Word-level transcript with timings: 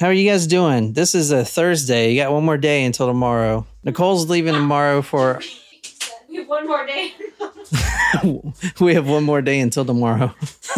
How 0.00 0.06
are 0.06 0.14
you 0.14 0.30
guys 0.30 0.46
doing? 0.46 0.94
This 0.94 1.14
is 1.14 1.30
a 1.30 1.44
Thursday. 1.44 2.10
You 2.10 2.22
got 2.22 2.32
one 2.32 2.42
more 2.42 2.56
day 2.56 2.84
until 2.84 3.06
tomorrow. 3.06 3.66
Nicole's 3.84 4.30
leaving 4.30 4.54
tomorrow 4.54 5.02
for. 5.02 5.42
We 6.30 6.36
have 6.36 6.48
one 6.48 6.66
more 6.68 6.86
day. 6.86 7.12
we 8.80 8.94
have 8.94 9.08
one 9.08 9.24
more 9.24 9.42
day 9.42 9.58
until 9.58 9.84
tomorrow. 9.84 10.32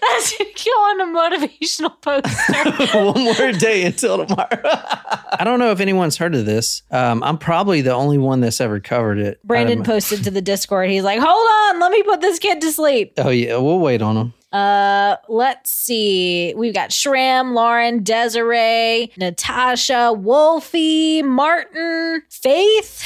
That's 0.00 0.38
go 0.38 0.70
on 0.70 1.00
a 1.00 1.04
motivational 1.04 2.00
poster. 2.00 2.98
one 2.98 3.22
more 3.22 3.52
day 3.52 3.84
until 3.84 4.26
tomorrow. 4.26 4.62
I 4.64 5.42
don't 5.44 5.58
know 5.58 5.70
if 5.70 5.80
anyone's 5.80 6.16
heard 6.16 6.34
of 6.34 6.46
this. 6.46 6.82
Um, 6.90 7.22
I'm 7.22 7.36
probably 7.36 7.82
the 7.82 7.92
only 7.92 8.16
one 8.16 8.40
that's 8.40 8.60
ever 8.60 8.80
covered 8.80 9.18
it. 9.18 9.38
Brandon 9.44 9.84
posted 9.84 10.24
to 10.24 10.30
the 10.30 10.42
Discord. 10.42 10.88
He's 10.90 11.04
like, 11.04 11.20
"Hold 11.22 11.74
on, 11.74 11.80
let 11.80 11.92
me 11.92 12.02
put 12.02 12.22
this 12.22 12.38
kid 12.38 12.62
to 12.62 12.72
sleep." 12.72 13.12
oh 13.18 13.28
yeah, 13.28 13.58
we'll 13.58 13.80
wait 13.80 14.00
on 14.02 14.16
him. 14.16 14.32
Uh, 14.52 15.16
let's 15.28 15.70
see. 15.70 16.54
We've 16.56 16.74
got 16.74 16.90
Shram, 16.90 17.54
Lauren, 17.54 18.02
Desiree, 18.02 19.12
Natasha, 19.16 20.12
Wolfie, 20.12 21.22
Martin, 21.22 22.22
Faith. 22.28 23.04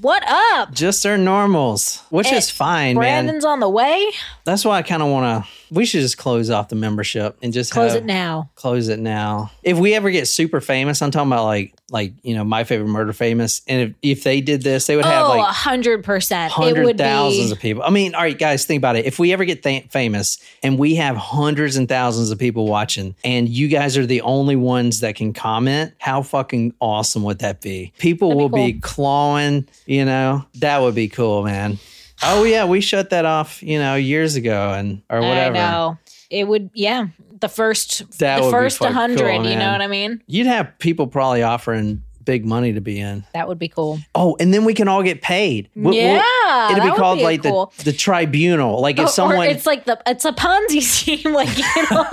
What 0.00 0.22
up? 0.26 0.72
Just 0.72 1.06
our 1.06 1.16
normals, 1.16 2.02
which 2.10 2.30
is 2.30 2.50
fine, 2.50 2.96
man. 2.96 3.00
Brandon's 3.24 3.44
on 3.44 3.60
the 3.60 3.68
way. 3.68 4.10
That's 4.44 4.64
why 4.64 4.78
I 4.78 4.82
kind 4.82 5.02
of 5.02 5.08
want 5.08 5.44
to. 5.44 5.50
We 5.74 5.84
should 5.84 6.00
just 6.00 6.16
close 6.18 6.50
off 6.50 6.68
the 6.68 6.76
membership 6.76 7.36
and 7.42 7.52
just 7.52 7.72
Close 7.72 7.92
have- 7.92 8.02
it 8.02 8.06
now. 8.06 8.50
Close 8.54 8.88
it 8.88 8.98
now. 9.00 9.50
If 9.62 9.78
we 9.78 9.94
ever 9.94 10.10
get 10.10 10.28
super 10.28 10.60
famous, 10.60 11.02
I'm 11.02 11.10
talking 11.10 11.30
about 11.32 11.44
like 11.44 11.74
like 11.90 12.12
you 12.22 12.34
know 12.34 12.44
my 12.44 12.64
favorite 12.64 12.88
murder 12.88 13.12
famous, 13.12 13.60
and 13.68 13.90
if 13.90 14.18
if 14.18 14.24
they 14.24 14.40
did 14.40 14.62
this, 14.62 14.86
they 14.86 14.96
would 14.96 15.04
have 15.04 15.26
Oh, 15.26 15.34
a 15.34 15.36
like 15.36 15.54
hundred 15.54 16.04
percent. 16.04 16.50
It 16.50 16.54
hundred 16.54 16.96
thousands 16.98 17.48
be. 17.48 17.52
of 17.52 17.58
people. 17.58 17.82
I 17.82 17.90
mean, 17.90 18.14
all 18.14 18.22
right, 18.22 18.38
guys, 18.38 18.64
think 18.64 18.80
about 18.80 18.96
it. 18.96 19.04
If 19.04 19.18
we 19.18 19.32
ever 19.32 19.44
get 19.44 19.62
th- 19.62 19.88
famous 19.90 20.38
and 20.62 20.78
we 20.78 20.94
have 20.94 21.16
hundreds 21.16 21.76
and 21.76 21.88
thousands 21.88 22.30
of 22.30 22.38
people 22.38 22.66
watching, 22.66 23.14
and 23.24 23.48
you 23.48 23.68
guys 23.68 23.98
are 23.98 24.06
the 24.06 24.20
only 24.22 24.56
ones 24.56 25.00
that 25.00 25.16
can 25.16 25.32
comment, 25.32 25.92
how 25.98 26.22
fucking 26.22 26.74
awesome 26.80 27.22
would 27.24 27.40
that 27.40 27.60
be? 27.60 27.92
People 27.98 28.28
That'd 28.30 28.40
will 28.42 28.48
be 28.48 28.72
cool. 28.74 28.80
clawing. 28.82 29.68
You 29.86 30.04
know, 30.04 30.44
that 30.60 30.80
would 30.82 30.94
be 30.94 31.08
cool, 31.08 31.42
man. 31.44 31.78
Oh 32.26 32.44
yeah, 32.44 32.64
we 32.64 32.80
shut 32.80 33.10
that 33.10 33.24
off, 33.24 33.62
you 33.62 33.78
know, 33.78 33.96
years 33.96 34.36
ago, 34.36 34.72
and 34.72 35.02
or 35.10 35.20
whatever. 35.20 35.56
I 35.56 35.70
know. 35.70 35.98
It 36.30 36.46
would. 36.48 36.70
Yeah. 36.74 37.08
The 37.40 37.48
first. 37.48 38.18
That 38.18 38.42
the 38.42 38.50
first 38.50 38.80
100. 38.80 39.18
cool, 39.18 39.46
you 39.46 39.56
know 39.56 39.72
what 39.72 39.82
I 39.82 39.86
mean? 39.86 40.22
You'd 40.26 40.46
have 40.46 40.78
people 40.78 41.06
probably 41.06 41.42
offering 41.42 42.02
big 42.24 42.44
money 42.44 42.72
to 42.72 42.80
be 42.80 42.98
in. 43.00 43.24
That 43.34 43.48
would 43.48 43.58
be 43.58 43.68
cool. 43.68 43.98
Oh, 44.14 44.36
and 44.40 44.52
then 44.54 44.64
we 44.64 44.74
can 44.74 44.88
all 44.88 45.02
get 45.02 45.22
paid. 45.22 45.68
We'll- 45.74 45.92
we'll- 45.92 45.94
yeah. 45.94 46.70
it'll 46.72 46.84
that 46.84 46.94
be 46.94 46.98
called 47.00 47.18
be 47.18 47.24
like 47.24 47.42
cool. 47.42 47.72
the 47.78 47.84
the 47.84 47.92
tribunal. 47.92 48.80
Like 48.80 48.96
if 48.96 49.02
oh, 49.02 49.04
Or- 49.04 49.08
someone 49.08 49.38
or 49.38 49.50
it's 49.50 49.66
like 49.66 49.84
the 49.84 50.00
it's 50.06 50.24
a 50.24 50.32
Ponzi 50.32 50.82
scheme. 50.94 51.32
Like 51.32 51.56
you 51.56 51.64
know, 51.90 52.04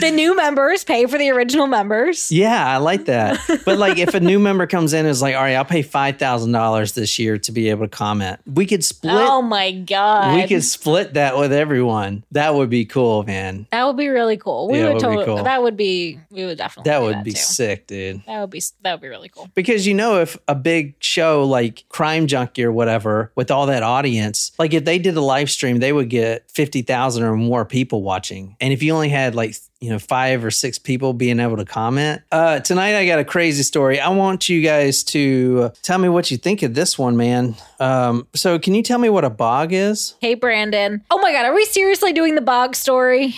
the 0.00 0.10
new 0.14 0.34
members 0.36 0.84
pay 0.84 1.06
for 1.06 1.18
the 1.18 1.30
original 1.30 1.66
members. 1.66 2.30
Yeah, 2.32 2.66
I 2.66 2.78
like 2.78 3.06
that. 3.06 3.38
But 3.64 3.78
like 3.78 3.98
if 3.98 4.14
a 4.14 4.20
new 4.20 4.38
member 4.38 4.66
comes 4.66 4.92
in 4.92 5.06
is 5.06 5.20
like, 5.22 5.34
all 5.34 5.42
right, 5.42 5.54
I'll 5.54 5.64
pay 5.64 5.82
five 5.82 6.18
thousand 6.18 6.52
dollars 6.52 6.92
this 6.92 7.18
year 7.18 7.38
to 7.38 7.52
be 7.52 7.70
able 7.70 7.84
to 7.86 7.88
comment. 7.88 8.40
We 8.46 8.66
could 8.66 8.84
split 8.84 9.14
Oh 9.14 9.42
my 9.42 9.72
god, 9.72 10.34
we 10.36 10.46
could 10.46 10.64
split 10.64 11.14
that 11.14 11.36
with 11.36 11.52
everyone. 11.52 12.24
That 12.32 12.54
would 12.54 12.70
be 12.70 12.84
cool, 12.84 13.22
man. 13.24 13.66
that 13.70 13.84
would 13.86 13.96
be 13.96 14.08
really 14.08 14.36
cool. 14.36 14.68
We 14.68 14.78
Yeah, 14.78 14.84
would 14.86 14.94
would 14.94 15.00
totally. 15.02 15.24
cool. 15.24 15.44
That 15.44 15.62
would 15.62 15.76
be. 15.76 16.18
We 16.30 16.44
would 16.46 16.58
definitely. 16.58 16.90
That 16.90 17.02
would 17.02 17.24
be 17.24 17.32
too. 17.32 17.38
sick, 17.38 17.86
dude. 17.86 18.22
That 18.26 18.40
would 18.40 18.50
be. 18.50 18.62
That 18.82 18.92
would 18.94 19.00
be 19.02 19.08
really 19.10 19.28
cool. 19.28 19.50
Because 19.54 19.86
you 19.86 19.92
know, 19.92 20.20
if 20.20 20.38
a 20.48 20.54
big 20.54 20.94
show 21.00 21.44
like 21.44 21.84
Crime 21.90 22.26
Junkie 22.26 22.64
or 22.64 22.72
whatever, 22.72 23.32
with 23.34 23.50
all 23.50 23.66
that 23.66 23.82
audience, 23.82 24.52
like 24.58 24.72
if 24.72 24.86
they 24.86 24.98
did 24.98 25.16
a 25.16 25.20
live 25.20 25.50
stream, 25.50 25.80
they 25.80 25.92
would 25.92 26.08
get 26.08 26.50
50,000 26.50 27.22
or 27.22 27.36
more 27.36 27.66
people 27.66 28.02
watching. 28.02 28.56
And 28.60 28.72
if 28.72 28.82
you 28.82 28.94
only 28.94 29.10
had 29.10 29.34
like, 29.34 29.54
you 29.80 29.90
know, 29.90 29.98
five 29.98 30.44
or 30.44 30.50
six 30.50 30.78
people 30.78 31.14
being 31.14 31.40
able 31.40 31.56
to 31.56 31.64
comment. 31.64 32.20
Uh, 32.30 32.60
tonight, 32.60 32.96
I 32.96 33.06
got 33.06 33.18
a 33.18 33.24
crazy 33.24 33.62
story. 33.62 33.98
I 33.98 34.10
want 34.10 34.48
you 34.48 34.62
guys 34.62 35.02
to 35.04 35.70
tell 35.82 35.98
me 35.98 36.08
what 36.10 36.30
you 36.30 36.36
think 36.36 36.62
of 36.62 36.74
this 36.74 36.98
one, 36.98 37.16
man. 37.16 37.56
Um, 37.78 38.28
so, 38.34 38.58
can 38.58 38.74
you 38.74 38.82
tell 38.82 38.98
me 38.98 39.08
what 39.08 39.24
a 39.24 39.30
bog 39.30 39.72
is? 39.72 40.16
Hey 40.20 40.34
Brandon. 40.34 41.02
Oh 41.10 41.18
my 41.18 41.32
god, 41.32 41.46
are 41.46 41.54
we 41.54 41.64
seriously 41.64 42.12
doing 42.12 42.34
the 42.34 42.42
bog 42.42 42.76
story? 42.76 43.34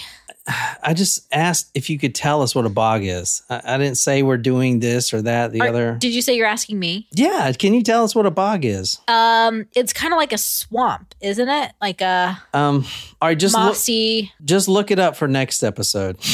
I 0.83 0.95
just 0.95 1.27
asked 1.33 1.71
if 1.75 1.89
you 1.89 1.99
could 1.99 2.15
tell 2.15 2.43
us 2.43 2.55
what 2.55 2.67
a 2.67 2.69
bog 2.69 3.03
is. 3.05 3.43
I, 3.49 3.61
I 3.65 3.79
didn't 3.79 3.97
say 3.97 4.23
we're 4.23 4.37
doing 4.39 4.81
this 4.81 5.15
or 5.15 5.23
that, 5.23 5.53
the 5.53 5.63
other. 5.63 5.97
Did 6.01 6.13
you 6.15 6.23
say 6.23 6.37
you're 6.37 6.47
asking 6.47 6.79
me? 6.79 7.07
yeah, 7.13 7.53
can 7.53 7.75
you 7.75 7.83
tell 7.83 8.05
us 8.05 8.15
what 8.15 8.27
a 8.27 8.31
bog 8.31 8.65
is? 8.65 8.99
Um, 9.09 9.67
it's 9.75 9.93
kind 9.93 10.13
of 10.13 10.19
like 10.19 10.33
a 10.33 10.39
swamp, 10.39 11.15
isn't 11.21 11.49
it? 11.49 11.73
Like 11.81 12.01
a 12.01 12.41
Um, 12.53 12.85
all 13.21 13.29
right, 13.29 13.39
just 13.39 13.55
look, 13.55 13.65
mossy. 13.65 14.33
just 14.45 14.69
look 14.69 14.91
it 14.91 14.99
up 14.99 15.17
for 15.17 15.29
next 15.29 15.63
episode. 15.63 16.17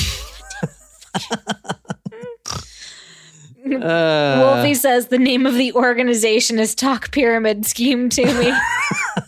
uh, 3.83 4.39
Wolfie 4.41 4.75
says 4.75 5.09
the 5.09 5.19
name 5.19 5.47
of 5.47 5.55
the 5.55 5.73
organization 5.75 6.59
is 6.59 6.75
Talk 6.75 7.11
Pyramid 7.13 7.67
Scheme 7.67 8.09
to 8.11 8.25
me. 8.25 8.53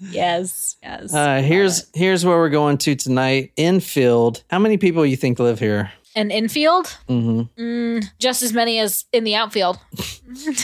yes, 0.00 0.76
yes. 0.82 1.12
uh, 1.14 1.40
here's 1.42 1.88
here's 1.94 2.24
where 2.24 2.36
we're 2.36 2.48
going 2.50 2.78
to 2.78 2.94
tonight. 2.94 3.52
Infield. 3.56 4.42
How 4.50 4.58
many 4.58 4.76
people 4.78 5.04
you 5.06 5.16
think 5.16 5.38
live 5.38 5.58
here? 5.58 5.92
An 6.16 6.30
infield, 6.32 6.86
Mm-hmm. 7.08 7.60
mm, 7.62 8.04
just 8.18 8.42
as 8.42 8.52
many 8.52 8.80
as 8.80 9.04
in 9.12 9.24
the 9.24 9.34
outfield. 9.36 9.78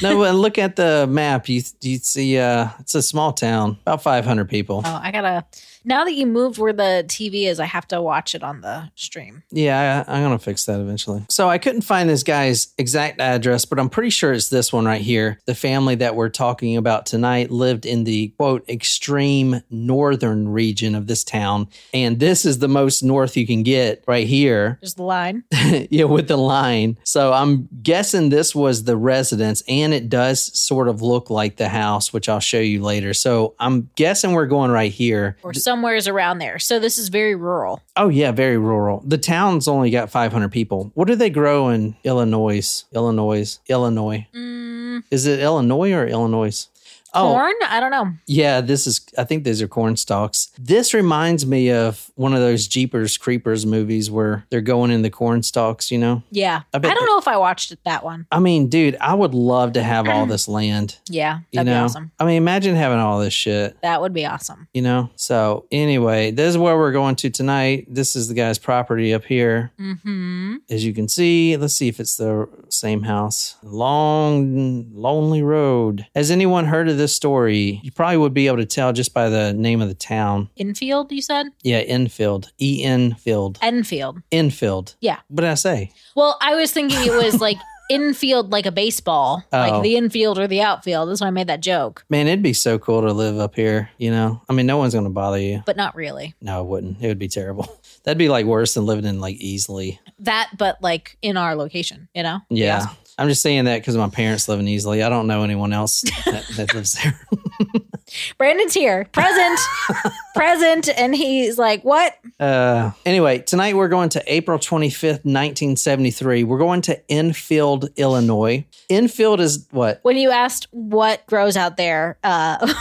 No, 0.03 0.19
but 0.19 0.35
look 0.35 0.59
at 0.59 0.77
the 0.77 1.07
map. 1.09 1.49
You 1.49 1.63
you 1.81 1.97
see, 1.97 2.39
uh, 2.39 2.69
it's 2.81 2.95
a 2.95 3.01
small 3.03 3.33
town, 3.33 3.79
about 3.83 4.03
500 4.03 4.47
people. 4.49 4.83
Oh, 4.85 5.01
I 5.03 5.11
gotta. 5.11 5.45
Now 5.87 6.05
that 6.05 6.15
you 6.15 6.27
moved 6.27 6.59
where 6.59 6.73
the 6.73 7.05
TV 7.07 7.45
is, 7.47 7.61
I 7.61 7.67
have 7.67 7.87
to 7.89 8.01
watch 8.01 8.35
it 8.35 8.43
on 8.43 8.63
the 8.63 8.91
stream. 8.95 9.43
Yeah, 9.51 10.05
I, 10.07 10.17
I'm 10.17 10.23
gonna 10.23 10.39
fix 10.39 10.65
that 10.65 10.81
eventually. 10.81 11.25
So 11.29 11.49
I 11.49 11.59
couldn't 11.59 11.83
find 11.83 12.09
this 12.09 12.23
guy's 12.23 12.69
exact 12.79 13.21
address, 13.21 13.65
but 13.65 13.79
I'm 13.79 13.91
pretty 13.91 14.11
sure 14.11 14.33
it's 14.33 14.49
this 14.49 14.73
one 14.73 14.87
right 14.87 15.03
here. 15.03 15.41
The 15.47 15.55
family 15.55 15.95
that 15.97 16.17
we're 16.17 16.31
talking 16.31 16.77
about 16.77 17.07
tonight 17.07 17.51
lived 17.51 17.85
in 17.85 18.05
the 18.05 18.29
quote 18.39 18.69
extreme 18.69 19.61
northern 19.71 20.49
region 20.49 20.95
of 20.95 21.07
this 21.07 21.23
town, 21.23 21.69
and 21.93 22.19
this 22.19 22.45
is 22.45 22.59
the 22.59 22.69
most 22.69 23.03
north 23.03 23.37
you 23.37 23.47
can 23.47 23.63
get 23.63 24.03
right 24.07 24.27
here. 24.27 24.79
There's 24.81 24.95
the 24.95 25.03
line. 25.03 25.45
yeah, 25.91 26.05
with 26.05 26.29
the 26.29 26.39
line. 26.39 26.99
So 27.05 27.33
I'm 27.33 27.69
guessing 27.83 28.31
this 28.31 28.55
was 28.55 28.85
the 28.85 28.97
residence, 28.97 29.63
and 29.69 29.93
it 29.93 30.09
does 30.09 30.59
sort 30.59 30.89
of 30.89 31.03
look 31.03 31.29
like 31.29 31.57
the 31.57 31.69
house, 31.69 32.13
which 32.13 32.29
I'll 32.29 32.41
show 32.41 32.61
you 32.61 32.83
later. 32.83 33.13
So 33.13 33.55
I'm 33.59 33.91
guessing 33.97 34.33
we're 34.33 34.47
going 34.47 34.71
right 34.71 34.93
here. 34.93 35.37
or 35.43 35.53
somewhere's 35.75 36.07
around 36.07 36.39
there. 36.39 36.61
So 36.61 36.79
this 36.79 36.99
is 36.99 37.09
very 37.09 37.35
rural. 37.35 37.83
Oh 37.97 38.09
yeah, 38.09 38.31
very 38.31 38.57
rural. 38.57 39.03
The 39.05 39.19
town's 39.19 39.67
only 39.67 39.91
got 39.91 40.09
500 40.09 40.51
people. 40.53 40.93
What 40.95 41.09
do 41.09 41.17
they 41.17 41.31
grow 41.31 41.69
in 41.71 41.97
Illinois? 42.05 42.85
Illinois, 42.93 43.59
Illinois. 43.69 44.25
Mm, 44.33 45.03
Is 45.11 45.27
it 45.27 45.41
Illinois 45.41 45.93
or 45.93 46.07
Illinois? 46.07 46.69
Oh, 47.15 47.33
corn? 47.33 47.55
I 47.69 47.81
don't 47.81 47.91
know. 47.91 48.13
yeah. 48.27 48.61
This 48.61 48.87
is. 48.87 49.01
I 49.17 49.25
think 49.25 49.45
these 49.45 49.63
are 49.63 49.69
corn 49.69 49.97
stalks. 49.97 50.51
This 50.59 50.93
reminds 50.95 51.47
me 51.47 51.71
of 51.71 52.11
one 52.17 52.35
of 52.35 52.41
those 52.41 52.67
Jeepers 52.67 53.17
Creepers 53.17 53.65
movies 53.67 54.11
where 54.11 54.45
they're 54.51 54.61
going 54.61 54.91
in 54.91 55.03
the 55.03 55.11
corn 55.11 55.43
stalks. 55.43 55.91
You 55.91 55.99
know. 55.99 56.23
Yeah, 56.31 56.63
I 56.73 56.79
I, 56.79 56.81
don't 56.81 57.07
know 57.07 57.19
if 57.19 57.29
I 57.29 57.37
watched 57.37 57.73
it, 57.73 57.79
that 57.85 58.05
one. 58.05 58.27
I 58.33 58.39
mean, 58.41 58.69
dude, 58.69 58.97
I 59.01 59.15
would 59.15 59.35
love 59.35 59.75
to 59.75 59.83
have 59.83 60.09
all 60.09 60.27
this 60.27 60.49
land. 60.49 60.99
Yeah, 61.09 61.41
that'd 61.53 61.67
know. 61.67 61.73
be 61.73 61.85
awesome. 61.85 62.11
I 62.19 62.25
mean, 62.25 62.37
imagine 62.37 62.75
having 62.75 62.99
all 62.99 63.21
this 63.21 63.33
shit. 63.35 63.81
That 63.83 64.01
would 64.01 64.13
be 64.13 64.27
awesome. 64.27 64.67
You 64.75 64.83
know. 64.83 65.11
So 65.17 65.67
anyway, 65.71 66.31
this 66.33 66.49
is 66.51 66.59
where 66.59 66.77
we're 66.77 66.93
going 66.93 67.15
to 67.17 67.31
tonight. 67.31 67.87
This 67.89 68.17
is 68.17 68.27
the 68.29 68.35
guy's 68.35 68.59
property 68.59 69.15
up 69.15 69.25
here. 69.25 69.71
Hmm. 69.79 70.57
as 70.71 70.85
you 70.85 70.93
can 70.93 71.09
see, 71.09 71.57
let's 71.57 71.75
see 71.75 71.89
if 71.89 72.01
it's 72.01 72.17
the 72.17 72.49
same 72.69 73.03
house. 73.03 73.57
Long, 73.63 74.87
lonely 74.95 75.43
road. 75.43 76.07
Has 76.15 76.31
anyone 76.31 76.65
heard 76.67 76.89
of 76.89 76.97
this 76.97 77.04
story? 77.09 77.81
You 77.83 77.93
probably 77.93 78.17
would 78.19 78.35
be 78.35 78.47
able 78.47 78.59
to 78.59 78.67
tell 78.67 78.93
just 78.93 79.13
by 79.15 79.29
the 79.29 79.53
name 79.53 79.81
of 79.81 79.89
the 79.89 79.95
town. 79.95 80.49
Infield, 80.57 81.13
you 81.13 81.23
said? 81.23 81.47
Yeah, 81.63 81.79
Enfield. 81.79 82.53
E 82.61 82.83
Enfield. 82.85 83.59
Enfield. 83.63 84.21
Enfield. 84.33 84.97
Yeah. 85.01 85.19
What 85.29 85.43
did 85.43 85.51
I 85.51 85.55
say? 85.55 85.93
Well, 86.17 86.37
I 86.41 86.55
was 86.57 86.71
thinking 86.73 86.99
it 87.01 87.13
was 87.13 87.41
like 87.41 87.57
infield, 87.91 88.51
like 88.51 88.65
a 88.67 88.73
baseball, 88.73 89.45
Oh. 89.53 89.59
like 89.59 89.83
the 89.83 89.97
infield 89.97 90.39
or 90.39 90.47
the 90.47 90.63
outfield. 90.63 91.09
That's 91.09 91.21
why 91.21 91.27
I 91.27 91.31
made 91.31 91.49
that 91.49 91.61
joke, 91.61 92.05
Man, 92.09 92.27
it'd 92.27 92.43
be 92.43 92.53
so 92.55 92.79
cool 92.79 93.03
to 93.03 93.13
live 93.13 93.39
up 93.39 93.55
here, 93.55 93.91
you 93.99 94.11
know? 94.11 94.41
I 94.49 94.53
mean, 94.55 94.65
no 94.67 94.79
one's 94.79 94.95
going 94.95 95.05
to 95.05 95.11
bother 95.11 95.39
you. 95.39 95.63
but 95.67 95.77
not 95.77 95.95
really. 95.95 96.35
No, 96.41 96.63
it 96.63 96.67
wouldn't. 96.67 97.03
It 97.03 97.09
would 97.09 97.19
be 97.19 97.29
terrible. 97.29 97.69
That'd 98.05 98.19
be 98.19 98.29
like 98.31 98.47
worse 98.47 98.75
than 98.75 98.87
living 98.87 99.05
in 99.05 99.21
like 99.21 99.37
Easley. 99.39 99.99
That, 100.21 100.51
but 100.57 100.81
like 100.83 101.17
in 101.23 101.37
our 101.37 101.55
location, 101.57 102.09
you 102.15 102.23
know? 102.23 102.41
Be 102.49 102.57
Yeah. 102.61 102.87
I'm 103.17 103.29
just 103.29 103.43
saying 103.43 103.67
that 103.67 103.81
because 103.81 103.97
my 103.97 104.09
parents 104.09 104.49
live 104.49 104.59
in 104.61 104.67
Easley. 104.67 105.05
I 105.05 105.09
don't 105.09 105.27
know 105.27 105.43
anyone 105.43 105.73
else 105.73 106.01
that, 106.25 106.47
that 106.57 106.75
lives 106.75 106.95
there. 106.95 107.21
Brandon's 108.39 108.75
here, 108.75 109.09
present, 109.13 109.59
present, 110.35 110.89
and 110.97 111.15
he's 111.15 111.59
like, 111.59 111.83
"What? 111.83 112.17
Uh, 112.39 112.91
anyway, 113.07 113.39
tonight 113.39 113.77
we're 113.77 113.89
going 113.89 114.11
to 114.11 114.23
April 114.27 114.59
25th, 114.59 115.25
1973. 115.25 116.45
We're 116.45 116.59
going 116.59 116.83
to 116.83 117.11
Enfield, 117.11 117.89
Illinois. 117.97 118.65
Enfield 118.91 119.41
is 119.41 119.67
what? 119.71 120.01
When 120.03 120.17
you 120.17 120.31
asked 120.31 120.69
what 120.71 121.25
grows 121.27 121.57
out 121.57 121.77
there, 121.77 122.19
uh, 122.23 122.73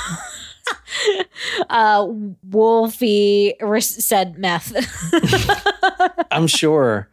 uh, 1.69 2.07
Wolfie 2.49 3.55
said 3.79 4.37
meth. 4.37 4.73
I'm 6.31 6.47
sure. 6.47 7.09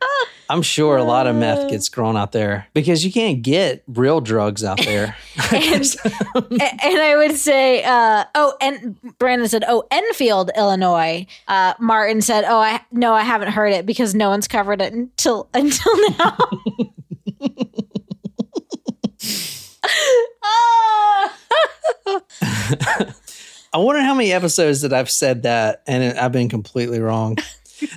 I'm 0.50 0.62
sure 0.62 0.96
a 0.96 1.04
lot 1.04 1.28
of 1.28 1.36
meth 1.36 1.70
gets 1.70 1.88
grown 1.88 2.16
out 2.16 2.32
there 2.32 2.66
because 2.74 3.04
you 3.04 3.12
can't 3.12 3.40
get 3.40 3.84
real 3.86 4.20
drugs 4.20 4.64
out 4.64 4.78
there. 4.78 5.16
and, 5.52 5.96
and 6.34 6.98
I 6.98 7.14
would 7.16 7.36
say, 7.36 7.84
uh, 7.84 8.24
oh, 8.34 8.56
and 8.60 9.00
Brandon 9.18 9.48
said, 9.48 9.62
oh, 9.68 9.86
Enfield, 9.92 10.50
Illinois. 10.56 11.24
Uh, 11.46 11.74
Martin 11.78 12.20
said, 12.20 12.44
oh, 12.48 12.58
I 12.58 12.80
no, 12.90 13.14
I 13.14 13.22
haven't 13.22 13.52
heard 13.52 13.72
it 13.72 13.86
because 13.86 14.12
no 14.12 14.28
one's 14.28 14.48
covered 14.48 14.82
it 14.82 14.92
until 14.92 15.48
until 15.54 15.92
now. 16.18 16.36
I 23.72 23.78
wonder 23.78 24.02
how 24.02 24.14
many 24.14 24.32
episodes 24.32 24.82
that 24.82 24.92
I've 24.92 25.10
said 25.10 25.44
that 25.44 25.82
and 25.86 26.18
I've 26.18 26.32
been 26.32 26.48
completely 26.48 27.00
wrong. 27.00 27.36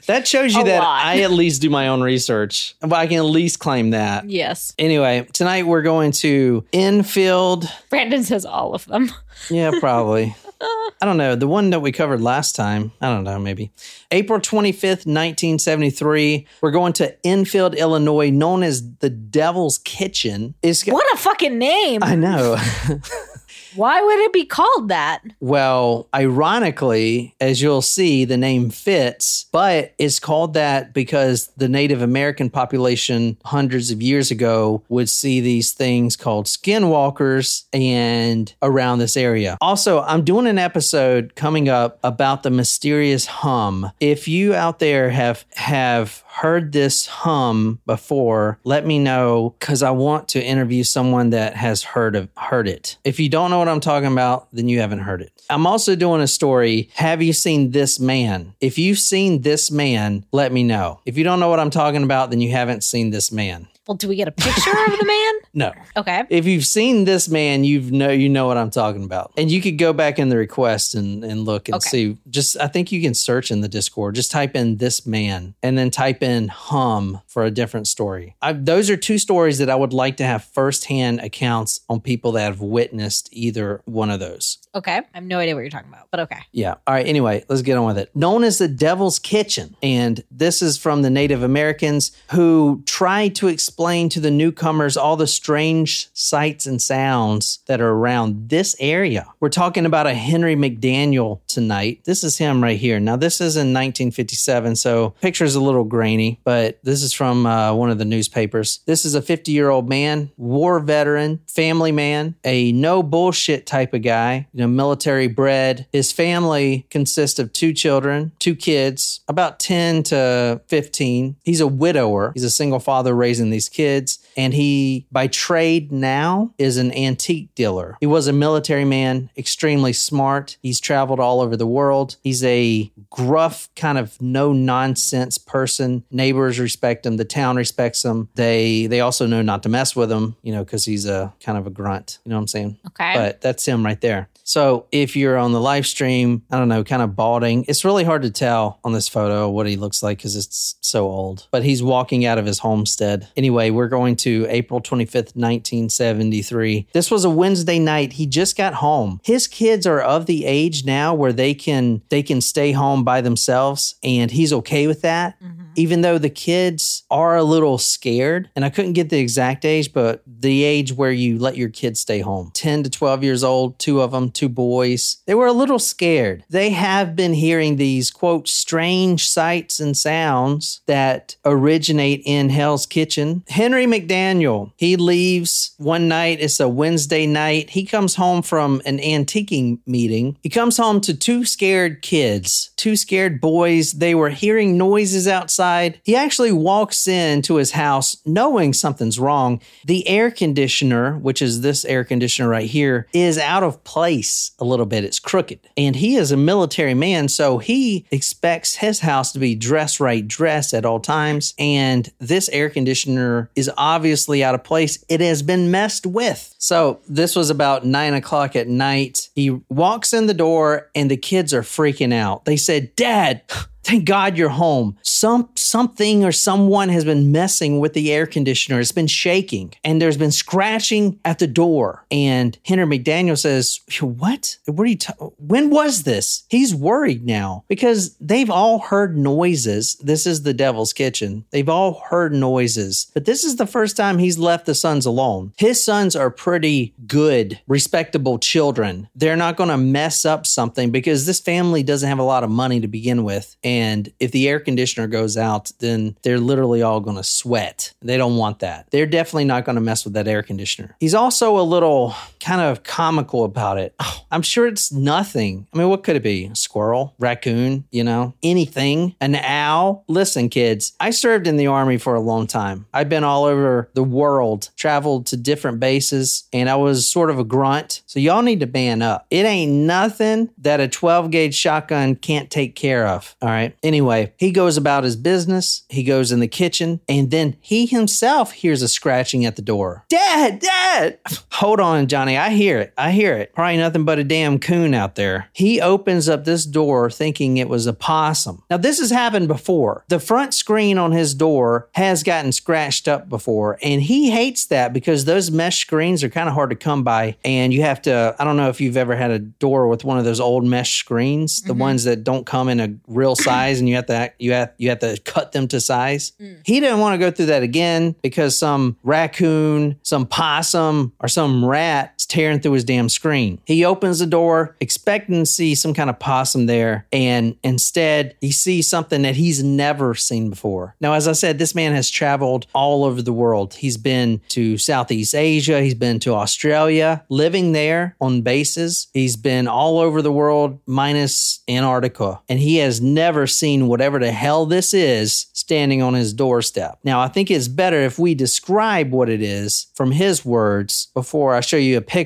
That 0.07 0.25
shows 0.25 0.55
you 0.55 0.63
that 0.63 0.79
lot. 0.79 1.05
I 1.05 1.23
at 1.23 1.31
least 1.31 1.61
do 1.61 1.69
my 1.69 1.89
own 1.89 2.01
research. 2.01 2.73
But 2.79 2.93
I 2.93 3.05
can 3.05 3.17
at 3.17 3.25
least 3.25 3.59
claim 3.59 3.89
that. 3.89 4.29
yes. 4.29 4.73
Anyway, 4.79 5.27
tonight 5.33 5.65
we're 5.67 5.81
going 5.81 6.13
to 6.13 6.63
Enfield. 6.71 7.65
Brandon 7.89 8.23
says 8.23 8.45
all 8.45 8.73
of 8.73 8.85
them. 8.85 9.11
Yeah, 9.49 9.71
probably. 9.81 10.37
I 10.61 11.05
don't 11.05 11.17
know. 11.17 11.35
The 11.35 11.49
one 11.49 11.71
that 11.71 11.81
we 11.81 11.91
covered 11.91 12.21
last 12.21 12.55
time, 12.55 12.93
I 13.01 13.07
don't 13.09 13.25
know, 13.25 13.37
maybe. 13.37 13.73
April 14.09 14.39
25th, 14.39 15.05
1973. 15.05 16.47
We're 16.61 16.71
going 16.71 16.93
to 16.93 17.17
Enfield, 17.27 17.75
Illinois, 17.75 18.29
known 18.29 18.63
as 18.63 18.89
the 18.99 19.09
Devil's 19.09 19.79
Kitchen. 19.79 20.55
It's, 20.61 20.85
What 20.85 21.13
a 21.13 21.17
fucking 21.17 21.57
name. 21.57 22.01
I 22.03 22.15
know. 22.15 22.55
Why 23.75 24.01
would 24.01 24.19
it 24.19 24.33
be 24.33 24.45
called 24.45 24.89
that? 24.89 25.21
Well, 25.39 26.07
ironically, 26.13 27.35
as 27.39 27.61
you'll 27.61 27.81
see, 27.81 28.25
the 28.25 28.37
name 28.37 28.69
fits, 28.69 29.45
but 29.51 29.93
it's 29.97 30.19
called 30.19 30.53
that 30.53 30.93
because 30.93 31.47
the 31.57 31.69
Native 31.69 32.01
American 32.01 32.49
population 32.49 33.37
hundreds 33.45 33.91
of 33.91 34.01
years 34.01 34.31
ago 34.31 34.83
would 34.89 35.09
see 35.09 35.39
these 35.39 35.71
things 35.71 36.15
called 36.15 36.45
skinwalkers 36.45 37.65
and 37.73 38.53
around 38.61 38.99
this 38.99 39.17
area. 39.17 39.57
Also, 39.61 40.01
I'm 40.01 40.23
doing 40.23 40.47
an 40.47 40.57
episode 40.57 41.35
coming 41.35 41.69
up 41.69 41.99
about 42.03 42.43
the 42.43 42.49
mysterious 42.49 43.25
hum. 43.25 43.91
If 43.99 44.27
you 44.27 44.53
out 44.53 44.79
there 44.79 45.09
have 45.09 45.45
have 45.55 46.23
heard 46.33 46.71
this 46.71 47.05
hum 47.05 47.79
before, 47.85 48.59
let 48.63 48.85
me 48.85 48.97
know 48.97 49.55
because 49.59 49.83
I 49.83 49.91
want 49.91 50.29
to 50.29 50.43
interview 50.43 50.83
someone 50.83 51.29
that 51.29 51.55
has 51.55 51.83
heard 51.83 52.15
of 52.15 52.29
heard 52.37 52.67
it. 52.67 52.97
If 53.03 53.19
you 53.19 53.29
don't 53.29 53.51
know 53.51 53.59
what 53.59 53.69
I'm 53.69 53.79
talking 53.79 54.11
about, 54.11 54.47
then 54.51 54.67
you 54.67 54.79
haven't 54.79 54.99
heard 54.99 55.21
it. 55.21 55.31
I'm 55.49 55.67
also 55.67 55.95
doing 55.95 56.21
a 56.21 56.27
story. 56.27 56.89
Have 56.95 57.21
you 57.21 57.33
seen 57.33 57.71
this 57.71 57.99
man? 57.99 58.55
If 58.59 58.77
you've 58.77 58.99
seen 58.99 59.41
this 59.41 59.69
man, 59.69 60.25
let 60.31 60.51
me 60.51 60.63
know. 60.63 61.01
If 61.05 61.17
you 61.17 61.23
don't 61.23 61.39
know 61.39 61.49
what 61.49 61.59
I'm 61.59 61.69
talking 61.69 62.03
about, 62.03 62.31
then 62.31 62.41
you 62.41 62.51
haven't 62.51 62.83
seen 62.83 63.11
this 63.11 63.31
man. 63.31 63.67
Well, 63.87 63.95
do 63.97 64.07
we 64.07 64.15
get 64.15 64.27
a 64.29 64.31
picture 64.31 64.69
of 64.71 64.97
the 64.99 65.05
man? 65.05 65.33
No. 65.55 65.71
Okay. 65.95 66.23
If 66.29 66.47
you've 66.47 66.65
seen 66.65 67.05
this 67.05 67.29
man, 67.29 67.63
you've 67.63 67.91
know 67.91 68.09
you 68.09 68.27
know 68.27 68.47
what 68.47 68.57
I'm 68.57 68.71
talking 68.71 69.03
about. 69.03 69.33
And 69.37 69.51
you 69.51 69.61
could 69.61 69.77
go 69.77 69.93
back 69.93 70.17
in 70.17 70.29
the 70.29 70.37
request 70.37 70.95
and, 70.95 71.23
and 71.23 71.41
look 71.45 71.67
and 71.67 71.75
Okay. 71.75 71.89
see. 71.89 72.17
Just 72.27 72.57
I 72.59 72.65
think 72.67 72.91
you 72.91 72.99
can 73.03 73.13
search 73.13 73.51
in 73.51 73.61
the 73.61 73.67
Discord. 73.67 74.15
Just 74.15 74.31
type 74.31 74.55
in 74.55 74.77
this 74.77 75.05
man 75.05 75.53
and 75.61 75.77
then 75.77 75.91
type 75.91 76.23
in 76.23 76.47
hum 76.47 77.21
for 77.27 77.43
a 77.45 77.51
different 77.51 77.87
story. 77.87 78.35
I, 78.41 78.53
those 78.53 78.89
are 78.89 78.97
two 78.97 79.19
stories 79.19 79.59
that 79.59 79.69
I 79.69 79.75
would 79.75 79.93
like 79.93 80.17
to 80.17 80.23
have 80.25 80.43
firsthand 80.43 81.19
accounts 81.19 81.81
on 81.87 82.01
people 82.01 82.31
that 82.31 82.45
have 82.45 82.61
witnessed 82.61 83.29
either 83.31 83.83
one 83.85 84.09
of 84.09 84.19
those. 84.19 84.57
Okay. 84.73 84.97
I 84.97 85.03
have 85.13 85.23
no 85.23 85.37
idea 85.37 85.53
what 85.53 85.61
you're 85.61 85.69
talking 85.69 85.89
about, 85.89 86.07
but 86.09 86.21
okay. 86.21 86.39
Yeah. 86.51 86.75
All 86.87 86.95
right. 86.95 87.05
Anyway, 87.05 87.45
let's 87.47 87.61
get 87.61 87.77
on 87.77 87.85
with 87.85 87.99
it. 87.99 88.09
Known 88.15 88.43
as 88.43 88.57
the 88.57 88.67
Devil's 88.67 89.19
Kitchen. 89.19 89.75
And 89.83 90.23
this 90.31 90.63
is 90.63 90.79
from 90.79 91.03
the 91.03 91.11
Native 91.11 91.43
Americans 91.43 92.11
who 92.31 92.81
tried 92.87 93.35
to 93.35 93.49
explain 93.49 93.72
to 93.73 94.19
the 94.19 94.31
newcomers 94.31 94.95
all 94.95 95.17
the 95.17 95.27
strange 95.27 96.07
sights 96.13 96.65
and 96.67 96.81
sounds 96.81 97.59
that 97.65 97.81
are 97.81 97.89
around 97.89 98.49
this 98.49 98.75
area. 98.79 99.25
We're 99.39 99.49
talking 99.49 99.85
about 99.85 100.07
a 100.07 100.13
Henry 100.13 100.55
McDaniel 100.55 101.39
tonight. 101.47 102.01
This 102.05 102.23
is 102.23 102.37
him 102.37 102.63
right 102.63 102.77
here. 102.77 102.99
Now, 102.99 103.15
this 103.15 103.41
is 103.41 103.55
in 103.55 103.73
1957, 103.73 104.75
so 104.75 105.15
picture's 105.21 105.55
a 105.55 105.61
little 105.61 105.83
grainy, 105.83 106.39
but 106.43 106.79
this 106.83 107.01
is 107.01 107.13
from 107.13 107.45
uh, 107.45 107.73
one 107.73 107.89
of 107.89 107.97
the 107.97 108.05
newspapers. 108.05 108.79
This 108.85 109.05
is 109.05 109.15
a 109.15 109.21
50 109.21 109.51
year 109.51 109.69
old 109.69 109.89
man, 109.89 110.31
war 110.37 110.79
veteran, 110.79 111.41
family 111.47 111.91
man, 111.91 112.35
a 112.43 112.71
no 112.71 113.03
bullshit 113.03 113.65
type 113.65 113.93
of 113.93 114.01
guy, 114.01 114.47
you 114.53 114.61
know, 114.61 114.67
military 114.67 115.27
bred. 115.27 115.87
His 115.91 116.11
family 116.11 116.85
consists 116.89 117.39
of 117.39 117.51
two 117.53 117.73
children, 117.73 118.31
two 118.39 118.55
kids, 118.55 119.21
about 119.27 119.59
10 119.59 120.03
to 120.03 120.61
15. 120.67 121.35
He's 121.43 121.61
a 121.61 121.67
widower. 121.67 122.31
He's 122.33 122.43
a 122.43 122.49
single 122.49 122.79
father 122.79 123.13
raising 123.13 123.49
these 123.49 123.62
kids. 123.69 124.19
And 124.35 124.53
he, 124.53 125.05
by 125.11 125.27
trade 125.27 125.91
now, 125.91 126.53
is 126.57 126.77
an 126.77 126.91
antique 126.91 127.53
dealer. 127.55 127.97
He 127.99 128.07
was 128.07 128.27
a 128.27 128.33
military 128.33 128.85
man, 128.85 129.29
extremely 129.37 129.93
smart. 129.93 130.57
He's 130.61 130.79
traveled 130.79 131.19
all 131.19 131.41
over 131.41 131.55
the 131.55 131.67
world. 131.67 132.15
He's 132.23 132.43
a 132.43 132.91
gruff, 133.09 133.69
kind 133.75 133.97
of 133.97 134.19
no 134.21 134.53
nonsense 134.53 135.37
person. 135.37 136.03
Neighbors 136.09 136.59
respect 136.59 137.05
him. 137.05 137.17
The 137.17 137.25
town 137.25 137.55
respects 137.55 138.03
him. 138.03 138.29
They 138.35 138.87
they 138.87 139.01
also 139.01 139.27
know 139.27 139.41
not 139.41 139.63
to 139.63 139.69
mess 139.69 139.95
with 139.95 140.11
him, 140.11 140.35
you 140.41 140.51
know, 140.51 140.63
because 140.63 140.85
he's 140.85 141.05
a 141.05 141.33
kind 141.39 141.57
of 141.57 141.67
a 141.67 141.69
grunt. 141.69 142.19
You 142.25 142.29
know 142.29 142.35
what 142.35 142.41
I'm 142.41 142.47
saying? 142.47 142.77
Okay. 142.87 143.13
But 143.15 143.41
that's 143.41 143.65
him 143.65 143.85
right 143.85 143.99
there. 144.01 144.29
So 144.43 144.87
if 144.91 145.15
you're 145.15 145.37
on 145.37 145.53
the 145.53 145.61
live 145.61 145.87
stream, 145.87 146.43
I 146.51 146.57
don't 146.57 146.67
know, 146.67 146.83
kind 146.83 147.01
of 147.01 147.15
balding, 147.15 147.65
it's 147.67 147.85
really 147.85 148.03
hard 148.03 148.23
to 148.23 148.29
tell 148.31 148.79
on 148.83 148.91
this 148.91 149.07
photo 149.07 149.49
what 149.49 149.67
he 149.67 149.77
looks 149.77 150.03
like 150.03 150.17
because 150.17 150.35
it's 150.35 150.75
so 150.81 151.05
old. 151.05 151.47
But 151.49 151.63
he's 151.63 151.81
walking 151.81 152.25
out 152.25 152.37
of 152.37 152.45
his 152.45 152.59
homestead. 152.59 153.27
Anyway, 153.37 153.52
we're 153.71 153.87
going 153.87 154.15
to 154.17 154.45
April 154.49 154.81
25th, 154.81 155.35
1973. 155.35 156.87
This 156.93 157.09
was 157.09 157.23
a 157.23 157.29
Wednesday 157.29 157.79
night. 157.79 158.13
He 158.13 158.25
just 158.25 158.57
got 158.57 158.75
home. 158.75 159.19
His 159.23 159.47
kids 159.47 159.87
are 159.87 160.01
of 160.01 160.25
the 160.25 160.45
age 160.45 160.85
now 160.85 161.13
where 161.13 161.33
they 161.33 161.53
can 161.53 162.01
they 162.09 162.23
can 162.23 162.41
stay 162.41 162.71
home 162.71 163.03
by 163.03 163.21
themselves, 163.21 163.95
and 164.03 164.31
he's 164.31 164.51
okay 164.53 164.87
with 164.87 165.01
that 165.01 165.41
mm-hmm. 165.41 165.62
Even 165.75 166.01
though 166.01 166.17
the 166.17 166.29
kids 166.29 167.03
are 167.09 167.35
a 167.35 167.43
little 167.43 167.77
scared 167.77 168.49
and 168.55 168.65
i 168.65 168.69
couldn't 168.69 168.93
get 168.93 169.09
the 169.09 169.19
exact 169.19 169.65
age 169.65 169.93
but 169.93 170.21
the 170.43 170.63
age 170.63 170.93
where 170.93 171.11
you 171.11 171.39
let 171.39 171.57
your 171.57 171.69
kids 171.69 171.99
stay 171.99 172.19
home. 172.19 172.51
10 172.53 172.83
to 172.83 172.89
12 172.89 173.23
years 173.23 173.43
old 173.43 173.79
two 173.79 174.01
of 174.01 174.11
them 174.11 174.29
two 174.29 174.49
boys 174.49 175.17
they 175.25 175.33
were 175.33 175.47
a 175.47 175.53
little 175.53 175.79
scared. 175.79 176.43
They 176.49 176.69
have 176.71 177.15
been 177.15 177.33
hearing 177.33 177.77
these 177.77 178.11
quote 178.11 178.47
strange 178.47 179.27
sights 179.27 179.79
and 179.79 179.95
sounds 179.95 180.81
that 180.85 181.37
originate 181.45 182.21
in 182.25 182.49
hell's 182.49 182.85
kitchen. 182.85 183.43
Henry 183.47 183.85
mcdaniel 183.85 184.71
he 184.77 184.95
leaves 184.95 185.73
one 185.77 186.07
night 186.07 186.39
it's 186.41 186.59
a 186.59 186.67
wednesday 186.67 187.25
night 187.25 187.71
he 187.71 187.85
comes 187.85 188.15
home 188.15 188.41
from 188.41 188.81
an 188.85 188.99
antiquing 188.99 189.79
meeting. 189.85 190.37
He 190.41 190.49
comes 190.49 190.77
home 190.77 191.01
to 191.01 191.13
two 191.13 191.45
scared 191.45 192.01
kids 192.01 192.71
two 192.75 192.95
scared 192.97 193.39
boys. 193.39 193.93
They 193.93 194.13
were 194.13 194.29
hearing 194.29 194.77
noises 194.77 195.25
outside 195.25 195.62
he 196.03 196.15
actually 196.15 196.51
walks 196.51 197.07
into 197.07 197.55
his 197.55 197.71
house 197.71 198.17
knowing 198.25 198.73
something's 198.73 199.19
wrong. 199.19 199.61
The 199.85 200.07
air 200.07 200.31
conditioner 200.31 201.17
which 201.17 201.41
is 201.41 201.61
this 201.61 201.85
air 201.85 202.03
conditioner 202.03 202.49
right 202.49 202.69
here 202.69 203.07
is 203.13 203.37
out 203.37 203.63
of 203.63 203.83
place 203.83 204.51
a 204.59 204.65
little 204.65 204.85
bit. 204.85 205.03
It's 205.03 205.19
crooked. 205.19 205.59
And 205.77 205.95
he 205.95 206.15
is 206.15 206.31
a 206.31 206.37
military 206.37 206.93
man 206.93 207.27
so 207.27 207.57
he 207.57 208.05
expects 208.11 208.75
his 208.75 208.99
house 208.99 209.31
to 209.31 209.39
be 209.39 209.55
dress 209.55 209.99
right 209.99 210.27
dressed 210.27 210.73
at 210.73 210.85
all 210.85 210.99
times. 210.99 211.53
And 211.57 212.11
this 212.19 212.49
air 212.49 212.69
conditioner 212.69 213.49
is 213.55 213.69
obviously 213.77 214.43
out 214.43 214.55
of 214.55 214.63
place. 214.63 215.03
It 215.09 215.21
has 215.21 215.41
been 215.41 215.71
messed 215.71 216.05
with. 216.05 216.53
So 216.57 216.99
this 217.07 217.35
was 217.35 217.49
about 217.49 217.85
nine 217.85 218.13
o'clock 218.13 218.55
at 218.55 218.67
night. 218.67 219.29
He 219.35 219.49
walks 219.69 220.13
in 220.13 220.27
the 220.27 220.33
door 220.33 220.89
and 220.95 221.09
the 221.09 221.17
kids 221.17 221.53
are 221.53 221.61
freaking 221.61 222.13
out. 222.13 222.45
They 222.45 222.57
said 222.57 222.95
dad 222.95 223.41
Thank 223.83 224.05
God 224.05 224.37
you're 224.37 224.49
home. 224.49 224.97
Some 225.01 225.49
something 225.55 226.23
or 226.23 226.31
someone 226.31 226.89
has 226.89 227.05
been 227.05 227.31
messing 227.31 227.79
with 227.79 227.93
the 227.93 228.11
air 228.11 228.25
conditioner. 228.25 228.79
It's 228.79 228.91
been 228.91 229.07
shaking 229.07 229.73
and 229.83 230.01
there's 230.01 230.17
been 230.17 230.31
scratching 230.31 231.19
at 231.25 231.39
the 231.39 231.47
door. 231.47 232.05
And 232.09 232.57
Henry 232.65 232.85
McDaniel 232.85 233.37
says, 233.37 233.81
"What? 233.99 234.57
What 234.65 234.83
are 234.83 234.89
you? 234.89 234.97
ta- 234.97 235.13
when 235.37 235.69
was 235.69 236.03
this?" 236.03 236.43
He's 236.49 236.73
worried 236.73 237.25
now 237.25 237.65
because 237.67 238.15
they've 238.19 238.49
all 238.49 238.79
heard 238.79 239.17
noises. 239.17 239.97
This 240.01 240.25
is 240.25 240.43
the 240.43 240.53
Devil's 240.53 240.93
Kitchen. 240.93 241.45
They've 241.51 241.69
all 241.69 242.01
heard 242.09 242.33
noises, 242.33 243.07
but 243.13 243.25
this 243.25 243.43
is 243.43 243.57
the 243.57 243.67
first 243.67 243.97
time 243.97 244.17
he's 244.17 244.37
left 244.37 244.65
the 244.65 244.75
sons 244.75 245.05
alone. 245.05 245.51
His 245.57 245.83
sons 245.83 246.15
are 246.15 246.29
pretty 246.29 246.93
good, 247.07 247.59
respectable 247.67 248.39
children. 248.39 249.09
They're 249.15 249.35
not 249.35 249.57
going 249.57 249.69
to 249.69 249.77
mess 249.77 250.25
up 250.25 250.45
something 250.45 250.91
because 250.91 251.25
this 251.25 251.39
family 251.39 251.83
doesn't 251.83 252.09
have 252.09 252.19
a 252.19 252.23
lot 252.23 252.43
of 252.43 252.49
money 252.49 252.79
to 252.79 252.87
begin 252.87 253.23
with. 253.23 253.55
And 253.63 253.72
if 254.19 254.31
the 254.31 254.47
air 254.47 254.59
conditioner 254.59 255.07
goes 255.07 255.37
out, 255.37 255.71
then 255.79 256.17
they're 256.23 256.39
literally 256.39 256.81
all 256.81 256.99
going 256.99 257.17
to 257.17 257.23
sweat. 257.23 257.93
They 258.01 258.17
don't 258.17 258.37
want 258.37 258.59
that. 258.59 258.89
They're 258.91 259.05
definitely 259.05 259.45
not 259.45 259.65
going 259.65 259.75
to 259.75 259.81
mess 259.81 260.03
with 260.03 260.13
that 260.13 260.27
air 260.27 260.43
conditioner. 260.43 260.95
He's 260.99 261.15
also 261.15 261.59
a 261.59 261.63
little 261.63 262.15
kind 262.39 262.61
of 262.61 262.83
comical 262.83 263.43
about 263.43 263.77
it. 263.77 263.95
Oh, 263.99 264.25
I'm 264.31 264.41
sure 264.41 264.67
it's 264.67 264.91
nothing. 264.91 265.67
I 265.73 265.77
mean, 265.77 265.89
what 265.89 266.03
could 266.03 266.15
it 266.15 266.23
be? 266.23 266.45
A 266.45 266.55
squirrel, 266.55 267.13
raccoon, 267.19 267.85
you 267.91 268.03
know, 268.03 268.33
anything, 268.43 269.15
an 269.21 269.35
owl. 269.35 270.03
Listen, 270.07 270.49
kids, 270.49 270.93
I 270.99 271.11
served 271.11 271.47
in 271.47 271.57
the 271.57 271.67
army 271.67 271.97
for 271.97 272.15
a 272.15 272.19
long 272.19 272.47
time. 272.47 272.85
I've 272.93 273.09
been 273.09 273.23
all 273.23 273.45
over 273.45 273.89
the 273.93 274.03
world, 274.03 274.69
traveled 274.75 275.27
to 275.27 275.37
different 275.37 275.79
bases, 275.79 276.47
and 276.51 276.69
I 276.69 276.75
was 276.75 277.07
sort 277.07 277.29
of 277.29 277.39
a 277.39 277.43
grunt. 277.43 278.01
So 278.05 278.19
y'all 278.19 278.41
need 278.41 278.59
to 278.59 278.67
man 278.67 279.01
up. 279.01 279.25
It 279.29 279.45
ain't 279.45 279.71
nothing 279.71 280.49
that 280.57 280.79
a 280.79 280.87
12 280.87 281.31
gauge 281.31 281.55
shotgun 281.55 282.15
can't 282.15 282.49
take 282.49 282.75
care 282.75 283.07
of. 283.07 283.35
All 283.41 283.49
right. 283.49 283.62
Anyway, 283.81 284.33
he 284.37 284.51
goes 284.51 284.77
about 284.77 285.03
his 285.03 285.15
business. 285.15 285.83
He 285.89 286.03
goes 286.03 286.31
in 286.31 286.39
the 286.39 286.47
kitchen, 286.47 286.99
and 287.07 287.31
then 287.31 287.57
he 287.61 287.85
himself 287.85 288.51
hears 288.51 288.81
a 288.81 288.87
scratching 288.87 289.45
at 289.45 289.55
the 289.55 289.61
door. 289.61 290.05
Dad, 290.09 290.59
Dad! 290.59 291.19
Hold 291.53 291.79
on, 291.79 292.07
Johnny. 292.07 292.37
I 292.37 292.49
hear 292.49 292.79
it. 292.79 292.93
I 292.97 293.11
hear 293.11 293.35
it. 293.35 293.53
Probably 293.53 293.77
nothing 293.77 294.05
but 294.05 294.19
a 294.19 294.23
damn 294.23 294.59
coon 294.59 294.93
out 294.93 295.15
there. 295.15 295.49
He 295.53 295.81
opens 295.81 296.27
up 296.27 296.45
this 296.45 296.65
door 296.65 297.09
thinking 297.09 297.57
it 297.57 297.69
was 297.69 297.87
a 297.87 297.93
possum. 297.93 298.63
Now, 298.69 298.77
this 298.77 298.99
has 298.99 299.11
happened 299.11 299.47
before. 299.47 300.03
The 300.09 300.19
front 300.19 300.53
screen 300.53 300.97
on 300.97 301.11
his 301.11 301.33
door 301.33 301.89
has 301.93 302.23
gotten 302.23 302.51
scratched 302.51 303.07
up 303.07 303.29
before, 303.29 303.79
and 303.81 304.01
he 304.01 304.31
hates 304.31 304.65
that 304.67 304.93
because 304.93 305.25
those 305.25 305.51
mesh 305.51 305.79
screens 305.79 306.23
are 306.23 306.29
kind 306.29 306.49
of 306.49 306.55
hard 306.55 306.69
to 306.71 306.75
come 306.75 307.03
by. 307.03 307.37
And 307.45 307.73
you 307.73 307.81
have 307.81 308.01
to, 308.03 308.35
I 308.37 308.43
don't 308.43 308.57
know 308.57 308.69
if 308.69 308.81
you've 308.81 308.97
ever 308.97 309.15
had 309.15 309.31
a 309.31 309.39
door 309.39 309.87
with 309.87 310.03
one 310.03 310.17
of 310.17 310.25
those 310.25 310.39
old 310.39 310.65
mesh 310.65 310.99
screens, 310.99 311.61
the 311.61 311.73
mm-hmm. 311.73 311.79
ones 311.79 312.03
that 312.05 312.23
don't 312.23 312.45
come 312.45 312.69
in 312.69 312.79
a 312.79 312.93
real 313.07 313.35
size 313.35 313.52
and 313.79 313.87
you 313.89 313.95
have 313.95 314.05
to 314.07 314.31
you 314.39 314.53
have 314.53 314.73
you 314.77 314.89
have 314.89 314.99
to 314.99 315.19
cut 315.23 315.51
them 315.51 315.67
to 315.69 315.79
size. 315.79 316.33
He 316.65 316.79
didn't 316.79 316.99
want 316.99 317.13
to 317.13 317.17
go 317.17 317.31
through 317.31 317.47
that 317.47 317.63
again 317.63 318.15
because 318.21 318.57
some 318.57 318.97
raccoon, 319.03 319.99
some 320.03 320.25
possum, 320.25 321.13
or 321.19 321.27
some 321.27 321.63
rat 321.65 322.13
tearing 322.33 322.59
through 322.59 322.71
his 322.71 322.83
damn 322.83 323.09
screen. 323.09 323.59
He 323.63 323.85
opens 323.85 324.17
the 324.17 324.25
door, 324.25 324.75
expecting 324.79 325.35
to 325.35 325.45
see 325.45 325.75
some 325.75 325.93
kind 325.93 326.09
of 326.09 326.17
possum 326.17 326.65
there, 326.65 327.05
and 327.11 327.55
instead 327.63 328.35
he 328.41 328.51
sees 328.51 328.89
something 328.89 329.21
that 329.21 329.35
he's 329.35 329.63
never 329.63 330.15
seen 330.15 330.49
before. 330.49 330.95
Now, 330.99 331.13
as 331.13 331.27
I 331.27 331.33
said, 331.33 331.59
this 331.59 331.75
man 331.75 331.93
has 331.93 332.09
traveled 332.09 332.65
all 332.73 333.03
over 333.03 333.21
the 333.21 333.31
world. 333.31 333.75
He's 333.75 333.97
been 333.97 334.41
to 334.49 334.79
Southeast 334.79 335.35
Asia, 335.35 335.81
he's 335.81 335.93
been 335.93 336.19
to 336.21 336.33
Australia, 336.33 337.23
living 337.29 337.71
there 337.71 338.15
on 338.19 338.41
bases. 338.41 339.09
He's 339.13 339.35
been 339.35 339.67
all 339.67 339.99
over 339.99 340.23
the 340.23 340.31
world, 340.31 340.79
minus 340.87 341.59
Antarctica, 341.69 342.41
and 342.49 342.57
he 342.57 342.77
has 342.77 342.99
never 342.99 343.45
seen 343.45 343.87
whatever 343.87 344.17
the 344.17 344.31
hell 344.31 344.65
this 344.65 344.91
is 344.93 345.45
standing 345.53 346.01
on 346.01 346.15
his 346.15 346.33
doorstep. 346.33 346.97
Now, 347.03 347.19
I 347.19 347.27
think 347.27 347.51
it's 347.51 347.67
better 347.67 348.01
if 348.01 348.17
we 348.17 348.33
describe 348.33 349.11
what 349.11 349.29
it 349.29 349.43
is 349.43 349.87
from 349.93 350.11
his 350.11 350.43
words 350.43 351.09
before 351.13 351.53
I 351.53 351.61
show 351.61 351.77
you 351.77 351.97
a 351.97 352.01
picture, 352.01 352.22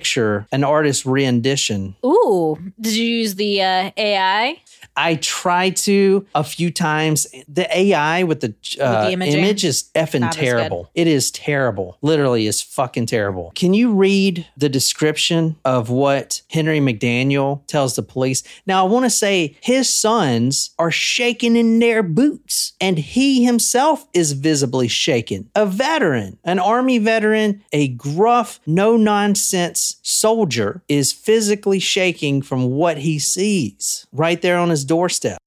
an 0.51 0.63
artist's 0.63 1.05
rendition. 1.05 1.95
Ooh, 2.05 2.57
did 2.79 2.93
you 2.93 3.05
use 3.05 3.35
the 3.35 3.61
uh, 3.61 3.91
AI? 3.97 4.61
I 4.97 5.15
tried 5.15 5.75
to 5.77 6.25
a 6.33 6.43
few 6.43 6.71
times. 6.71 7.27
The 7.47 7.67
AI 7.75 8.23
with 8.23 8.41
the, 8.41 8.55
uh, 8.81 9.05
the 9.05 9.11
image 9.11 9.63
is 9.63 9.89
effing 9.93 10.21
Not 10.21 10.33
terrible. 10.33 10.89
It 10.95 11.05
is 11.05 11.29
terrible. 11.29 11.97
Literally, 12.01 12.47
is 12.47 12.61
fucking 12.61 13.05
terrible. 13.05 13.51
Can 13.53 13.75
you 13.75 13.93
read 13.93 14.47
the 14.57 14.69
description 14.69 15.55
of 15.63 15.91
what 15.91 16.41
Henry 16.49 16.79
McDaniel 16.79 17.65
tells 17.67 17.95
the 17.95 18.01
police? 18.01 18.41
Now, 18.65 18.85
I 18.85 18.89
want 18.89 19.05
to 19.05 19.11
say 19.11 19.55
his 19.61 19.87
sons 19.87 20.71
are 20.79 20.91
shaking 20.91 21.55
in 21.55 21.77
their 21.77 22.01
boots, 22.01 22.73
and 22.81 22.97
he 22.97 23.45
himself 23.45 24.07
is 24.13 24.31
visibly 24.31 24.87
shaken. 24.87 25.49
A 25.53 25.67
veteran, 25.67 26.39
an 26.43 26.57
army 26.57 26.97
veteran, 26.97 27.63
a 27.71 27.89
gruff, 27.89 28.59
no 28.65 28.97
nonsense 28.97 29.86
soldier 30.01 30.83
is 30.87 31.11
physically 31.11 31.79
shaking 31.79 32.41
from 32.41 32.69
what 32.69 32.97
he 32.97 33.19
sees 33.19 34.05
right 34.11 34.41
there 34.41 34.57
on 34.57 34.69
his 34.69 34.85
doorstep. 34.85 35.37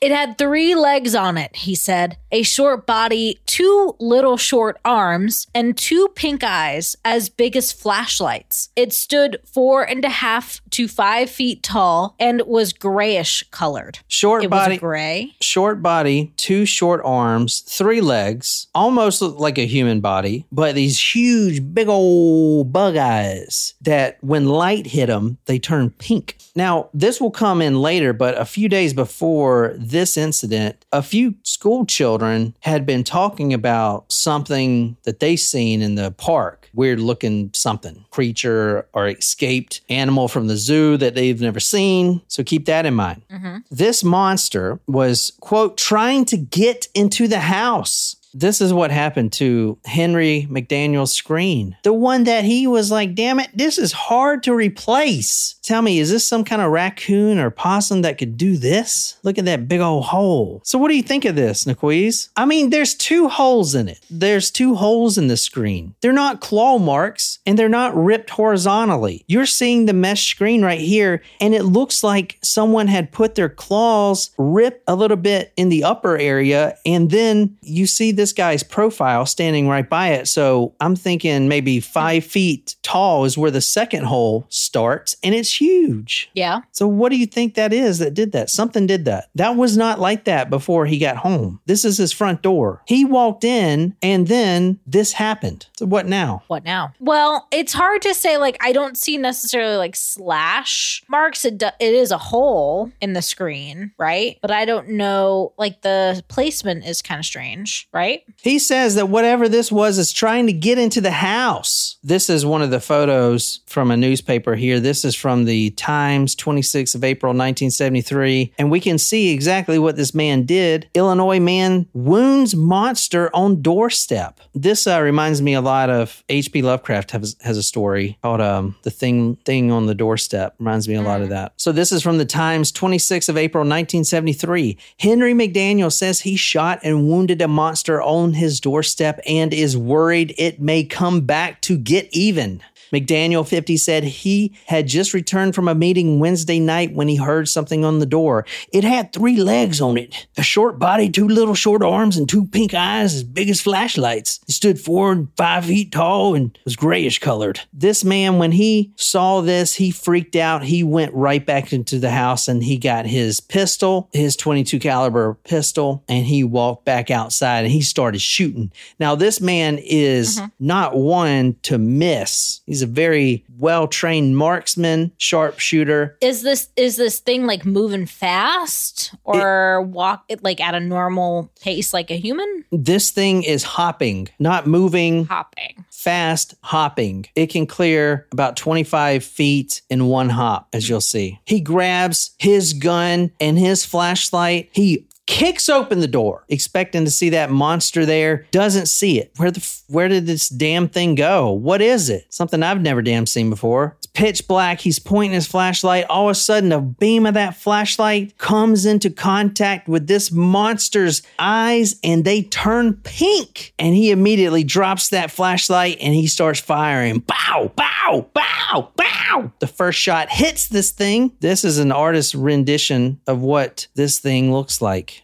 It 0.00 0.12
had 0.12 0.38
three 0.38 0.74
legs 0.74 1.14
on 1.14 1.38
it, 1.38 1.56
he 1.56 1.74
said, 1.74 2.18
a 2.30 2.42
short 2.42 2.86
body, 2.86 3.38
two 3.46 3.94
little 3.98 4.36
short 4.36 4.78
arms, 4.84 5.46
and 5.54 5.76
two 5.76 6.08
pink 6.14 6.44
eyes 6.44 6.96
as 7.04 7.28
big 7.28 7.56
as 7.56 7.72
flashlights. 7.72 8.70
It 8.76 8.92
stood 8.92 9.38
four 9.44 9.82
and 9.82 10.04
a 10.04 10.10
half 10.10 10.60
to 10.70 10.88
five 10.88 11.30
feet 11.30 11.62
tall 11.62 12.14
and 12.18 12.42
was 12.46 12.72
grayish 12.72 13.42
colored. 13.50 14.00
Short 14.08 14.44
It 14.44 14.50
body, 14.50 14.76
gray. 14.76 15.34
short 15.40 15.82
body, 15.82 16.32
two 16.36 16.66
short 16.66 17.00
arms, 17.04 17.60
three 17.60 18.00
legs, 18.00 18.66
almost 18.74 19.22
look 19.22 19.38
like 19.38 19.58
a 19.58 19.66
human 19.66 20.00
body, 20.00 20.46
but 20.52 20.74
these 20.74 21.00
huge, 21.00 21.72
big 21.72 21.88
old 21.88 22.72
bug 22.72 22.96
eyes 22.96 23.74
that 23.82 24.18
when 24.22 24.46
light 24.46 24.86
hit 24.86 25.06
them, 25.06 25.38
they 25.46 25.58
turn 25.58 25.90
pink. 25.90 26.36
Now, 26.54 26.88
this 26.92 27.20
will 27.20 27.30
come 27.30 27.62
in 27.62 27.80
later, 27.80 28.12
but 28.12 28.38
a 28.38 28.44
few 28.44 28.68
days 28.68 28.92
before 28.92 29.74
this 29.90 30.16
incident, 30.16 30.84
a 30.92 31.02
few 31.02 31.34
school 31.42 31.86
children 31.86 32.54
had 32.60 32.86
been 32.86 33.04
talking 33.04 33.52
about 33.52 34.10
something 34.10 34.96
that 35.04 35.20
they 35.20 35.36
seen 35.36 35.82
in 35.82 35.94
the 35.94 36.10
park. 36.12 36.68
Weird 36.74 37.00
looking 37.00 37.50
something, 37.54 38.04
creature 38.10 38.86
or 38.92 39.08
escaped 39.08 39.80
animal 39.88 40.28
from 40.28 40.46
the 40.46 40.56
zoo 40.56 40.96
that 40.98 41.14
they've 41.14 41.40
never 41.40 41.60
seen. 41.60 42.20
So 42.28 42.44
keep 42.44 42.66
that 42.66 42.84
in 42.84 42.94
mind. 42.94 43.22
Mm-hmm. 43.30 43.58
This 43.70 44.04
monster 44.04 44.78
was, 44.86 45.32
quote, 45.40 45.78
trying 45.78 46.26
to 46.26 46.36
get 46.36 46.88
into 46.94 47.28
the 47.28 47.40
house. 47.40 48.16
This 48.38 48.60
is 48.60 48.70
what 48.70 48.90
happened 48.90 49.32
to 49.34 49.78
Henry 49.86 50.46
McDaniel's 50.50 51.12
screen. 51.12 51.74
The 51.84 51.94
one 51.94 52.24
that 52.24 52.44
he 52.44 52.66
was 52.66 52.90
like, 52.90 53.14
damn 53.14 53.40
it, 53.40 53.48
this 53.54 53.78
is 53.78 53.92
hard 53.92 54.42
to 54.42 54.52
replace. 54.52 55.54
Tell 55.62 55.80
me, 55.80 55.98
is 55.98 56.10
this 56.10 56.26
some 56.26 56.44
kind 56.44 56.60
of 56.60 56.70
raccoon 56.70 57.38
or 57.38 57.50
possum 57.50 58.02
that 58.02 58.18
could 58.18 58.36
do 58.36 58.58
this? 58.58 59.16
Look 59.22 59.38
at 59.38 59.46
that 59.46 59.68
big 59.68 59.80
old 59.80 60.04
hole. 60.04 60.60
So, 60.64 60.78
what 60.78 60.88
do 60.88 60.96
you 60.96 61.02
think 61.02 61.24
of 61.24 61.34
this, 61.34 61.64
Naquiz? 61.64 62.28
I 62.36 62.44
mean, 62.44 62.68
there's 62.68 62.94
two 62.94 63.28
holes 63.28 63.74
in 63.74 63.88
it. 63.88 64.00
There's 64.10 64.50
two 64.50 64.74
holes 64.74 65.16
in 65.16 65.28
the 65.28 65.36
screen. 65.38 65.94
They're 66.02 66.12
not 66.12 66.42
claw 66.42 66.78
marks 66.78 67.38
and 67.46 67.58
they're 67.58 67.68
not 67.70 67.96
ripped 67.96 68.30
horizontally. 68.30 69.24
You're 69.26 69.46
seeing 69.46 69.86
the 69.86 69.94
mesh 69.94 70.28
screen 70.28 70.62
right 70.62 70.80
here, 70.80 71.22
and 71.40 71.54
it 71.54 71.64
looks 71.64 72.04
like 72.04 72.38
someone 72.42 72.86
had 72.86 73.12
put 73.12 73.34
their 73.34 73.48
claws 73.48 74.30
ripped 74.36 74.84
a 74.86 74.94
little 74.94 75.16
bit 75.16 75.54
in 75.56 75.70
the 75.70 75.84
upper 75.84 76.18
area, 76.18 76.76
and 76.84 77.10
then 77.10 77.56
you 77.62 77.86
see 77.86 78.12
this 78.12 78.25
guy's 78.32 78.62
profile 78.62 79.26
standing 79.26 79.68
right 79.68 79.88
by 79.88 80.08
it. 80.08 80.28
So 80.28 80.74
I'm 80.80 80.96
thinking 80.96 81.48
maybe 81.48 81.80
five 81.80 82.24
feet 82.24 82.76
tall 82.82 83.24
is 83.24 83.38
where 83.38 83.50
the 83.50 83.60
second 83.60 84.04
hole 84.04 84.46
starts, 84.48 85.16
and 85.22 85.34
it's 85.34 85.60
huge. 85.60 86.30
Yeah. 86.34 86.60
So 86.72 86.86
what 86.86 87.10
do 87.10 87.16
you 87.16 87.26
think 87.26 87.54
that 87.54 87.72
is 87.72 87.98
that 87.98 88.14
did 88.14 88.32
that? 88.32 88.50
Something 88.50 88.86
did 88.86 89.04
that. 89.06 89.28
That 89.34 89.56
was 89.56 89.76
not 89.76 89.98
like 90.00 90.24
that 90.24 90.50
before 90.50 90.86
he 90.86 90.98
got 90.98 91.16
home. 91.18 91.60
This 91.66 91.84
is 91.84 91.98
his 91.98 92.12
front 92.12 92.42
door. 92.42 92.82
He 92.86 93.04
walked 93.04 93.44
in 93.44 93.96
and 94.02 94.26
then 94.28 94.78
this 94.86 95.12
happened. 95.12 95.66
So 95.76 95.86
what 95.86 96.06
now? 96.06 96.42
What 96.46 96.64
now? 96.64 96.92
Well, 97.00 97.46
it's 97.50 97.72
hard 97.72 98.02
to 98.02 98.14
say. 98.14 98.36
Like, 98.36 98.56
I 98.60 98.72
don't 98.72 98.96
see 98.96 99.16
necessarily 99.16 99.76
like 99.76 99.96
slash 99.96 101.02
marks. 101.08 101.44
It, 101.44 101.58
do- 101.58 101.66
it 101.80 101.94
is 101.94 102.10
a 102.10 102.18
hole 102.18 102.90
in 103.00 103.12
the 103.12 103.22
screen, 103.22 103.92
right? 103.98 104.38
But 104.42 104.50
I 104.50 104.64
don't 104.64 104.90
know. 104.90 105.52
Like, 105.58 105.82
the 105.82 106.22
placement 106.28 106.86
is 106.86 107.02
kind 107.02 107.18
of 107.18 107.24
strange, 107.24 107.88
right? 107.92 108.15
He 108.42 108.58
says 108.58 108.94
that 108.94 109.08
whatever 109.08 109.48
this 109.48 109.72
was 109.72 109.98
is 109.98 110.12
trying 110.12 110.46
to 110.46 110.52
get 110.52 110.78
into 110.78 111.00
the 111.00 111.10
house. 111.10 111.96
This 112.02 112.30
is 112.30 112.46
one 112.46 112.62
of 112.62 112.70
the 112.70 112.80
photos 112.80 113.60
from 113.66 113.90
a 113.90 113.96
newspaper 113.96 114.54
here. 114.54 114.78
This 114.78 115.04
is 115.04 115.14
from 115.14 115.44
the 115.44 115.70
Times, 115.70 116.36
26th 116.36 116.94
of 116.94 117.02
April, 117.02 117.30
1973. 117.30 118.54
And 118.58 118.70
we 118.70 118.80
can 118.80 118.98
see 118.98 119.32
exactly 119.32 119.78
what 119.78 119.96
this 119.96 120.14
man 120.14 120.44
did. 120.44 120.88
Illinois 120.94 121.40
man 121.40 121.86
wounds 121.92 122.54
monster 122.54 123.30
on 123.34 123.62
doorstep. 123.62 124.40
This 124.54 124.86
uh, 124.86 125.00
reminds 125.00 125.42
me 125.42 125.54
a 125.54 125.60
lot 125.60 125.90
of 125.90 126.22
H.P. 126.28 126.62
Lovecraft 126.62 127.10
has, 127.10 127.36
has 127.42 127.56
a 127.56 127.62
story 127.62 128.18
called 128.22 128.40
um, 128.40 128.76
The 128.82 128.90
Thing 128.90 129.36
Thing 129.44 129.70
on 129.70 129.86
the 129.86 129.94
Doorstep. 129.94 130.54
Reminds 130.58 130.88
me 130.88 130.94
a 130.94 131.02
lot 131.02 131.20
of 131.20 131.30
that. 131.30 131.52
So 131.56 131.72
this 131.72 131.92
is 131.92 132.02
from 132.02 132.18
the 132.18 132.24
Times, 132.24 132.70
26th 132.72 133.28
of 133.28 133.36
April, 133.36 133.62
1973. 133.62 134.78
Henry 134.98 135.34
McDaniel 135.34 135.92
says 135.92 136.20
he 136.20 136.36
shot 136.36 136.80
and 136.82 137.08
wounded 137.08 137.42
a 137.42 137.48
monster 137.48 137.95
on 138.02 138.34
his 138.34 138.60
doorstep 138.60 139.20
and 139.26 139.52
is 139.52 139.76
worried 139.76 140.34
it 140.38 140.60
may 140.60 140.84
come 140.84 141.22
back 141.22 141.60
to 141.62 141.76
get 141.76 142.08
even. 142.12 142.62
McDaniel 142.92 143.46
50 143.46 143.76
said 143.76 144.04
he 144.04 144.56
had 144.66 144.86
just 144.86 145.14
returned 145.14 145.54
from 145.54 145.68
a 145.68 145.74
meeting 145.74 146.20
Wednesday 146.20 146.60
night 146.60 146.94
when 146.94 147.08
he 147.08 147.16
heard 147.16 147.48
something 147.48 147.84
on 147.84 147.98
the 147.98 148.06
door. 148.06 148.44
It 148.72 148.84
had 148.84 149.12
three 149.12 149.36
legs 149.36 149.80
on 149.80 149.98
it 149.98 150.26
a 150.36 150.42
short 150.42 150.78
body, 150.78 151.10
two 151.10 151.28
little 151.28 151.54
short 151.54 151.82
arms, 151.82 152.16
and 152.16 152.28
two 152.28 152.46
pink 152.46 152.74
eyes 152.74 153.14
as 153.14 153.22
big 153.22 153.48
as 153.48 153.60
flashlights. 153.60 154.40
It 154.48 154.52
stood 154.52 154.80
four 154.80 155.12
and 155.12 155.28
five 155.36 155.64
feet 155.64 155.92
tall 155.92 156.34
and 156.34 156.56
was 156.64 156.76
grayish 156.76 157.18
colored. 157.18 157.60
This 157.72 158.04
man, 158.04 158.38
when 158.38 158.52
he 158.52 158.92
saw 158.96 159.40
this, 159.40 159.74
he 159.74 159.90
freaked 159.90 160.36
out. 160.36 160.64
He 160.64 160.82
went 160.82 161.14
right 161.14 161.44
back 161.44 161.72
into 161.72 161.98
the 161.98 162.10
house 162.10 162.48
and 162.48 162.62
he 162.62 162.76
got 162.76 163.06
his 163.06 163.40
pistol, 163.40 164.08
his 164.12 164.36
22 164.36 164.78
caliber 164.78 165.34
pistol, 165.44 166.04
and 166.08 166.26
he 166.26 166.44
walked 166.44 166.84
back 166.84 167.10
outside 167.10 167.64
and 167.64 167.72
he 167.72 167.82
started 167.82 168.20
shooting. 168.20 168.72
Now, 168.98 169.14
this 169.14 169.40
man 169.40 169.78
is 169.78 170.38
mm-hmm. 170.38 170.46
not 170.60 170.96
one 170.96 171.56
to 171.62 171.78
miss. 171.78 172.60
He's 172.66 172.75
a 172.82 172.86
very 172.86 173.44
well 173.58 173.86
trained 173.88 174.36
marksman, 174.36 175.12
sharpshooter. 175.18 176.16
Is 176.20 176.42
this 176.42 176.68
is 176.76 176.96
this 176.96 177.20
thing 177.20 177.46
like 177.46 177.64
moving 177.64 178.06
fast 178.06 179.14
or 179.24 179.82
walk 179.82 180.24
it 180.28 180.42
like 180.42 180.60
at 180.60 180.74
a 180.74 180.80
normal 180.80 181.50
pace 181.60 181.92
like 181.92 182.10
a 182.10 182.16
human? 182.16 182.64
This 182.72 183.10
thing 183.10 183.42
is 183.42 183.62
hopping, 183.62 184.28
not 184.38 184.66
moving 184.66 185.24
Hopping. 185.26 185.84
fast 185.90 186.54
hopping. 186.62 187.26
It 187.34 187.46
can 187.46 187.66
clear 187.66 188.26
about 188.32 188.56
25 188.56 189.24
feet 189.24 189.82
in 189.90 190.06
one 190.06 190.28
hop, 190.30 190.68
as 190.72 190.88
you'll 190.88 191.00
see. 191.00 191.40
He 191.44 191.60
grabs 191.60 192.30
his 192.38 192.72
gun 192.72 193.30
and 193.40 193.58
his 193.58 193.84
flashlight. 193.84 194.68
He 194.72 195.06
kicks 195.26 195.68
open 195.68 196.00
the 196.00 196.08
door, 196.08 196.44
expecting 196.48 197.04
to 197.04 197.10
see 197.10 197.30
that 197.30 197.50
monster 197.50 198.06
there. 198.06 198.46
Doesn't 198.50 198.86
see 198.86 199.20
it. 199.20 199.32
Where 199.36 199.50
the 199.50 199.82
where 199.88 200.08
did 200.08 200.26
this 200.26 200.48
damn 200.48 200.88
thing 200.88 201.14
go? 201.14 201.52
What 201.52 201.82
is 201.82 202.08
it? 202.08 202.26
Something 202.30 202.62
I've 202.62 202.80
never 202.80 203.02
damn 203.02 203.26
seen 203.26 203.50
before. 203.50 203.96
It's 203.98 204.06
pitch 204.06 204.48
black. 204.48 204.80
He's 204.80 204.98
pointing 204.98 205.34
his 205.34 205.46
flashlight. 205.46 206.06
All 206.08 206.28
of 206.28 206.32
a 206.32 206.34
sudden, 206.34 206.72
a 206.72 206.80
beam 206.80 207.26
of 207.26 207.34
that 207.34 207.56
flashlight 207.56 208.38
comes 208.38 208.86
into 208.86 209.10
contact 209.10 209.88
with 209.88 210.06
this 210.06 210.30
monster's 210.32 211.22
eyes, 211.38 211.96
and 212.02 212.24
they 212.24 212.42
turn 212.42 212.94
pink. 213.04 213.74
And 213.78 213.94
he 213.94 214.10
immediately 214.10 214.64
drops 214.64 215.08
that 215.10 215.30
flashlight 215.30 215.98
and 216.00 216.14
he 216.14 216.26
starts 216.26 216.60
firing. 216.60 217.18
Bow, 217.20 217.72
bow, 217.76 218.26
bow, 218.32 218.92
bow. 218.96 219.52
The 219.58 219.66
first 219.66 219.98
shot 219.98 220.30
hits 220.30 220.68
this 220.68 220.90
thing. 220.90 221.32
This 221.40 221.64
is 221.64 221.78
an 221.78 221.92
artist's 221.92 222.34
rendition 222.34 223.20
of 223.26 223.40
what 223.40 223.86
this 223.94 224.18
thing 224.18 224.52
looks 224.52 224.80
like. 224.80 225.15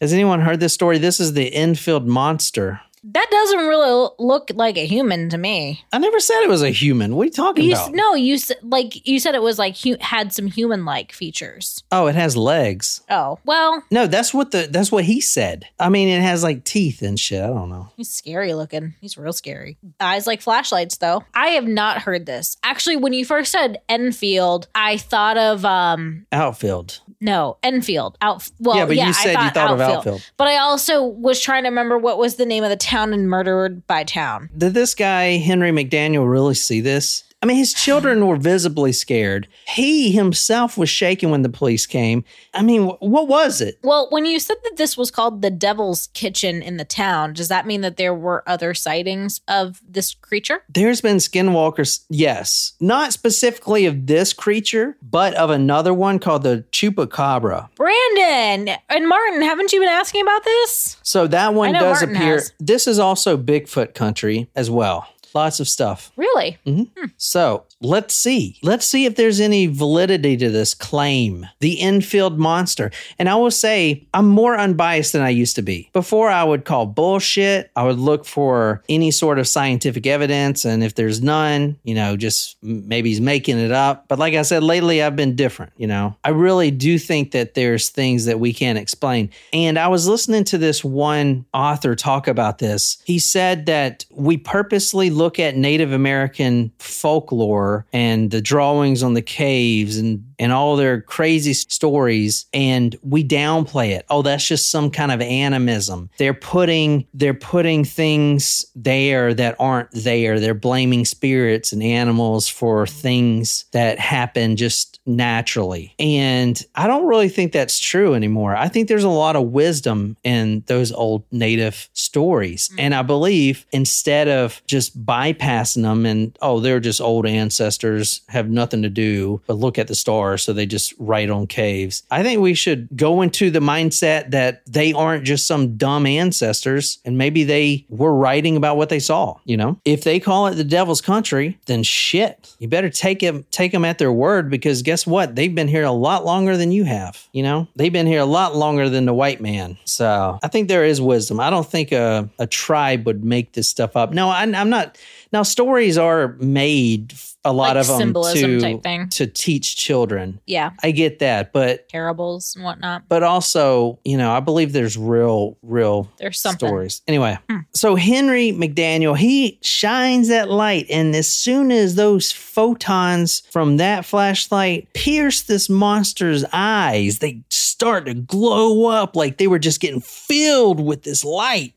Has 0.00 0.12
anyone 0.12 0.40
heard 0.40 0.60
this 0.60 0.74
story? 0.74 0.98
This 0.98 1.20
is 1.20 1.32
the 1.34 1.52
Enfield 1.54 2.06
monster. 2.06 2.80
That 3.06 3.28
doesn't 3.30 3.58
really 3.58 4.08
look 4.18 4.50
like 4.54 4.78
a 4.78 4.86
human 4.86 5.28
to 5.28 5.36
me. 5.36 5.84
I 5.92 5.98
never 5.98 6.18
said 6.20 6.40
it 6.42 6.48
was 6.48 6.62
a 6.62 6.70
human. 6.70 7.14
What 7.16 7.24
are 7.24 7.26
you 7.26 7.30
talking 7.32 7.64
You, 7.66 7.72
about? 7.74 7.92
no, 7.92 8.14
you 8.14 8.38
said 8.38 8.56
like 8.62 9.06
you 9.06 9.20
said 9.20 9.34
it 9.34 9.42
was 9.42 9.58
like 9.58 9.76
hu- 9.76 9.98
had 10.00 10.32
some 10.32 10.46
human 10.46 10.86
like 10.86 11.12
features. 11.12 11.84
Oh, 11.92 12.06
it 12.06 12.14
has 12.14 12.34
legs. 12.34 13.02
Oh 13.10 13.38
well, 13.44 13.84
No, 13.90 14.06
that's 14.06 14.32
what 14.32 14.52
the 14.52 14.68
that's 14.70 14.90
what 14.90 15.04
he 15.04 15.20
said. 15.20 15.66
I 15.78 15.90
mean, 15.90 16.08
it 16.08 16.22
has 16.22 16.42
like 16.42 16.64
teeth 16.64 17.02
and 17.02 17.20
shit. 17.20 17.42
I 17.42 17.48
don't 17.48 17.68
know. 17.68 17.90
he's 17.94 18.08
scary 18.08 18.54
looking. 18.54 18.94
He's 19.02 19.18
real 19.18 19.34
scary. 19.34 19.76
Eyes 20.00 20.26
like 20.26 20.40
flashlights 20.40 20.96
though. 20.96 21.24
I 21.34 21.48
have 21.48 21.66
not 21.66 21.98
heard 22.00 22.24
this. 22.24 22.56
Actually, 22.62 22.96
when 22.96 23.12
you 23.12 23.26
first 23.26 23.52
said 23.52 23.82
Enfield, 23.86 24.66
I 24.74 24.96
thought 24.96 25.36
of 25.36 25.62
um 25.66 26.24
Outfield. 26.32 27.00
No 27.24 27.56
Enfield 27.62 28.16
out. 28.20 28.48
Well, 28.60 28.76
yeah, 28.76 28.86
but 28.86 28.96
yeah, 28.96 29.08
you 29.08 29.14
said 29.14 29.34
I 29.34 29.46
you 29.46 29.50
thought 29.50 29.72
of 29.72 29.80
outfield. 29.80 29.98
outfield. 29.98 30.30
But 30.36 30.48
I 30.48 30.58
also 30.58 31.02
was 31.02 31.40
trying 31.40 31.64
to 31.64 31.70
remember 31.70 31.98
what 31.98 32.18
was 32.18 32.36
the 32.36 32.46
name 32.46 32.62
of 32.62 32.70
the 32.70 32.76
town 32.76 33.12
in 33.12 33.26
Murdered 33.26 33.86
by 33.86 34.04
Town. 34.04 34.50
Did 34.56 34.74
this 34.74 34.94
guy 34.94 35.38
Henry 35.38 35.70
McDaniel 35.70 36.30
really 36.30 36.54
see 36.54 36.80
this? 36.80 37.24
I 37.44 37.46
mean, 37.46 37.58
his 37.58 37.74
children 37.74 38.26
were 38.26 38.36
visibly 38.36 38.90
scared. 38.90 39.48
He 39.68 40.12
himself 40.12 40.78
was 40.78 40.88
shaking 40.88 41.30
when 41.30 41.42
the 41.42 41.50
police 41.50 41.84
came. 41.84 42.24
I 42.54 42.62
mean, 42.62 42.86
wh- 42.88 43.02
what 43.02 43.28
was 43.28 43.60
it? 43.60 43.78
Well, 43.82 44.06
when 44.08 44.24
you 44.24 44.40
said 44.40 44.56
that 44.64 44.78
this 44.78 44.96
was 44.96 45.10
called 45.10 45.42
the 45.42 45.50
Devil's 45.50 46.06
Kitchen 46.14 46.62
in 46.62 46.78
the 46.78 46.86
town, 46.86 47.34
does 47.34 47.48
that 47.48 47.66
mean 47.66 47.82
that 47.82 47.98
there 47.98 48.14
were 48.14 48.44
other 48.46 48.72
sightings 48.72 49.42
of 49.46 49.82
this 49.86 50.14
creature? 50.14 50.62
There's 50.72 51.02
been 51.02 51.18
skinwalkers, 51.18 52.06
yes, 52.08 52.72
not 52.80 53.12
specifically 53.12 53.84
of 53.84 54.06
this 54.06 54.32
creature, 54.32 54.96
but 55.02 55.34
of 55.34 55.50
another 55.50 55.92
one 55.92 56.20
called 56.20 56.44
the 56.44 56.64
chupacabra. 56.72 57.68
Brandon 57.74 58.74
and 58.88 59.06
Martin, 59.06 59.42
haven't 59.42 59.70
you 59.70 59.80
been 59.80 59.90
asking 59.90 60.22
about 60.22 60.44
this? 60.44 60.96
So 61.02 61.26
that 61.26 61.52
one 61.52 61.74
does 61.74 61.82
Martin 62.00 62.16
appear. 62.16 62.34
has. 62.36 62.54
This 62.58 62.86
is 62.86 62.98
also 62.98 63.36
Bigfoot 63.36 63.92
country 63.92 64.48
as 64.56 64.70
well. 64.70 65.06
Lots 65.34 65.58
of 65.60 65.68
stuff. 65.68 66.12
Really? 66.16 66.58
Mm-hmm. 66.64 66.82
Hmm. 66.96 67.06
So 67.16 67.64
let's 67.84 68.14
see. 68.14 68.58
Let's 68.62 68.86
see 68.86 69.04
if 69.04 69.16
there's 69.16 69.40
any 69.40 69.66
validity 69.66 70.36
to 70.38 70.50
this 70.50 70.74
claim. 70.74 71.46
The 71.60 71.74
infield 71.74 72.38
monster. 72.38 72.90
And 73.18 73.28
I 73.28 73.34
will 73.36 73.50
say, 73.50 74.06
I'm 74.14 74.28
more 74.28 74.56
unbiased 74.56 75.12
than 75.12 75.22
I 75.22 75.28
used 75.28 75.56
to 75.56 75.62
be. 75.62 75.90
Before, 75.92 76.30
I 76.30 76.42
would 76.42 76.64
call 76.64 76.86
bullshit. 76.86 77.70
I 77.76 77.84
would 77.84 77.98
look 77.98 78.24
for 78.24 78.82
any 78.88 79.10
sort 79.10 79.38
of 79.38 79.46
scientific 79.46 80.06
evidence. 80.06 80.64
And 80.64 80.82
if 80.82 80.94
there's 80.94 81.22
none, 81.22 81.76
you 81.84 81.94
know, 81.94 82.16
just 82.16 82.56
maybe 82.62 83.10
he's 83.10 83.20
making 83.20 83.58
it 83.58 83.72
up. 83.72 84.06
But 84.08 84.18
like 84.18 84.34
I 84.34 84.42
said, 84.42 84.62
lately 84.62 85.02
I've 85.02 85.16
been 85.16 85.36
different. 85.36 85.72
You 85.76 85.86
know, 85.86 86.16
I 86.24 86.30
really 86.30 86.70
do 86.70 86.98
think 86.98 87.32
that 87.32 87.54
there's 87.54 87.90
things 87.90 88.24
that 88.24 88.40
we 88.40 88.52
can't 88.52 88.78
explain. 88.78 89.30
And 89.52 89.78
I 89.78 89.88
was 89.88 90.08
listening 90.08 90.44
to 90.44 90.58
this 90.58 90.82
one 90.82 91.44
author 91.52 91.94
talk 91.94 92.28
about 92.28 92.58
this. 92.58 92.98
He 93.04 93.18
said 93.18 93.66
that 93.66 94.04
we 94.10 94.36
purposely 94.36 95.10
look 95.10 95.38
at 95.38 95.56
Native 95.56 95.92
American 95.92 96.72
folklore 96.78 97.73
and 97.92 98.30
the 98.30 98.40
drawings 98.40 99.02
on 99.02 99.14
the 99.14 99.22
caves 99.22 99.96
and 99.98 100.33
and 100.38 100.52
all 100.52 100.76
their 100.76 101.00
crazy 101.00 101.54
stories 101.54 102.46
and 102.52 102.96
we 103.02 103.24
downplay 103.24 103.90
it. 103.90 104.04
Oh, 104.08 104.22
that's 104.22 104.46
just 104.46 104.70
some 104.70 104.90
kind 104.90 105.12
of 105.12 105.20
animism. 105.20 106.10
They're 106.18 106.34
putting 106.34 107.06
they're 107.14 107.34
putting 107.34 107.84
things 107.84 108.66
there 108.74 109.34
that 109.34 109.56
aren't 109.58 109.90
there. 109.92 110.40
They're 110.40 110.54
blaming 110.54 111.04
spirits 111.04 111.72
and 111.72 111.82
animals 111.82 112.48
for 112.48 112.86
things 112.86 113.64
that 113.72 113.98
happen 113.98 114.56
just 114.56 115.00
naturally. 115.06 115.94
And 115.98 116.62
I 116.74 116.86
don't 116.86 117.06
really 117.06 117.28
think 117.28 117.52
that's 117.52 117.78
true 117.78 118.14
anymore. 118.14 118.56
I 118.56 118.68
think 118.68 118.88
there's 118.88 119.04
a 119.04 119.08
lot 119.08 119.36
of 119.36 119.48
wisdom 119.48 120.16
in 120.24 120.64
those 120.66 120.92
old 120.92 121.24
native 121.30 121.88
stories. 121.92 122.68
Mm-hmm. 122.68 122.80
And 122.80 122.94
I 122.94 123.02
believe 123.02 123.66
instead 123.72 124.28
of 124.28 124.62
just 124.66 125.04
bypassing 125.04 125.82
them 125.82 126.06
and, 126.06 126.36
oh, 126.40 126.60
they're 126.60 126.80
just 126.80 127.00
old 127.00 127.26
ancestors, 127.26 128.22
have 128.28 128.48
nothing 128.48 128.82
to 128.82 128.90
do 128.90 129.40
but 129.46 129.54
look 129.54 129.78
at 129.78 129.88
the 129.88 129.94
stars, 129.94 130.23
so 130.38 130.52
they 130.52 130.66
just 130.66 130.94
write 130.98 131.30
on 131.30 131.46
caves. 131.46 132.02
I 132.10 132.22
think 132.22 132.40
we 132.40 132.54
should 132.54 132.88
go 132.96 133.22
into 133.22 133.50
the 133.50 133.60
mindset 133.60 134.30
that 134.30 134.62
they 134.66 134.92
aren't 134.92 135.24
just 135.24 135.46
some 135.46 135.76
dumb 135.76 136.06
ancestors 136.06 136.98
and 137.04 137.18
maybe 137.18 137.44
they 137.44 137.84
were 137.88 138.14
writing 138.14 138.56
about 138.56 138.76
what 138.76 138.88
they 138.88 138.98
saw, 138.98 139.36
you 139.44 139.56
know? 139.56 139.78
If 139.84 140.04
they 140.04 140.20
call 140.20 140.46
it 140.46 140.54
the 140.54 140.64
devil's 140.64 141.00
country, 141.00 141.58
then 141.66 141.82
shit. 141.82 142.54
You 142.58 142.68
better 142.68 142.90
take 142.90 143.20
them 143.20 143.44
take 143.50 143.72
them 143.72 143.84
at 143.84 143.98
their 143.98 144.12
word 144.12 144.50
because 144.50 144.82
guess 144.82 145.06
what? 145.06 145.34
They've 145.36 145.54
been 145.54 145.68
here 145.68 145.84
a 145.84 145.92
lot 145.92 146.24
longer 146.24 146.56
than 146.56 146.72
you 146.72 146.84
have, 146.84 147.26
you 147.32 147.42
know? 147.42 147.68
They've 147.76 147.92
been 147.92 148.06
here 148.06 148.20
a 148.20 148.24
lot 148.26 148.56
longer 148.56 148.88
than 148.88 149.04
the 149.04 149.14
white 149.14 149.40
man. 149.40 149.76
So, 149.84 150.38
I 150.42 150.48
think 150.48 150.68
there 150.68 150.84
is 150.84 151.00
wisdom. 151.00 151.40
I 151.40 151.50
don't 151.50 151.66
think 151.66 151.92
a, 151.92 152.28
a 152.38 152.46
tribe 152.46 153.06
would 153.06 153.24
make 153.24 153.52
this 153.52 153.68
stuff 153.68 153.96
up. 153.96 154.12
No, 154.12 154.28
I, 154.28 154.42
I'm 154.42 154.70
not 154.70 154.98
now 155.32 155.42
stories 155.42 155.98
are 155.98 156.28
made 156.38 157.12
a 157.44 157.52
lot 157.52 157.76
Like 157.76 157.82
of 157.82 157.86
them 157.88 157.98
symbolism 157.98 158.50
to 158.52 158.60
type 158.60 158.82
thing. 158.82 159.08
to 159.10 159.26
teach 159.26 159.76
children. 159.76 160.13
Yeah. 160.46 160.70
I 160.82 160.90
get 160.90 161.18
that, 161.20 161.52
but 161.52 161.88
Parables 161.88 162.54
and 162.54 162.64
whatnot. 162.64 163.04
but 163.08 163.22
also, 163.22 163.98
you 164.04 164.16
know, 164.16 164.30
I 164.32 164.40
believe 164.40 164.72
there's 164.72 164.96
real, 164.96 165.56
real 165.62 166.10
There's 166.18 166.40
something. 166.40 166.68
stories. 166.68 167.02
Anyway, 167.06 167.38
hmm. 167.48 167.58
so 167.72 167.94
Henry 167.94 168.52
McDaniel, 168.52 169.16
he 169.16 169.58
shines 169.62 170.28
that 170.28 170.50
light, 170.50 170.86
and 170.90 171.14
as 171.14 171.30
soon 171.30 171.70
as 171.70 171.94
those 171.94 172.32
photons 172.32 173.42
from 173.50 173.76
that 173.78 174.04
flashlight 174.04 174.92
pierce 174.94 175.42
this 175.42 175.68
monster's 175.68 176.44
eyes, 176.52 177.18
they 177.18 177.42
start 177.50 178.06
to 178.06 178.14
glow 178.14 178.86
up 178.86 179.16
like 179.16 179.38
they 179.38 179.46
were 179.46 179.58
just 179.58 179.80
getting 179.80 180.00
filled 180.00 180.80
with 180.80 181.02
this 181.02 181.24
light. 181.24 181.72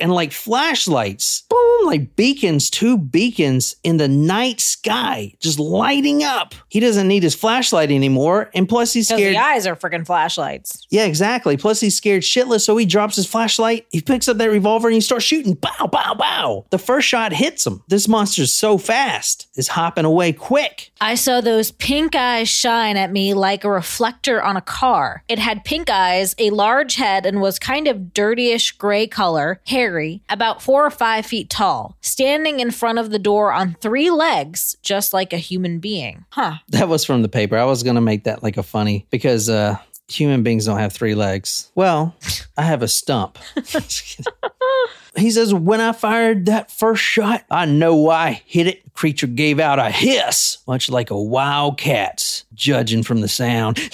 And 0.00 0.12
like 0.12 0.32
flashlights, 0.32 1.42
boom, 1.48 1.86
like 1.86 2.16
beacons, 2.16 2.68
two 2.70 2.98
beacons 2.98 3.76
in 3.84 3.96
the 3.96 4.08
night 4.08 4.60
sky, 4.60 5.32
just 5.40 5.58
lighting 5.58 6.22
up. 6.22 6.54
He 6.68 6.80
doesn't 6.80 7.06
need 7.08 7.22
his 7.22 7.34
flashlight 7.34 7.90
anymore. 7.90 8.50
And 8.54 8.68
plus, 8.68 8.92
he's 8.92 9.08
Because 9.08 9.20
scared. 9.20 9.34
the 9.34 9.38
eyes 9.40 9.66
are 9.66 9.76
freaking 9.76 10.04
flashlights. 10.06 10.86
Yeah, 10.90 11.04
exactly. 11.04 11.56
Plus, 11.56 11.80
he's 11.80 11.96
scared 11.96 12.22
shitless, 12.22 12.62
so 12.62 12.76
he 12.76 12.84
drops 12.86 13.16
his 13.16 13.26
flashlight. 13.26 13.86
He 13.90 14.00
picks 14.00 14.28
up 14.28 14.36
that 14.38 14.50
revolver 14.50 14.88
and 14.88 14.94
he 14.94 15.00
starts 15.00 15.24
shooting. 15.24 15.54
Bow, 15.54 15.86
bow, 15.90 16.14
bow. 16.14 16.66
The 16.70 16.78
first 16.78 17.06
shot 17.08 17.32
hits 17.32 17.66
him. 17.66 17.82
This 17.88 18.08
monster's 18.08 18.52
so 18.52 18.78
fast, 18.78 19.46
is 19.56 19.68
hopping 19.68 20.04
away 20.04 20.32
quick. 20.32 20.90
I 21.00 21.14
saw 21.14 21.40
those 21.40 21.70
pink 21.70 22.14
eyes 22.14 22.48
shine 22.48 22.96
at 22.96 23.12
me 23.12 23.34
like 23.34 23.64
a 23.64 23.70
reflector 23.70 24.42
on 24.42 24.56
a 24.56 24.60
car. 24.62 25.22
It 25.28 25.38
had 25.38 25.64
pink 25.64 25.88
eyes, 25.90 26.34
a 26.38 26.50
large 26.50 26.96
head, 26.96 27.24
and 27.26 27.40
was 27.40 27.58
kind 27.58 27.86
of 27.88 27.98
dirtyish 28.14 28.76
gray 28.76 29.06
color, 29.06 29.60
hair 29.66 29.85
scary, 29.86 30.20
about 30.28 30.60
four 30.60 30.84
or 30.84 30.90
five 30.90 31.24
feet 31.24 31.48
tall, 31.48 31.96
standing 32.00 32.58
in 32.58 32.72
front 32.72 32.98
of 32.98 33.10
the 33.10 33.18
door 33.18 33.52
on 33.52 33.76
three 33.80 34.10
legs, 34.10 34.76
just 34.82 35.12
like 35.12 35.32
a 35.32 35.38
human 35.38 35.78
being. 35.78 36.24
Huh. 36.30 36.56
That 36.70 36.88
was 36.88 37.04
from 37.04 37.22
the 37.22 37.28
paper. 37.28 37.56
I 37.56 37.64
was 37.64 37.84
going 37.84 37.94
to 37.94 38.00
make 38.00 38.24
that 38.24 38.42
like 38.42 38.56
a 38.56 38.64
funny 38.64 39.06
because 39.10 39.48
uh, 39.48 39.78
human 40.08 40.42
beings 40.42 40.66
don't 40.66 40.78
have 40.78 40.92
three 40.92 41.14
legs. 41.14 41.70
Well, 41.76 42.16
I 42.56 42.62
have 42.62 42.82
a 42.82 42.88
stump. 42.88 43.38
he 45.16 45.30
says, 45.30 45.54
When 45.54 45.80
I 45.80 45.92
fired 45.92 46.46
that 46.46 46.72
first 46.72 47.02
shot, 47.02 47.44
I 47.48 47.66
know 47.66 47.94
why 47.94 48.26
I 48.26 48.42
hit 48.44 48.66
it. 48.66 48.82
The 48.84 48.90
creature 48.90 49.28
gave 49.28 49.60
out 49.60 49.78
a 49.78 49.90
hiss, 49.90 50.58
much 50.66 50.90
like 50.90 51.10
a 51.10 51.14
wildcat's, 51.14 52.44
judging 52.54 53.04
from 53.04 53.20
the 53.20 53.28
sound. 53.28 53.78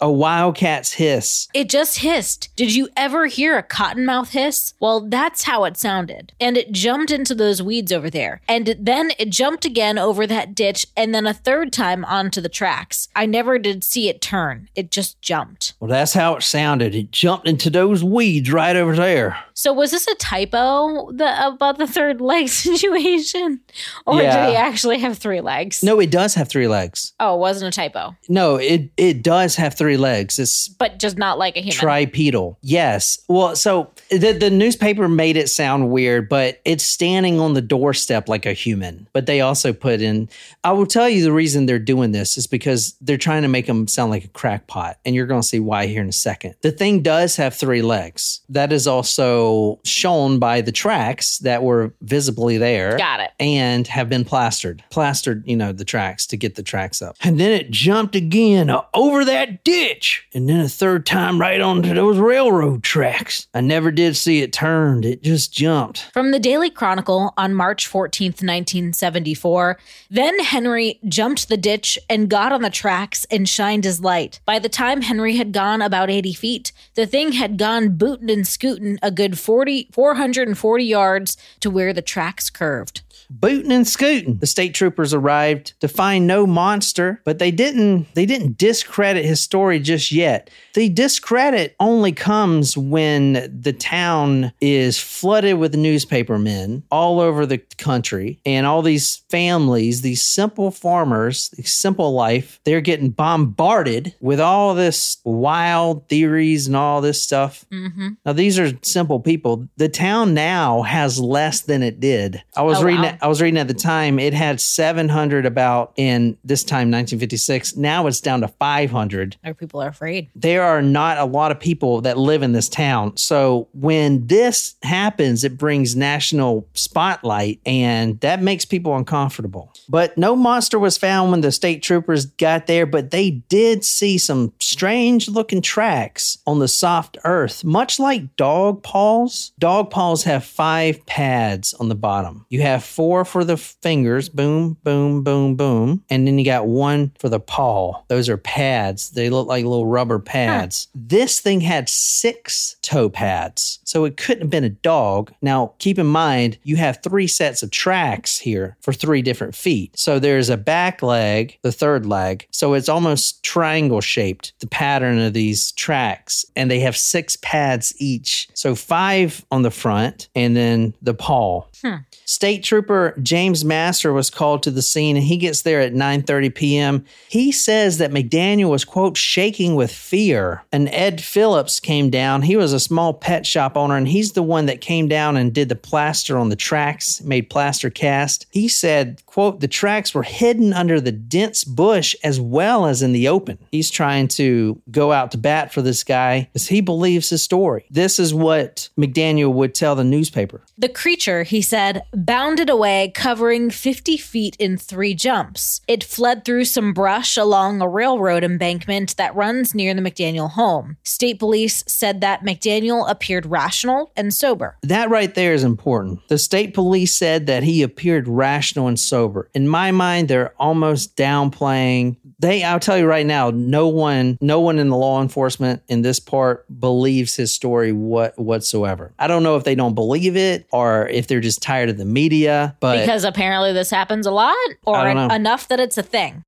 a 0.00 0.06
wildcat's 0.06 0.92
hiss. 0.92 1.48
It 1.52 1.68
just 1.68 1.98
hissed. 1.98 2.48
Did 2.56 2.74
you 2.74 2.88
ever 2.96 3.26
hear 3.26 3.58
a 3.58 3.62
cottonmouth 3.62 4.30
hiss? 4.30 4.74
Well, 4.80 5.00
that's 5.00 5.42
how 5.44 5.64
it 5.64 5.76
sounded. 5.76 6.32
And 6.40 6.56
it 6.56 6.72
jumped 6.72 7.10
into 7.10 7.34
those 7.34 7.62
weeds 7.62 7.92
over 7.92 8.08
there. 8.08 8.40
And 8.48 8.74
then 8.78 9.12
it 9.18 9.30
jumped 9.30 9.64
again 9.64 9.98
over 9.98 10.26
that 10.26 10.54
ditch 10.54 10.86
and 10.96 11.14
then 11.14 11.26
a 11.26 11.34
third 11.34 11.72
time 11.72 12.04
onto 12.04 12.40
the 12.40 12.48
tracks. 12.48 13.08
I 13.14 13.26
never 13.26 13.58
did 13.58 13.84
see 13.84 14.08
it 14.08 14.20
turn. 14.20 14.68
It 14.74 14.90
just 14.90 15.20
jumped. 15.20 15.74
Well, 15.80 15.90
that's 15.90 16.14
how 16.14 16.36
it 16.36 16.42
sounded. 16.42 16.94
It 16.94 17.12
jumped 17.12 17.46
into 17.46 17.70
those 17.70 18.02
weeds 18.02 18.50
right 18.52 18.76
over 18.76 18.96
there. 18.96 19.38
So 19.60 19.74
was 19.74 19.90
this 19.90 20.06
a 20.08 20.14
typo 20.14 21.12
the, 21.12 21.46
about 21.48 21.76
the 21.76 21.86
third 21.86 22.18
leg 22.22 22.48
situation? 22.94 23.60
Or 24.06 24.22
Yeah. 24.22 24.46
did 24.46 24.50
he 24.52 24.56
actually 24.56 24.98
have 25.00 25.18
three 25.18 25.42
legs? 25.42 25.82
No, 25.82 26.00
it 26.00 26.10
does 26.10 26.32
have 26.34 26.48
three 26.48 26.66
legs. 26.66 27.12
Oh, 27.20 27.34
it 27.34 27.40
wasn't 27.40 27.68
a 27.74 27.76
typo. 27.78 28.16
No, 28.26 28.56
it 28.56 28.90
it 28.96 29.22
does 29.22 29.56
have 29.56 29.74
three 29.74 29.98
legs. 29.98 30.38
It's 30.38 30.68
But 30.68 30.98
just 30.98 31.18
not 31.18 31.38
like 31.38 31.58
a 31.58 31.60
human. 31.60 31.76
tripedal. 31.76 32.56
Yes. 32.62 33.18
Well, 33.28 33.54
so 33.54 33.90
the 34.10 34.32
the 34.32 34.50
newspaper 34.50 35.08
made 35.08 35.36
it 35.36 35.48
sound 35.48 35.90
weird, 35.90 36.28
but 36.28 36.60
it's 36.64 36.84
standing 36.84 37.40
on 37.40 37.54
the 37.54 37.60
doorstep 37.62 38.28
like 38.28 38.44
a 38.46 38.52
human. 38.52 39.06
But 39.12 39.26
they 39.26 39.40
also 39.40 39.72
put 39.72 40.00
in. 40.00 40.28
I 40.64 40.72
will 40.72 40.86
tell 40.86 41.08
you 41.08 41.22
the 41.22 41.32
reason 41.32 41.66
they're 41.66 41.78
doing 41.78 42.12
this 42.12 42.36
is 42.36 42.46
because 42.46 42.94
they're 43.00 43.16
trying 43.16 43.42
to 43.42 43.48
make 43.48 43.66
them 43.66 43.86
sound 43.86 44.10
like 44.10 44.24
a 44.24 44.28
crackpot, 44.28 44.98
and 45.04 45.14
you're 45.14 45.26
going 45.26 45.42
to 45.42 45.46
see 45.46 45.60
why 45.60 45.86
here 45.86 46.02
in 46.02 46.08
a 46.08 46.12
second. 46.12 46.56
The 46.62 46.72
thing 46.72 47.02
does 47.02 47.36
have 47.36 47.54
three 47.54 47.82
legs. 47.82 48.40
That 48.48 48.72
is 48.72 48.86
also 48.86 49.78
shown 49.84 50.38
by 50.38 50.60
the 50.60 50.72
tracks 50.72 51.38
that 51.38 51.62
were 51.62 51.92
visibly 52.00 52.58
there 52.58 52.98
Got 52.98 53.20
it. 53.20 53.30
and 53.38 53.86
have 53.86 54.08
been 54.08 54.24
plastered. 54.24 54.82
Plastered, 54.90 55.44
you 55.46 55.56
know, 55.56 55.72
the 55.72 55.84
tracks 55.84 56.26
to 56.28 56.36
get 56.36 56.56
the 56.56 56.62
tracks 56.62 57.00
up. 57.02 57.16
And 57.22 57.38
then 57.38 57.52
it 57.52 57.70
jumped 57.70 58.16
again 58.16 58.70
over 58.94 59.24
that 59.24 59.62
ditch. 59.64 60.26
And 60.34 60.48
then 60.48 60.60
a 60.60 60.68
third 60.68 61.06
time 61.06 61.40
right 61.40 61.60
onto 61.60 61.94
those 61.94 62.18
railroad 62.18 62.82
tracks. 62.82 63.46
I 63.54 63.60
never 63.60 63.90
did 63.90 63.99
see 64.14 64.42
it 64.42 64.52
turned. 64.52 65.04
It 65.04 65.22
just 65.22 65.52
jumped. 65.52 66.10
From 66.12 66.30
the 66.30 66.38
Daily 66.38 66.70
Chronicle 66.70 67.32
on 67.36 67.54
March 67.54 67.88
14th, 67.88 68.42
1974, 68.42 69.78
then 70.10 70.38
Henry 70.40 70.98
jumped 71.06 71.48
the 71.48 71.56
ditch 71.56 71.98
and 72.08 72.28
got 72.28 72.52
on 72.52 72.62
the 72.62 72.70
tracks 72.70 73.26
and 73.30 73.48
shined 73.48 73.84
his 73.84 74.00
light. 74.00 74.40
By 74.44 74.58
the 74.58 74.68
time 74.68 75.02
Henry 75.02 75.36
had 75.36 75.52
gone 75.52 75.82
about 75.82 76.10
80 76.10 76.32
feet, 76.32 76.72
the 76.94 77.06
thing 77.06 77.32
had 77.32 77.58
gone 77.58 77.96
bootin' 77.96 78.30
and 78.30 78.46
scootin' 78.46 78.98
a 79.02 79.10
good 79.10 79.38
40, 79.38 79.88
440 79.92 80.84
yards 80.84 81.36
to 81.60 81.70
where 81.70 81.92
the 81.92 82.02
tracks 82.02 82.50
curved. 82.50 83.02
Bootin' 83.30 83.70
and 83.70 83.86
scooting. 83.86 84.38
The 84.38 84.46
state 84.46 84.74
troopers 84.74 85.14
arrived 85.14 85.74
to 85.80 85.88
find 85.88 86.26
no 86.26 86.46
monster, 86.46 87.22
but 87.24 87.38
they 87.38 87.50
didn't 87.50 88.06
they 88.14 88.26
didn't 88.26 88.58
discredit 88.58 89.24
his 89.24 89.40
story 89.40 89.78
just 89.80 90.10
yet. 90.12 90.50
The 90.74 90.88
discredit 90.88 91.76
only 91.80 92.12
comes 92.12 92.76
when 92.76 93.32
the 93.62 93.72
town 93.72 94.52
is 94.60 94.98
flooded 94.98 95.58
with 95.58 95.74
newspapermen 95.74 96.82
all 96.90 97.20
over 97.20 97.46
the 97.46 97.58
country 97.78 98.40
and 98.44 98.66
all 98.66 98.82
these 98.82 99.16
families, 99.30 100.02
these 100.02 100.22
simple 100.24 100.70
farmers, 100.70 101.50
these 101.50 101.72
simple 101.72 102.12
life, 102.12 102.60
they're 102.64 102.80
getting 102.80 103.10
bombarded 103.10 104.14
with 104.20 104.40
all 104.40 104.74
this 104.74 105.18
wild 105.24 106.08
theories 106.08 106.66
and 106.66 106.76
all 106.76 107.00
this 107.00 107.20
stuff. 107.22 107.64
Mm-hmm. 107.72 108.08
Now 108.26 108.32
these 108.32 108.58
are 108.58 108.72
simple 108.82 109.20
people. 109.20 109.68
The 109.76 109.88
town 109.88 110.34
now 110.34 110.82
has 110.82 111.20
less 111.20 111.60
than 111.62 111.82
it 111.82 112.00
did. 112.00 112.42
I 112.56 112.62
was 112.62 112.78
Oh, 112.80 112.84
reading. 112.84 113.02
wow. 113.02 113.18
I 113.22 113.28
was 113.28 113.40
reading 113.42 113.58
at 113.58 113.68
the 113.68 113.74
time. 113.74 114.18
It 114.18 114.34
had 114.34 114.60
seven 114.60 115.08
hundred 115.08 115.46
about 115.46 115.92
in 115.96 116.36
this 116.44 116.64
time, 116.64 116.90
1956. 116.90 117.76
Now 117.76 118.06
it's 118.06 118.20
down 118.20 118.40
to 118.40 118.48
500. 118.48 119.36
Or 119.44 119.54
people 119.54 119.82
are 119.82 119.88
afraid. 119.88 120.30
There 120.34 120.62
are 120.62 120.82
not 120.82 121.18
a 121.18 121.24
lot 121.24 121.50
of 121.50 121.60
people 121.60 122.00
that 122.02 122.16
live 122.16 122.42
in 122.42 122.52
this 122.52 122.68
town. 122.68 123.16
So 123.16 123.68
when 123.74 124.26
this 124.26 124.76
happens, 124.82 125.44
it 125.44 125.58
brings 125.58 125.96
national 125.96 126.66
spotlight, 126.74 127.60
and 127.66 128.18
that 128.20 128.42
makes 128.42 128.64
people 128.64 128.96
uncomfortable. 128.96 129.72
But 129.88 130.16
no 130.16 130.36
monster 130.36 130.78
was 130.78 130.96
found 130.96 131.30
when 131.30 131.40
the 131.40 131.52
state 131.52 131.82
troopers 131.82 132.26
got 132.26 132.66
there. 132.66 132.86
But 132.86 133.10
they 133.10 133.30
did 133.30 133.84
see 133.84 134.18
some 134.18 134.52
strange 134.58 135.28
looking 135.28 135.62
tracks 135.62 136.38
on 136.46 136.58
the 136.58 136.68
soft 136.68 137.18
earth, 137.24 137.64
much 137.64 137.98
like 137.98 138.36
dog 138.36 138.82
paws. 138.82 139.52
Dog 139.58 139.90
paws 139.90 140.24
have 140.24 140.44
five 140.44 141.04
pads 141.06 141.74
on 141.74 141.88
the 141.88 141.94
bottom. 141.94 142.46
You 142.48 142.62
have 142.62 142.84
four 142.84 143.09
for 143.24 143.44
the 143.44 143.56
fingers, 143.56 144.28
boom, 144.28 144.76
boom, 144.84 145.22
boom, 145.22 145.56
boom. 145.56 146.04
And 146.08 146.26
then 146.26 146.38
you 146.38 146.44
got 146.44 146.66
one 146.66 147.12
for 147.18 147.28
the 147.28 147.40
paw. 147.40 148.02
Those 148.08 148.28
are 148.28 148.36
pads. 148.36 149.10
They 149.10 149.30
look 149.30 149.48
like 149.48 149.64
little 149.64 149.86
rubber 149.86 150.18
pads. 150.18 150.88
This 150.94 151.40
thing 151.40 151.60
had 151.60 151.88
six 151.88 152.76
toe 152.82 153.08
pads. 153.08 153.80
So 153.84 154.04
it 154.04 154.16
couldn't 154.16 154.42
have 154.42 154.50
been 154.50 154.64
a 154.64 154.70
dog. 154.70 155.32
Now, 155.42 155.74
keep 155.78 155.98
in 155.98 156.06
mind, 156.06 156.58
you 156.62 156.76
have 156.76 157.00
three 157.02 157.26
sets 157.26 157.62
of 157.62 157.70
tracks 157.70 158.38
here 158.38 158.76
for 158.80 158.92
three 158.92 159.22
different 159.22 159.54
feet. 159.54 159.98
So 159.98 160.18
there's 160.18 160.48
a 160.48 160.56
back 160.56 161.02
leg, 161.02 161.58
the 161.62 161.72
third 161.72 162.06
leg. 162.06 162.46
So 162.50 162.74
it's 162.74 162.88
almost 162.88 163.42
triangle 163.42 164.00
shaped, 164.00 164.52
the 164.60 164.66
pattern 164.66 165.18
of 165.18 165.32
these 165.32 165.72
tracks. 165.72 166.44
And 166.54 166.70
they 166.70 166.80
have 166.80 166.96
six 166.96 167.36
pads 167.36 167.94
each. 167.98 168.48
So 168.54 168.74
five 168.74 169.44
on 169.50 169.62
the 169.62 169.70
front 169.70 170.28
and 170.34 170.56
then 170.56 170.94
the 171.02 171.14
paw. 171.14 171.64
Hmm. 171.82 171.96
State 172.24 172.62
Trooper 172.62 172.99
James 173.22 173.64
Master 173.64 174.12
was 174.12 174.30
called 174.30 174.62
to 174.62 174.70
the 174.70 174.82
scene 174.82 175.16
and 175.16 175.24
he 175.24 175.36
gets 175.36 175.62
there 175.62 175.80
at 175.80 175.92
9:30 175.92 176.54
p.m. 176.54 177.04
He 177.28 177.52
says 177.52 177.98
that 177.98 178.10
McDaniel 178.10 178.70
was 178.70 178.84
quote 178.84 179.16
shaking 179.16 179.74
with 179.74 179.92
fear. 179.92 180.62
And 180.72 180.88
Ed 180.88 181.20
Phillips 181.22 181.80
came 181.80 182.10
down. 182.10 182.42
He 182.42 182.56
was 182.56 182.72
a 182.72 182.80
small 182.80 183.14
pet 183.14 183.46
shop 183.46 183.76
owner 183.76 183.96
and 183.96 184.08
he's 184.08 184.32
the 184.32 184.42
one 184.42 184.66
that 184.66 184.80
came 184.80 185.08
down 185.08 185.36
and 185.36 185.52
did 185.52 185.68
the 185.68 185.76
plaster 185.76 186.38
on 186.38 186.48
the 186.48 186.56
tracks, 186.56 187.22
made 187.22 187.50
plaster 187.50 187.90
cast. 187.90 188.46
He 188.50 188.68
said, 188.68 189.22
quote, 189.26 189.60
the 189.60 189.68
tracks 189.68 190.14
were 190.14 190.22
hidden 190.22 190.72
under 190.72 191.00
the 191.00 191.12
dense 191.12 191.64
bush 191.64 192.14
as 192.22 192.40
well 192.40 192.86
as 192.86 193.02
in 193.02 193.12
the 193.12 193.28
open. 193.28 193.58
He's 193.70 193.90
trying 193.90 194.28
to 194.28 194.80
go 194.90 195.12
out 195.12 195.30
to 195.32 195.38
bat 195.38 195.72
for 195.72 195.82
this 195.82 196.04
guy 196.04 196.48
because 196.52 196.68
he 196.68 196.80
believes 196.80 197.30
his 197.30 197.42
story. 197.42 197.86
This 197.90 198.18
is 198.18 198.34
what 198.34 198.88
McDaniel 198.98 199.52
would 199.52 199.74
tell 199.74 199.94
the 199.94 200.04
newspaper. 200.04 200.62
The 200.78 200.88
creature, 200.88 201.42
he 201.42 201.62
said, 201.62 202.02
bounded 202.12 202.70
away, 202.70 202.79
covering 203.14 203.70
50 203.70 204.16
feet 204.16 204.56
in 204.58 204.76
three 204.76 205.12
jumps. 205.14 205.80
It 205.86 206.02
fled 206.02 206.44
through 206.44 206.64
some 206.64 206.92
brush 206.94 207.36
along 207.36 207.82
a 207.82 207.88
railroad 207.88 208.42
embankment 208.42 209.16
that 209.16 209.34
runs 209.34 209.74
near 209.74 209.92
the 209.92 210.00
McDaniel 210.00 210.50
home. 210.50 210.96
State 211.04 211.38
police 211.38 211.84
said 211.86 212.20
that 212.22 212.42
McDaniel 212.42 213.08
appeared 213.08 213.44
rational 213.44 214.12
and 214.16 214.32
sober. 214.32 214.78
That 214.82 215.10
right 215.10 215.34
there 215.34 215.52
is 215.52 215.62
important. 215.62 216.26
The 216.28 216.38
state 216.38 216.72
police 216.72 217.14
said 217.14 217.46
that 217.46 217.62
he 217.62 217.82
appeared 217.82 218.26
rational 218.26 218.88
and 218.88 218.98
sober. 218.98 219.50
In 219.52 219.68
my 219.68 219.90
mind, 219.90 220.28
they're 220.28 220.54
almost 220.58 221.16
downplaying. 221.16 222.16
They, 222.40 222.64
I'll 222.64 222.80
tell 222.80 222.96
you 222.96 223.06
right 223.06 223.26
now, 223.26 223.50
no 223.50 223.88
one, 223.88 224.38
no 224.40 224.60
one 224.60 224.78
in 224.78 224.88
the 224.88 224.96
law 224.96 225.20
enforcement 225.20 225.82
in 225.88 226.00
this 226.02 226.18
part 226.18 226.64
believes 226.80 227.36
his 227.36 227.52
story 227.52 227.92
what 227.92 228.38
whatsoever. 228.38 229.12
I 229.18 229.26
don't 229.26 229.42
know 229.42 229.56
if 229.56 229.64
they 229.64 229.74
don't 229.74 229.94
believe 229.94 230.36
it 230.36 230.66
or 230.72 231.06
if 231.08 231.26
they're 231.26 231.40
just 231.40 231.60
tired 231.62 231.90
of 231.90 231.98
the 231.98 232.06
media, 232.06 232.76
but 232.80 233.00
Because 233.00 233.24
apparently 233.24 233.72
this 233.74 233.90
happens 233.90 234.26
a 234.26 234.30
lot, 234.30 234.56
or 234.86 234.96
I 234.96 235.12
don't 235.12 235.28
know. 235.28 235.34
enough 235.34 235.68
that 235.68 235.80
it's 235.80 235.98
a 235.98 236.02
thing. 236.02 236.42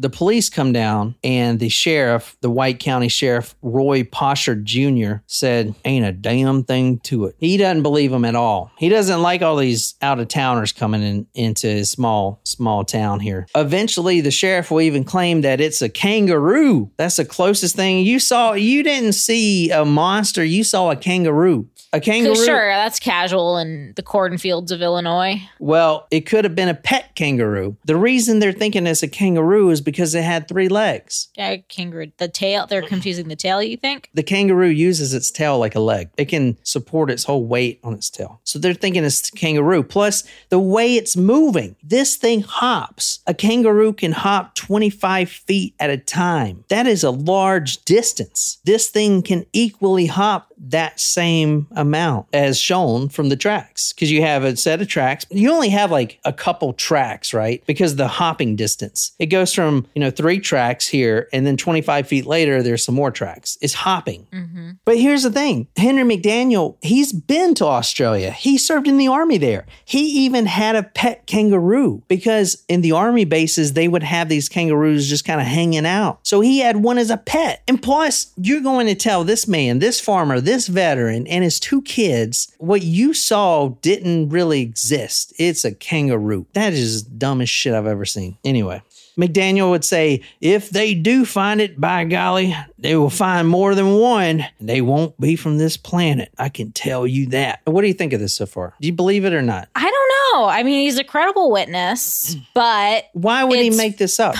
The 0.00 0.10
police 0.10 0.48
come 0.48 0.72
down 0.72 1.14
and 1.22 1.60
the 1.60 1.68
sheriff, 1.68 2.36
the 2.40 2.50
White 2.50 2.80
County 2.80 3.08
Sheriff 3.08 3.54
Roy 3.60 4.02
Poshard 4.02 4.64
Jr., 4.64 5.22
said, 5.26 5.74
Ain't 5.84 6.06
a 6.06 6.12
damn 6.12 6.64
thing 6.64 6.98
to 7.00 7.26
it. 7.26 7.36
He 7.38 7.56
doesn't 7.58 7.82
believe 7.82 8.12
him 8.12 8.24
at 8.24 8.34
all. 8.34 8.72
He 8.78 8.88
doesn't 8.88 9.20
like 9.20 9.42
all 9.42 9.56
these 9.56 9.94
out 10.00 10.18
of 10.18 10.28
towners 10.28 10.72
coming 10.72 11.02
in 11.02 11.26
into 11.34 11.66
his 11.66 11.90
small, 11.90 12.40
small 12.44 12.84
town 12.84 13.20
here. 13.20 13.46
Eventually, 13.54 14.20
the 14.22 14.30
sheriff 14.30 14.70
will 14.70 14.80
even 14.80 15.04
claim 15.04 15.42
that 15.42 15.60
it's 15.60 15.82
a 15.82 15.88
kangaroo. 15.88 16.90
That's 16.96 17.16
the 17.16 17.24
closest 17.24 17.76
thing 17.76 18.04
you 18.04 18.18
saw. 18.18 18.52
You 18.52 18.82
didn't 18.82 19.12
see 19.12 19.70
a 19.70 19.84
monster, 19.84 20.42
you 20.42 20.64
saw 20.64 20.90
a 20.90 20.96
kangaroo. 20.96 21.68
A 21.92 22.00
kangaroo. 22.00 22.36
Sure, 22.36 22.68
that's 22.68 23.00
casual 23.00 23.58
in 23.58 23.94
the 23.96 24.02
cornfields 24.02 24.70
of 24.70 24.80
Illinois. 24.80 25.42
Well, 25.58 26.06
it 26.10 26.20
could 26.20 26.44
have 26.44 26.54
been 26.54 26.68
a 26.68 26.74
pet 26.74 27.16
kangaroo. 27.16 27.76
The 27.84 27.96
reason 27.96 28.38
they're 28.38 28.52
thinking 28.52 28.86
it's 28.86 29.02
a 29.02 29.08
kangaroo 29.08 29.70
is 29.70 29.80
because 29.80 30.14
it 30.14 30.22
had 30.22 30.46
three 30.46 30.68
legs. 30.68 31.28
Yeah, 31.36 31.56
kangaroo. 31.68 32.12
The 32.18 32.28
tail. 32.28 32.66
They're 32.66 32.82
confusing 32.82 33.26
the 33.26 33.34
tail. 33.36 33.60
You 33.60 33.76
think? 33.76 34.08
The 34.14 34.22
kangaroo 34.22 34.68
uses 34.68 35.14
its 35.14 35.32
tail 35.32 35.58
like 35.58 35.74
a 35.74 35.80
leg. 35.80 36.10
It 36.16 36.26
can 36.26 36.56
support 36.62 37.10
its 37.10 37.24
whole 37.24 37.44
weight 37.44 37.80
on 37.82 37.94
its 37.94 38.08
tail. 38.08 38.40
So 38.44 38.58
they're 38.58 38.72
thinking 38.74 39.04
it's 39.04 39.28
a 39.28 39.32
kangaroo. 39.32 39.82
Plus, 39.82 40.22
the 40.48 40.60
way 40.60 40.94
it's 40.94 41.16
moving, 41.16 41.74
this 41.82 42.16
thing 42.16 42.42
hops. 42.42 43.18
A 43.26 43.34
kangaroo 43.34 43.92
can 43.92 44.12
hop 44.12 44.54
25 44.54 45.28
feet 45.28 45.74
at 45.80 45.90
a 45.90 45.96
time. 45.96 46.64
That 46.68 46.86
is 46.86 47.02
a 47.02 47.10
large 47.10 47.84
distance. 47.84 48.60
This 48.64 48.88
thing 48.88 49.22
can 49.22 49.44
equally 49.52 50.06
hop 50.06 50.49
that 50.68 51.00
same 51.00 51.66
amount 51.72 52.26
as 52.32 52.58
shown 52.58 53.08
from 53.08 53.28
the 53.28 53.36
tracks 53.36 53.92
because 53.92 54.10
you 54.10 54.22
have 54.22 54.44
a 54.44 54.56
set 54.56 54.80
of 54.80 54.88
tracks. 54.88 55.24
You 55.30 55.50
only 55.52 55.70
have 55.70 55.90
like 55.90 56.20
a 56.24 56.32
couple 56.32 56.72
tracks, 56.74 57.32
right? 57.32 57.62
Because 57.66 57.96
the 57.96 58.08
hopping 58.08 58.56
distance 58.56 59.12
it 59.18 59.26
goes 59.26 59.54
from 59.54 59.86
you 59.94 60.00
know 60.00 60.10
three 60.10 60.40
tracks 60.40 60.86
here, 60.86 61.28
and 61.32 61.46
then 61.46 61.56
25 61.56 62.06
feet 62.06 62.26
later 62.26 62.62
there's 62.62 62.84
some 62.84 62.94
more 62.94 63.10
tracks. 63.10 63.56
It's 63.60 63.74
hopping. 63.74 64.26
Mm-hmm. 64.32 64.70
But 64.84 64.98
here's 64.98 65.22
the 65.22 65.30
thing: 65.30 65.68
Henry 65.76 66.04
McDaniel, 66.04 66.76
he's 66.82 67.12
been 67.12 67.54
to 67.54 67.66
Australia. 67.66 68.30
He 68.30 68.58
served 68.58 68.88
in 68.88 68.98
the 68.98 69.08
army 69.08 69.38
there. 69.38 69.66
He 69.84 70.24
even 70.24 70.46
had 70.46 70.76
a 70.76 70.82
pet 70.82 71.26
kangaroo 71.26 72.02
because 72.08 72.64
in 72.68 72.80
the 72.80 72.92
army 72.92 73.24
bases 73.24 73.72
they 73.72 73.88
would 73.88 74.02
have 74.02 74.28
these 74.28 74.48
kangaroos 74.48 75.08
just 75.08 75.24
kind 75.24 75.40
of 75.40 75.46
hanging 75.46 75.86
out. 75.86 76.20
So 76.26 76.40
he 76.40 76.58
had 76.58 76.78
one 76.78 76.98
as 76.98 77.10
a 77.10 77.16
pet. 77.16 77.62
And 77.68 77.82
plus, 77.82 78.32
you're 78.36 78.60
going 78.60 78.86
to 78.86 78.94
tell 78.94 79.24
this 79.24 79.46
man, 79.46 79.78
this 79.78 80.00
farmer, 80.00 80.40
this 80.40 80.49
veteran, 80.68 81.26
and 81.26 81.44
his 81.44 81.60
two 81.60 81.82
kids 81.82 82.54
what 82.58 82.82
you 82.82 83.14
saw 83.14 83.68
didn't 83.82 84.30
really 84.30 84.60
exist. 84.60 85.32
It's 85.38 85.64
a 85.64 85.72
kangaroo. 85.72 86.46
That 86.52 86.72
is 86.72 87.04
the 87.04 87.10
dumbest 87.10 87.52
shit 87.52 87.74
I've 87.74 87.86
ever 87.86 88.04
seen. 88.04 88.36
Anyway. 88.44 88.82
McDaniel 89.18 89.70
would 89.70 89.84
say, 89.84 90.22
if 90.40 90.70
they 90.70 90.94
do 90.94 91.26
find 91.26 91.60
it, 91.60 91.78
by 91.78 92.04
golly, 92.04 92.56
they 92.78 92.96
will 92.96 93.10
find 93.10 93.46
more 93.48 93.74
than 93.74 93.96
one. 93.96 94.46
They 94.60 94.80
won't 94.80 95.18
be 95.20 95.36
from 95.36 95.58
this 95.58 95.76
planet. 95.76 96.32
I 96.38 96.48
can 96.48 96.72
tell 96.72 97.06
you 97.06 97.26
that. 97.26 97.60
What 97.64 97.82
do 97.82 97.88
you 97.88 97.92
think 97.92 98.12
of 98.12 98.20
this 98.20 98.34
so 98.34 98.46
far? 98.46 98.74
Do 98.80 98.86
you 98.86 98.94
believe 98.94 99.24
it 99.24 99.34
or 99.34 99.42
not? 99.42 99.68
I 99.74 99.82
don't 99.82 100.40
know. 100.40 100.48
I 100.48 100.62
mean, 100.62 100.82
he's 100.82 100.98
a 100.98 101.04
credible 101.04 101.50
witness, 101.50 102.34
mm. 102.34 102.46
but 102.54 103.10
Why 103.12 103.44
would 103.44 103.58
he 103.58 103.70
make 103.70 103.98
this 103.98 104.18
up? 104.18 104.36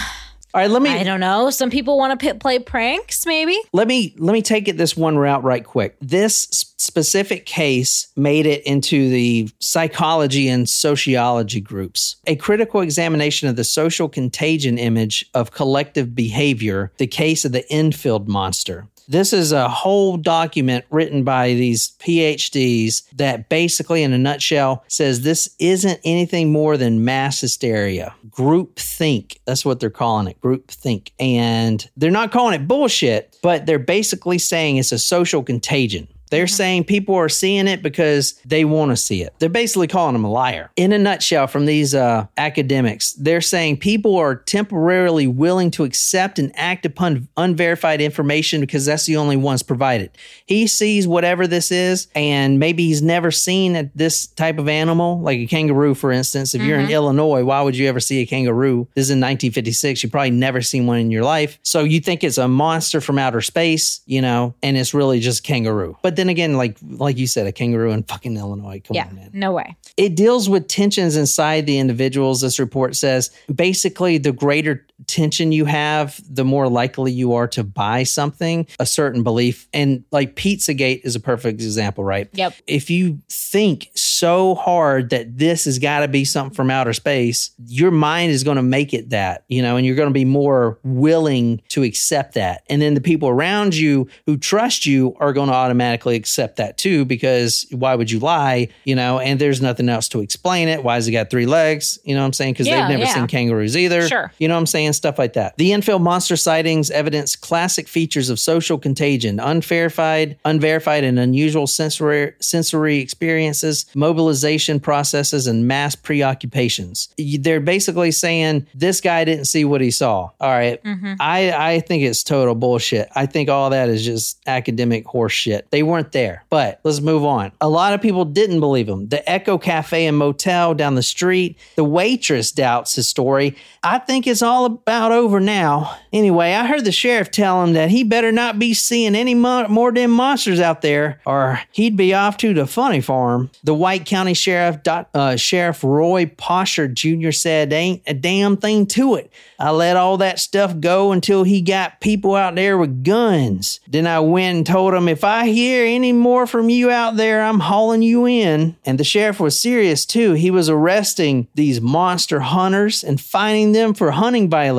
All 0.53 0.61
right, 0.61 0.71
let 0.71 0.83
me 0.83 0.91
I 0.91 1.05
don't 1.05 1.21
know. 1.21 1.51
Some 1.51 1.71
people 1.71 1.97
want 1.97 2.19
to 2.19 2.35
play 2.35 2.59
pranks, 2.59 3.25
maybe. 3.25 3.59
let 3.73 3.87
me 3.87 4.15
let 4.19 4.33
me 4.33 4.43
take 4.43 4.67
it 4.67 4.77
this 4.77 4.97
one 4.97 5.17
route 5.17 5.45
right 5.45 5.65
quick. 5.65 5.97
This 6.01 6.67
specific 6.77 7.47
case 7.47 8.09
made 8.17 8.47
it 8.47 8.63
into 8.65 9.11
the 9.11 9.49
psychology 9.61 10.49
and 10.49 10.69
sociology 10.69 11.61
groups. 11.61 12.17
A 12.27 12.35
critical 12.37 12.81
examination 12.81 13.49
of 13.49 13.57
the 13.57 13.65
social 13.65 14.09
contagion 14.09 14.79
image 14.79 15.29
of 15.35 15.53
collective 15.53 16.15
behavior, 16.15 16.91
the 16.99 17.07
case 17.07 17.45
of 17.45 17.53
the 17.53 17.71
Enfield 17.71 18.29
monster. 18.29 18.89
This 19.11 19.33
is 19.33 19.51
a 19.51 19.69
whole 19.69 20.17
document 20.17 20.85
written 20.89 21.25
by 21.25 21.55
these 21.55 21.97
PhDs 21.99 23.03
that 23.17 23.49
basically, 23.49 24.05
in 24.05 24.13
a 24.13 24.19
nutshell, 24.19 24.85
says 24.87 25.23
this 25.23 25.53
isn't 25.59 25.99
anything 26.05 26.53
more 26.53 26.77
than 26.77 27.05
mass 27.05 27.41
hysteria. 27.41 28.15
Group 28.31 28.79
think. 28.79 29.41
That's 29.47 29.65
what 29.65 29.81
they're 29.81 29.91
calling 29.91 30.29
it. 30.29 30.41
Group 30.41 30.71
think. 30.71 31.13
And 31.19 31.91
they're 31.97 32.13
not 32.13 32.31
calling 32.31 32.55
it 32.55 32.69
bullshit, 32.69 33.37
but 33.43 33.67
they're 33.67 33.81
basically 33.81 34.39
saying 34.39 34.77
it's 34.77 34.93
a 34.93 34.99
social 34.99 35.43
contagion. 35.43 36.07
They're 36.31 36.47
saying 36.47 36.85
people 36.85 37.15
are 37.15 37.29
seeing 37.29 37.67
it 37.67 37.83
because 37.83 38.35
they 38.45 38.65
want 38.65 38.91
to 38.91 38.97
see 38.97 39.23
it. 39.23 39.35
They're 39.39 39.49
basically 39.49 39.89
calling 39.89 40.15
him 40.15 40.25
a 40.25 40.31
liar. 40.31 40.71
In 40.77 40.93
a 40.93 40.99
nutshell, 40.99 41.47
from 41.47 41.67
these 41.67 41.95
uh, 41.95 42.27
academics, 42.37 43.13
they're 43.15 43.41
saying 43.41 43.79
people 43.79 44.17
are 44.17 44.37
temporarily 44.37 45.27
willing 45.27 45.71
to 45.73 45.85
accept 45.85 46.39
and 46.39 46.53
act 46.55 46.87
upon 46.87 47.29
unverified 47.37 48.01
information 48.01 48.61
because 48.61 48.87
that's 48.87 49.07
the 49.07 49.17
only 49.17 49.37
ones 49.37 49.63
provided. 49.63 50.11
He 50.47 50.67
sees 50.67 51.07
whatever 51.07 51.47
this 51.47 51.71
is, 51.71 52.09
and 52.15 52.59
maybe 52.59 52.87
he's 52.87 53.03
never 53.03 53.31
seen 53.31 53.91
this 53.95 54.27
type 54.27 54.59
of 54.59 54.69
animal, 54.69 55.21
like 55.21 55.39
a 55.39 55.47
kangaroo, 55.47 55.95
for 55.95 56.13
instance. 56.13 56.55
If 56.55 56.63
you're 56.63 56.79
in 56.79 56.91
Illinois, 56.91 57.45
why 57.45 57.63
would 57.63 57.77
you 57.77 57.89
ever 57.89 58.01
see 58.01 58.21
a 58.21 58.27
kangaroo? 58.27 58.89
This 58.95 59.07
is 59.07 59.11
in 59.11 59.19
1956. 59.19 60.03
You 60.03 60.11
probably 60.11 60.31
never 60.31 60.63
seen 60.63 60.87
one 60.87 60.99
in 60.99 61.11
your 61.11 61.25
life. 61.25 61.59
So 61.63 61.85
you 61.85 62.01
think 62.01 62.23
it's 62.23 62.39
a 62.39 62.49
monster 62.49 63.01
from 63.01 63.19
outer 63.19 63.41
space, 63.41 64.01
you 64.07 64.23
know, 64.23 64.55
and 64.63 64.77
it's 64.77 64.95
really 64.95 65.21
just 65.21 65.43
kangaroo. 65.43 65.97
But 66.03 66.17
then 66.21 66.29
again, 66.29 66.55
like 66.57 66.77
like 66.89 67.17
you 67.19 67.27
said, 67.27 67.47
a 67.47 67.53
kangaroo 67.53 67.91
in 67.91 68.03
fucking 68.05 68.37
Illinois. 68.37 68.81
Come 68.87 68.95
Yeah, 68.95 69.07
on, 69.09 69.15
man. 69.17 69.31
no 69.33 69.53
way. 69.53 69.77
It 69.97 70.15
deals 70.15 70.49
with 70.49 70.69
tensions 70.69 71.17
inside 71.17 71.67
the 71.67 71.79
individuals. 71.79 72.43
This 72.43 72.59
report 72.61 72.95
says 72.95 73.31
basically 73.53 74.19
the 74.19 74.33
greater 74.33 74.87
tension 75.07 75.53
you 75.53 75.65
have, 75.65 76.21
the 76.29 76.45
more 76.45 76.69
likely 76.69 77.13
you 77.13 77.35
are 77.35 77.49
to 77.49 77.65
buy 77.65 78.03
something, 78.03 78.67
a 78.79 78.87
certain 78.87 79.23
belief. 79.23 79.69
And 79.73 80.05
like 80.11 80.37
Pizzagate 80.37 81.01
is 81.05 81.17
a 81.17 81.21
perfect 81.21 81.61
example, 81.61 82.05
right? 82.05 82.29
Yep. 82.33 82.55
If 82.67 82.91
you 82.91 83.21
think 83.31 83.91
so 83.95 84.55
hard 84.55 85.11
that 85.11 85.39
this 85.39 85.65
has 85.65 85.79
got 85.79 86.01
to 86.01 86.09
be 86.09 86.25
something 86.25 86.55
from 86.55 86.71
outer 86.71 86.93
space, 86.93 87.51
your 87.67 87.91
mind 87.91 88.33
is 88.33 88.45
going 88.45 88.57
to 88.57 88.63
make 88.63 88.93
it 88.93 89.11
that, 89.11 89.45
you 89.49 89.63
know, 89.63 89.77
and 89.77 89.87
you're 89.87 89.97
going 89.97 90.09
to 90.09 90.15
be 90.15 90.25
more 90.25 90.79
willing 90.83 91.63
to 91.69 91.83
accept 91.83 92.35
that. 92.35 92.63
And 92.69 92.83
then 92.83 92.95
the 92.95 93.01
people 93.01 93.29
around 93.29 93.75
you 93.75 94.09
who 94.27 94.37
trust 94.37 94.87
you 94.87 95.17
are 95.21 95.33
going 95.33 95.49
to 95.49 95.55
automatically 95.55 96.17
accept 96.17 96.57
that 96.57 96.77
too, 96.77 97.05
because 97.05 97.67
why 97.71 97.95
would 97.95 98.11
you 98.11 98.19
lie, 98.19 98.69
you 98.85 98.95
know, 98.95 99.19
and 99.19 99.41
there's 99.41 99.63
nothing 99.63 99.89
else 99.89 100.09
to 100.09 100.21
explain 100.21 100.69
it. 100.69 100.85
Why 100.85 100.97
has 100.97 101.09
it 101.09 101.13
got 101.13 101.31
three 101.31 101.47
legs? 101.47 101.99
You 102.05 102.15
know 102.15 102.21
what 102.21 102.27
I'm 102.27 102.33
saying? 102.33 102.55
Because 102.55 102.67
Yeah, 102.67 102.81
they've 102.81 102.99
never 102.99 103.09
yeah. 103.09 103.15
seen 103.15 103.27
kangaroos 103.27 103.77
either. 103.77 104.07
Sure. 104.07 104.33
You 104.39 104.49
know 104.49 104.55
what 104.55 104.61
I'm 104.61 104.67
saying? 104.67 104.90
Stuff 104.93 105.19
like 105.19 105.35
that. 105.35 105.57
The 105.57 105.73
Enfield 105.73 106.03
monster 106.03 106.37
sightings 106.37 106.91
evidence 106.91 107.37
classic 107.37 107.89
features 107.89 108.31
of 108.31 108.39
social 108.39 108.79
contagion, 108.79 109.41
unverified, 109.41 110.39
unverified 110.45 111.05
and 111.05 111.19
unusual 111.19 111.67
sensory 111.67 112.35
sensory 112.41 112.99
experiences, 112.99 113.87
mobilization 113.95 114.81
processes, 114.81 115.47
and 115.47 115.67
mass 115.67 115.95
preoccupations. 115.95 117.09
They're 117.19 117.61
basically 117.61 118.11
saying 118.11 118.67
this 118.75 119.01
guy 119.01 119.25
didn't 119.25 119.47
see 119.47 119.65
what 119.65 119.81
he 119.81 119.91
saw. 119.91 120.31
All 120.41 120.51
right. 120.51 120.83
Mm-hmm. 120.83 121.15
I, 121.21 121.75
I 121.75 121.81
think 121.81 122.03
it's 122.03 122.23
total 122.23 122.55
bullshit. 122.55 123.09
I 123.15 123.27
think 123.27 123.49
all 123.49 123.71
that 123.71 123.89
is 123.89 124.05
just 124.05 124.39
academic 124.47 125.07
horse 125.07 125.33
shit. 125.33 125.71
They 125.71 125.83
weren't 125.83 126.13
there. 126.13 126.45
But 126.51 126.81
let's 126.85 127.01
move 127.01 127.25
on. 127.25 127.53
A 127.61 127.69
lot 127.69 127.95
of 127.95 128.01
people 128.01 128.25
didn't 128.25 128.61
believe 128.61 128.89
him. 128.89 129.09
The 129.09 129.29
Echo 129.31 129.59
Cafe 129.59 130.07
and 130.07 130.17
Motel 130.17 130.75
down 130.75 130.95
the 130.95 131.03
street, 131.03 131.59
the 131.77 131.85
waitress 131.85 132.53
doubts 132.53 132.95
his 132.95 133.09
story. 133.09 133.57
I 133.83 133.99
think 133.99 134.27
it's 134.27 134.43
all 134.43 134.80
about 134.83 135.13
over 135.13 135.41
now. 135.41 135.97
Anyway, 136.13 136.53
I 136.53 136.67
heard 136.67 136.85
the 136.85 136.91
sheriff 136.91 137.31
tell 137.31 137.63
him 137.63 137.75
that 137.75 137.91
he 137.91 138.03
better 138.03 138.33
not 138.33 138.59
be 138.59 138.75
seeing 138.75 139.15
any 139.15 139.35
mo- 139.35 139.69
more 139.69 139.93
damn 139.93 140.11
monsters 140.11 140.59
out 140.59 140.83
there, 140.83 141.21
or 141.25 141.61
he'd 141.71 141.97
be 141.97 142.15
off 142.15 142.37
to 142.39 142.53
the 142.55 142.67
funny 142.67 143.01
farm. 143.01 143.51
The 143.63 143.75
White 143.75 144.07
County 144.07 144.35
Sheriff, 144.35 144.79
uh, 144.89 145.37
Sheriff 145.37 145.85
Roy 145.85 146.27
Poshard 146.27 146.95
Jr. 146.95 147.31
said, 147.31 147.73
"Ain't 147.73 148.03
a 148.07 148.15
damn 148.15 148.57
thing 148.57 148.87
to 148.87 149.15
it. 149.15 149.31
I 149.59 149.71
let 149.71 149.97
all 149.97 150.17
that 150.17 150.41
stuff 150.41 150.81
go 150.81 151.13
until 151.13 151.45
he 151.45 151.61
got 151.61 152.01
people 152.01 152.35
out 152.35 152.55
there 152.55 152.79
with 152.79 153.05
guns. 153.05 153.79
Then 153.87 154.07
I 154.07 154.21
went 154.21 154.57
and 154.57 154.67
told 154.67 154.95
him, 154.95 155.07
if 155.07 155.23
I 155.23 155.49
hear 155.49 155.85
any 155.85 156.13
more 156.13 156.47
from 156.47 156.71
you 156.71 156.91
out 156.91 157.17
there, 157.17 157.43
I'm 157.43 157.61
hauling 157.61 158.03
you 158.03 158.27
in." 158.27 158.77
And 158.85 158.99
the 158.99 159.05
sheriff 159.05 159.39
was 159.39 159.59
serious 159.59 160.05
too. 160.05 160.33
He 160.33 160.51
was 160.51 160.69
arresting 160.69 161.47
these 161.55 161.81
monster 161.81 162.41
hunters 162.41 163.05
and 163.05 163.21
fining 163.21 163.73
them 163.73 163.95
for 163.95 164.11
hunting 164.11 164.49
violations. 164.49 164.70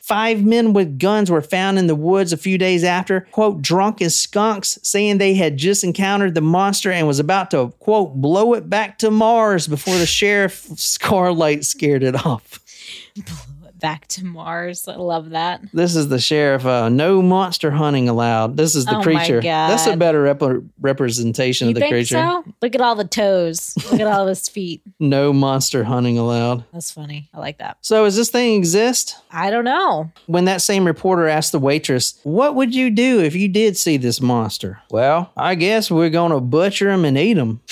Five 0.00 0.44
men 0.44 0.72
with 0.72 0.98
guns 0.98 1.30
were 1.30 1.42
found 1.42 1.78
in 1.78 1.86
the 1.86 1.94
woods 1.94 2.32
a 2.32 2.36
few 2.36 2.58
days 2.58 2.84
after, 2.84 3.22
quote, 3.32 3.62
drunk 3.62 4.02
as 4.02 4.14
skunks, 4.16 4.78
saying 4.82 5.18
they 5.18 5.34
had 5.34 5.56
just 5.56 5.84
encountered 5.84 6.34
the 6.34 6.40
monster 6.40 6.90
and 6.90 7.06
was 7.06 7.18
about 7.18 7.50
to, 7.52 7.72
quote, 7.78 8.14
blow 8.14 8.54
it 8.54 8.68
back 8.70 8.98
to 8.98 9.10
Mars 9.10 9.66
before 9.66 9.98
the 9.98 10.06
sheriff's 10.06 10.98
car 10.98 11.32
light 11.32 11.64
scared 11.64 12.02
it 12.02 12.26
off. 12.26 12.60
Back 13.80 14.06
to 14.08 14.24
Mars. 14.24 14.86
I 14.86 14.96
love 14.96 15.30
that. 15.30 15.62
This 15.72 15.96
is 15.96 16.08
the 16.08 16.18
sheriff. 16.18 16.64
Uh, 16.66 16.88
no 16.88 17.22
monster 17.22 17.70
hunting 17.70 18.08
allowed. 18.08 18.56
This 18.56 18.74
is 18.74 18.84
the 18.84 18.98
Oh 18.98 19.02
creature. 19.02 19.40
That's 19.40 19.86
a 19.86 19.96
better 19.96 20.22
rep- 20.22 20.42
representation 20.80 21.66
You 21.68 21.70
of 21.70 21.74
the 21.76 21.80
think 21.80 21.92
creature. 21.92 22.14
so? 22.16 22.44
Look 22.62 22.74
at 22.74 22.80
all 22.80 22.94
the 22.94 23.04
toes. 23.04 23.74
Look 23.90 24.00
at 24.00 24.06
all 24.06 24.26
his 24.26 24.48
feet. 24.48 24.82
No 25.02 25.32
monster 25.32 25.82
hunting 25.82 26.18
allowed. 26.18 26.64
That's 26.72 26.90
funny. 26.90 27.28
I 27.34 27.38
like 27.38 27.58
that. 27.58 27.78
So, 27.80 28.04
does 28.04 28.16
this 28.16 28.28
thing 28.30 28.56
exist? 28.56 29.16
I 29.30 29.50
don't 29.50 29.64
know. 29.64 30.12
When 30.26 30.44
that 30.44 30.62
same 30.62 30.84
reporter 30.86 31.26
asked 31.26 31.52
the 31.52 31.58
waitress, 31.58 32.18
What 32.22 32.54
would 32.54 32.74
you 32.74 32.90
do 32.90 33.20
if 33.20 33.34
you 33.34 33.48
did 33.48 33.76
see 33.76 33.96
this 33.96 34.20
monster? 34.20 34.80
Well, 34.90 35.32
I 35.36 35.54
guess 35.56 35.90
we're 35.90 36.10
going 36.10 36.32
to 36.32 36.40
butcher 36.40 36.90
him 36.90 37.04
and 37.04 37.16
eat 37.18 37.36
him. 37.38 37.60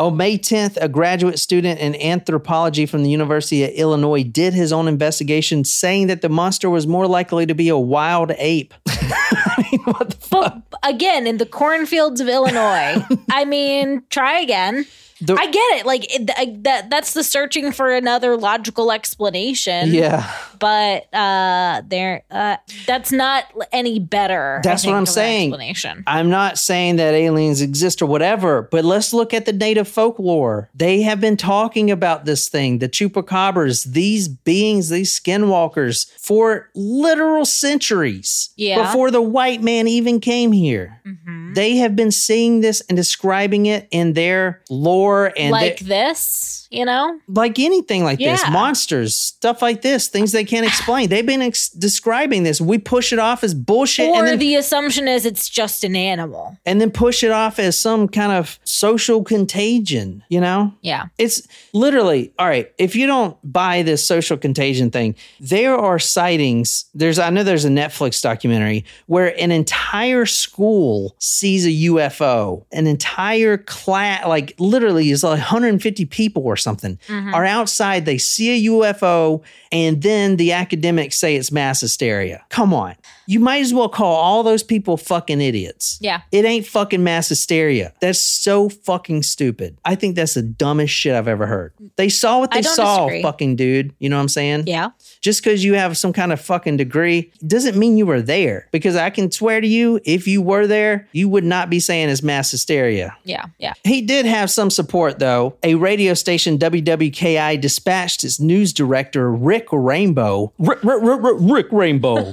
Oh, 0.00 0.12
May 0.12 0.38
10th, 0.38 0.78
a 0.80 0.88
graduate 0.88 1.40
student 1.40 1.80
in 1.80 2.00
anthropology 2.00 2.86
from 2.86 3.02
the 3.02 3.10
University 3.10 3.64
of 3.64 3.70
Illinois 3.70 4.22
did 4.22 4.54
his 4.54 4.72
own 4.72 4.86
investigation 4.86 5.64
saying 5.64 6.06
that 6.06 6.22
the 6.22 6.28
monster 6.28 6.70
was 6.70 6.86
more 6.86 7.08
likely 7.08 7.46
to 7.46 7.54
be 7.54 7.68
a 7.68 7.76
wild 7.76 8.30
ape. 8.38 8.72
I 8.86 9.68
mean, 9.72 9.80
what 9.82 10.10
the 10.10 10.16
fuck? 10.16 10.62
But 10.70 10.80
again, 10.84 11.26
in 11.26 11.38
the 11.38 11.46
cornfields 11.46 12.20
of 12.20 12.28
Illinois, 12.28 13.04
I 13.32 13.44
mean, 13.44 14.04
try 14.08 14.38
again. 14.38 14.86
The- 15.20 15.34
I 15.34 15.46
get 15.46 15.78
it. 15.78 15.86
Like 15.86 16.14
it, 16.14 16.30
I, 16.36 16.56
that. 16.62 16.90
That's 16.90 17.12
the 17.14 17.24
searching 17.24 17.72
for 17.72 17.90
another 17.94 18.36
logical 18.36 18.92
explanation. 18.92 19.90
Yeah. 19.90 20.30
but 20.58 21.12
uh, 21.14 21.82
there, 21.86 22.22
uh, 22.30 22.56
that's 22.86 23.12
not 23.12 23.44
any 23.72 23.98
better. 23.98 24.60
That's 24.64 24.84
what 24.86 24.94
I'm 24.94 25.06
saying. 25.06 25.48
Explanation. 25.50 26.04
I'm 26.06 26.30
not 26.30 26.58
saying 26.58 26.96
that 26.96 27.14
aliens 27.14 27.60
exist 27.60 28.00
or 28.02 28.06
whatever, 28.06 28.62
but 28.62 28.84
let's 28.84 29.12
look 29.12 29.32
at 29.34 29.44
the 29.46 29.52
native 29.52 29.88
folklore. 29.88 30.68
They 30.74 31.02
have 31.02 31.20
been 31.20 31.36
talking 31.36 31.90
about 31.90 32.24
this 32.24 32.48
thing, 32.48 32.78
the 32.78 32.88
chupacabras, 32.88 33.84
these 33.84 34.28
beings, 34.28 34.88
these 34.88 35.18
skinwalkers, 35.18 36.10
for 36.18 36.68
literal 36.74 37.44
centuries 37.44 38.50
Yeah. 38.56 38.82
before 38.82 39.10
the 39.10 39.22
white 39.22 39.62
man 39.62 39.86
even 39.88 40.20
came 40.20 40.52
here. 40.52 41.00
Mhm. 41.06 41.47
Mm-hmm. 41.48 41.54
They 41.54 41.76
have 41.76 41.96
been 41.96 42.10
seeing 42.10 42.60
this 42.60 42.82
and 42.82 42.96
describing 42.96 43.66
it 43.66 43.88
in 43.90 44.12
their 44.12 44.62
lore 44.68 45.32
and 45.36 45.50
Like 45.50 45.80
this, 45.80 46.67
you 46.70 46.84
know. 46.84 47.18
like 47.28 47.58
anything 47.58 48.04
like 48.04 48.18
this, 48.18 48.42
monsters, 48.50 49.14
stuff 49.16 49.62
like 49.62 49.82
this, 49.82 50.08
things 50.08 50.32
they 50.32 50.44
can't 50.44 50.66
explain. 50.66 51.08
They've 51.08 51.24
been 51.26 51.42
ex- 51.42 51.68
describing 51.70 52.42
this. 52.42 52.60
We 52.60 52.78
push 52.78 53.12
it 53.12 53.18
off 53.18 53.42
as 53.44 53.54
bullshit, 53.54 54.08
Or 54.10 54.18
and 54.18 54.26
then 54.28 54.38
the 54.38 54.54
assumption 54.56 55.08
is 55.08 55.24
it's 55.26 55.48
just 55.48 55.84
an 55.84 55.96
animal. 55.96 56.56
and 56.66 56.80
then 56.80 56.90
push 56.90 57.22
it 57.24 57.30
off 57.30 57.58
as 57.58 57.78
some 57.78 58.08
kind 58.08 58.32
of 58.32 58.58
social 58.64 59.22
contagion, 59.24 60.22
you 60.28 60.40
know? 60.40 60.72
Yeah. 60.82 61.06
It's 61.18 61.46
literally, 61.72 62.32
all 62.38 62.46
right, 62.46 62.72
if 62.78 62.94
you 62.94 63.06
don't 63.06 63.36
buy 63.42 63.82
this 63.82 64.06
social 64.06 64.36
contagion 64.36 64.90
thing, 64.90 65.14
there 65.40 65.76
are 65.76 65.98
sightings. 65.98 66.84
There's 66.94 67.18
I 67.18 67.30
know 67.30 67.42
there's 67.42 67.64
a 67.64 67.70
Netflix 67.70 68.20
documentary 68.22 68.84
where 69.06 69.38
an 69.40 69.50
entire 69.52 70.26
school 70.26 71.14
sees 71.18 71.64
a 71.66 71.70
UFO. 71.90 72.64
An 72.72 72.86
entire 72.86 73.56
class 73.58 74.26
like 74.26 74.54
literally 74.58 75.10
is 75.10 75.22
like 75.24 75.38
150 75.38 76.04
people 76.06 76.44
or 76.44 76.56
something 76.58 76.98
Mhm. 77.08 77.32
are 77.32 77.44
outside, 77.44 78.04
they 78.04 78.18
see 78.18 78.50
a 78.52 78.70
UFO 78.70 79.42
and 79.72 80.02
then 80.02 80.36
the 80.36 80.52
academics 80.52 81.16
say 81.18 81.36
it's 81.36 81.50
mass 81.52 81.80
hysteria. 81.80 82.42
Come 82.50 82.72
on. 82.74 82.94
You 83.26 83.40
might 83.40 83.60
as 83.60 83.74
well 83.74 83.90
call 83.90 84.14
all 84.14 84.42
those 84.42 84.62
people 84.62 84.96
fucking 84.96 85.40
idiots. 85.42 85.98
Yeah. 86.00 86.20
It 86.32 86.46
ain't 86.46 86.66
fucking 86.66 87.04
mass 87.04 87.28
hysteria. 87.28 87.92
That's 88.00 88.18
so 88.18 88.70
fucking 88.70 89.22
stupid. 89.24 89.76
I 89.84 89.96
think 89.96 90.16
that's 90.16 90.32
the 90.34 90.42
dumbest 90.42 90.94
shit 90.94 91.14
I've 91.14 91.28
ever 91.28 91.46
heard. 91.46 91.74
They 91.96 92.08
saw 92.08 92.38
what 92.38 92.52
they 92.52 92.62
saw, 92.62 93.04
disagree. 93.06 93.22
fucking 93.22 93.56
dude. 93.56 93.92
You 93.98 94.08
know 94.08 94.16
what 94.16 94.22
I'm 94.22 94.28
saying? 94.28 94.64
Yeah. 94.66 94.90
Just 95.20 95.44
because 95.44 95.62
you 95.62 95.74
have 95.74 95.98
some 95.98 96.14
kind 96.14 96.32
of 96.32 96.40
fucking 96.40 96.78
degree 96.78 97.30
doesn't 97.46 97.76
mean 97.76 97.98
you 97.98 98.06
were 98.06 98.22
there. 98.22 98.66
Because 98.72 98.96
I 98.96 99.10
can 99.10 99.30
swear 99.30 99.60
to 99.60 99.66
you, 99.68 100.00
if 100.06 100.26
you 100.26 100.40
were 100.40 100.66
there, 100.66 101.06
you 101.12 101.28
would 101.28 101.44
not 101.44 101.68
be 101.68 101.80
saying 101.80 102.08
it's 102.08 102.22
mass 102.22 102.50
hysteria. 102.50 103.14
Yeah. 103.24 103.44
Yeah. 103.58 103.74
He 103.84 104.00
did 104.00 104.24
have 104.24 104.50
some 104.50 104.70
support, 104.70 105.18
though. 105.18 105.54
A 105.62 105.74
radio 105.74 106.14
station, 106.14 106.47
WWKI, 106.56 107.60
dispatched 107.60 108.22
its 108.22 108.38
news 108.38 108.72
director, 108.72 109.32
Rick 109.32 109.66
Rainbow. 109.72 110.52
Rick, 110.58 110.84
Rick, 110.84 111.02
Rick, 111.02 111.20
Rick, 111.22 111.36
Rick 111.40 111.66
Rainbow. 111.72 112.32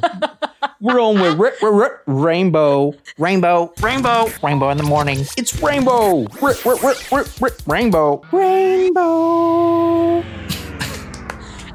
We're 0.80 1.02
on 1.02 1.20
with 1.20 1.40
Rick, 1.40 1.56
Rick, 1.62 1.74
Rick, 1.74 1.92
Rainbow. 2.06 2.94
Rainbow. 3.18 3.74
Rainbow. 3.82 4.28
Rainbow 4.44 4.70
in 4.70 4.78
the 4.78 4.84
morning. 4.84 5.26
It's 5.36 5.60
Rainbow. 5.60 6.28
Rick, 6.42 6.64
Rick, 6.64 6.84
Rick, 6.84 7.12
Rick, 7.12 7.28
Rick, 7.42 7.54
Rainbow. 7.66 8.22
Rainbow. 8.32 10.20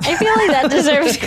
I 0.02 0.16
feel 0.16 0.34
like 0.36 0.50
that 0.50 0.70
deserves 0.70 1.18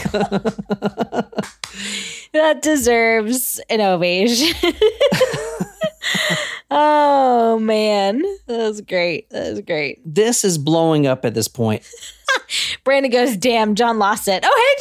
that 2.33 2.61
deserves 2.61 3.59
an 3.69 3.81
ovation. 3.81 4.55
oh 6.71 7.59
man, 7.59 8.21
that 8.47 8.57
was 8.57 8.81
great. 8.81 9.29
That 9.29 9.51
was 9.51 9.61
great. 9.61 10.01
This 10.05 10.43
is 10.43 10.57
blowing 10.57 11.07
up 11.07 11.25
at 11.25 11.33
this 11.33 11.47
point. 11.47 11.83
Brandon 12.83 13.11
goes, 13.11 13.37
"Damn, 13.37 13.75
John 13.75 13.99
lost 13.99 14.27
it." 14.27 14.43
Oh, 14.45 14.75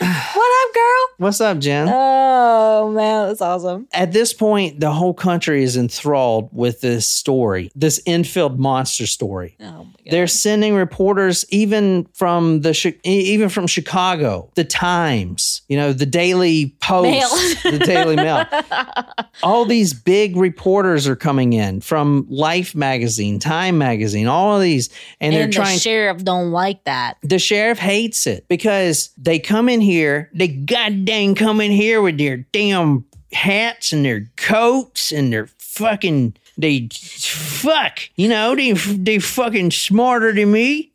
hey, 0.00 0.08
Jen, 0.08 0.12
what 0.34 0.68
up, 0.68 0.74
girl? 0.74 1.08
What's 1.18 1.40
up, 1.40 1.58
Jen? 1.58 1.88
Oh 1.90 2.90
man, 2.90 3.28
that's 3.28 3.40
awesome. 3.40 3.86
At 3.92 4.12
this 4.12 4.32
point, 4.32 4.80
the 4.80 4.90
whole 4.90 5.14
country 5.14 5.62
is 5.62 5.76
enthralled 5.76 6.48
with 6.52 6.80
this 6.80 7.06
story, 7.06 7.70
this 7.74 8.00
Enfield 8.06 8.58
monster 8.58 9.06
story. 9.06 9.56
Oh 9.60 9.64
my 9.64 9.82
god. 9.84 9.92
They're 10.10 10.26
sending 10.26 10.74
reporters 10.74 11.44
even 11.50 12.06
from 12.14 12.62
the 12.62 12.94
even 13.04 13.48
from 13.48 13.66
Chicago, 13.66 14.50
the 14.54 14.64
Times, 14.64 15.62
you 15.68 15.76
know, 15.76 15.92
the 15.92 16.06
Daily 16.06 16.76
Post, 16.80 17.62
the 17.62 17.78
Daily 17.78 18.16
Mail. 18.16 18.46
All 19.42 19.64
these 19.64 19.94
big 19.94 20.36
reporters 20.36 21.06
are 21.06 21.16
coming 21.16 21.52
in 21.52 21.80
from 21.80 22.26
Life 22.28 22.74
magazine, 22.74 23.38
Time 23.38 23.78
magazine, 23.78 24.26
all 24.26 24.56
of 24.56 24.62
these 24.62 24.88
and, 25.20 25.34
they're 25.34 25.44
and 25.44 25.52
the 25.52 25.56
trying 25.56 25.78
sheriff 25.78 26.24
don't 26.24 26.50
like 26.50 26.71
that. 26.84 27.16
the 27.22 27.38
sheriff 27.38 27.78
hates 27.78 28.26
it 28.26 28.46
because 28.48 29.10
they 29.16 29.38
come 29.38 29.68
in 29.68 29.80
here, 29.80 30.30
they 30.34 30.48
goddamn 30.48 31.34
come 31.34 31.60
in 31.60 31.70
here 31.70 32.02
with 32.02 32.18
their 32.18 32.38
damn 32.52 33.04
hats 33.32 33.92
and 33.92 34.04
their 34.04 34.30
coats 34.36 35.12
and 35.12 35.32
their 35.32 35.46
fucking 35.58 36.34
they 36.58 36.88
fuck, 36.92 37.98
you 38.16 38.28
know, 38.28 38.54
they 38.54 38.72
they 38.72 39.18
fucking 39.18 39.70
smarter 39.70 40.32
than 40.32 40.52
me. 40.52 40.92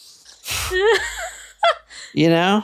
you 2.14 2.30
know? 2.30 2.64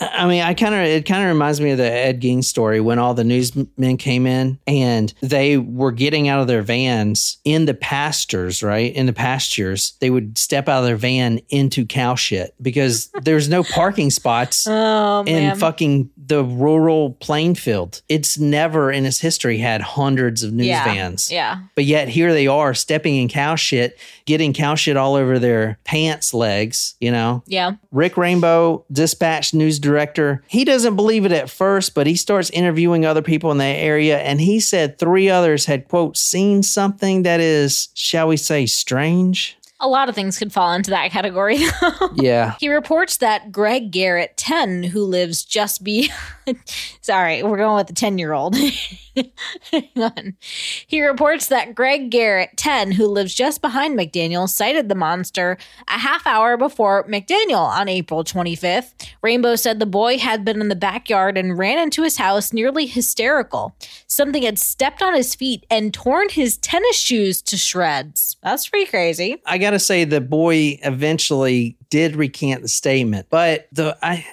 I 0.00 0.26
mean, 0.28 0.42
I 0.42 0.54
kind 0.54 0.74
of 0.74 0.80
it 0.82 1.06
kind 1.06 1.24
of 1.24 1.28
reminds 1.28 1.60
me 1.60 1.70
of 1.72 1.78
the 1.78 1.90
Ed 1.90 2.20
Gein 2.22 2.44
story 2.44 2.80
when 2.80 2.98
all 2.98 3.14
the 3.14 3.24
newsmen 3.24 3.96
came 3.96 4.26
in 4.26 4.58
and 4.66 5.12
they 5.22 5.56
were 5.58 5.90
getting 5.92 6.28
out 6.28 6.40
of 6.40 6.46
their 6.46 6.62
vans 6.62 7.38
in 7.44 7.64
the 7.64 7.74
pastures, 7.74 8.62
right? 8.62 8.94
In 8.94 9.06
the 9.06 9.12
pastures, 9.12 9.94
they 10.00 10.10
would 10.10 10.38
step 10.38 10.68
out 10.68 10.80
of 10.80 10.84
their 10.84 10.96
van 10.96 11.40
into 11.48 11.84
cow 11.84 12.14
shit 12.14 12.54
because 12.62 13.10
there's 13.22 13.48
no 13.48 13.62
parking 13.64 14.10
spots 14.10 14.66
Oh 14.70 15.24
in 15.26 15.48
man. 15.48 15.56
fucking 15.56 16.10
the 16.28 16.44
rural 16.44 17.12
Plainfield. 17.14 18.02
It's 18.08 18.38
never 18.38 18.92
in 18.92 19.06
its 19.06 19.18
history 19.18 19.58
had 19.58 19.80
hundreds 19.80 20.42
of 20.42 20.52
news 20.52 20.66
yeah. 20.66 20.84
vans. 20.84 21.30
Yeah. 21.30 21.62
But 21.74 21.84
yet 21.84 22.08
here 22.08 22.32
they 22.32 22.46
are 22.46 22.74
stepping 22.74 23.16
in 23.16 23.28
cow 23.28 23.56
shit, 23.56 23.98
getting 24.26 24.52
cow 24.52 24.74
shit 24.74 24.96
all 24.96 25.14
over 25.14 25.38
their 25.38 25.78
pants 25.84 26.32
legs, 26.32 26.94
you 27.00 27.10
know? 27.10 27.42
Yeah. 27.46 27.72
Rick 27.90 28.16
Rainbow, 28.16 28.84
dispatch 28.92 29.54
news 29.54 29.78
director, 29.78 30.42
he 30.46 30.64
doesn't 30.64 30.96
believe 30.96 31.24
it 31.24 31.32
at 31.32 31.50
first, 31.50 31.94
but 31.94 32.06
he 32.06 32.14
starts 32.14 32.50
interviewing 32.50 33.04
other 33.04 33.22
people 33.22 33.50
in 33.50 33.58
the 33.58 33.64
area. 33.64 34.18
And 34.18 34.40
he 34.40 34.60
said 34.60 34.98
three 34.98 35.28
others 35.28 35.66
had, 35.66 35.88
quote, 35.88 36.16
seen 36.16 36.62
something 36.62 37.22
that 37.22 37.40
is, 37.40 37.88
shall 37.94 38.28
we 38.28 38.36
say, 38.36 38.66
strange. 38.66 39.57
A 39.80 39.88
lot 39.88 40.08
of 40.08 40.14
things 40.14 40.38
could 40.38 40.52
fall 40.52 40.72
into 40.72 40.90
that 40.90 41.10
category. 41.10 41.58
Yeah. 42.14 42.56
He 42.58 42.68
reports 42.68 43.18
that 43.18 43.52
Greg 43.52 43.92
Garrett, 43.92 44.36
10, 44.36 44.82
who 44.82 45.04
lives 45.04 45.44
just 45.44 45.84
be 45.84 46.10
sorry, 47.00 47.42
we're 47.42 47.58
going 47.58 47.76
with 47.76 47.86
the 47.86 47.92
10 47.92 48.18
year 48.18 48.32
old. 48.32 48.56
He 50.86 51.02
reports 51.02 51.46
that 51.46 51.74
Greg 51.74 52.10
Garrett, 52.10 52.50
10, 52.56 52.92
who 52.92 53.06
lives 53.06 53.34
just 53.34 53.60
behind 53.60 53.98
McDaniel, 53.98 54.48
sighted 54.48 54.88
the 54.88 54.94
monster 54.94 55.58
a 55.88 55.98
half 55.98 56.24
hour 56.26 56.56
before 56.56 57.04
McDaniel 57.08 57.58
on 57.58 57.88
April 57.88 58.22
25th. 58.22 58.92
Rainbow 59.22 59.56
said 59.56 59.78
the 59.80 59.86
boy 59.86 60.18
had 60.18 60.44
been 60.44 60.60
in 60.60 60.68
the 60.68 60.76
backyard 60.76 61.36
and 61.36 61.58
ran 61.58 61.78
into 61.78 62.02
his 62.04 62.16
house 62.16 62.52
nearly 62.52 62.86
hysterical. 62.86 63.74
Something 64.06 64.44
had 64.44 64.58
stepped 64.58 65.02
on 65.02 65.14
his 65.14 65.34
feet 65.34 65.66
and 65.68 65.92
torn 65.92 66.28
his 66.28 66.56
tennis 66.56 66.96
shoes 66.96 67.42
to 67.42 67.56
shreds. 67.56 68.27
That's 68.42 68.68
pretty 68.68 68.88
crazy. 68.88 69.42
I 69.44 69.58
got 69.58 69.70
to 69.70 69.78
say, 69.78 70.04
the 70.04 70.20
boy 70.20 70.78
eventually 70.82 71.76
did 71.90 72.14
recant 72.16 72.62
the 72.62 72.68
statement, 72.68 73.26
but 73.30 73.68
the 73.72 73.96
I, 74.02 74.26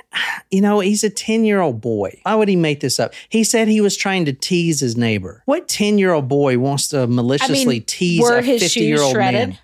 you 0.51 0.61
know, 0.61 0.79
he's 0.79 1.03
a 1.03 1.09
ten 1.09 1.43
year 1.43 1.61
old 1.61 1.81
boy. 1.81 2.19
Why 2.23 2.35
would 2.35 2.47
he 2.47 2.55
make 2.55 2.79
this 2.81 2.99
up? 2.99 3.13
He 3.29 3.43
said 3.43 3.67
he 3.67 3.81
was 3.81 3.97
trying 3.97 4.25
to 4.25 4.33
tease 4.33 4.79
his 4.79 4.95
neighbor. 4.95 5.41
What 5.45 5.67
ten 5.67 5.97
year 5.97 6.13
old 6.13 6.27
boy 6.27 6.59
wants 6.59 6.89
to 6.89 7.07
maliciously 7.07 7.79
tease 7.81 8.27
a 8.27 8.41
fifty 8.41 8.85
year 8.85 9.01
old 9.01 9.15
man? 9.17 9.57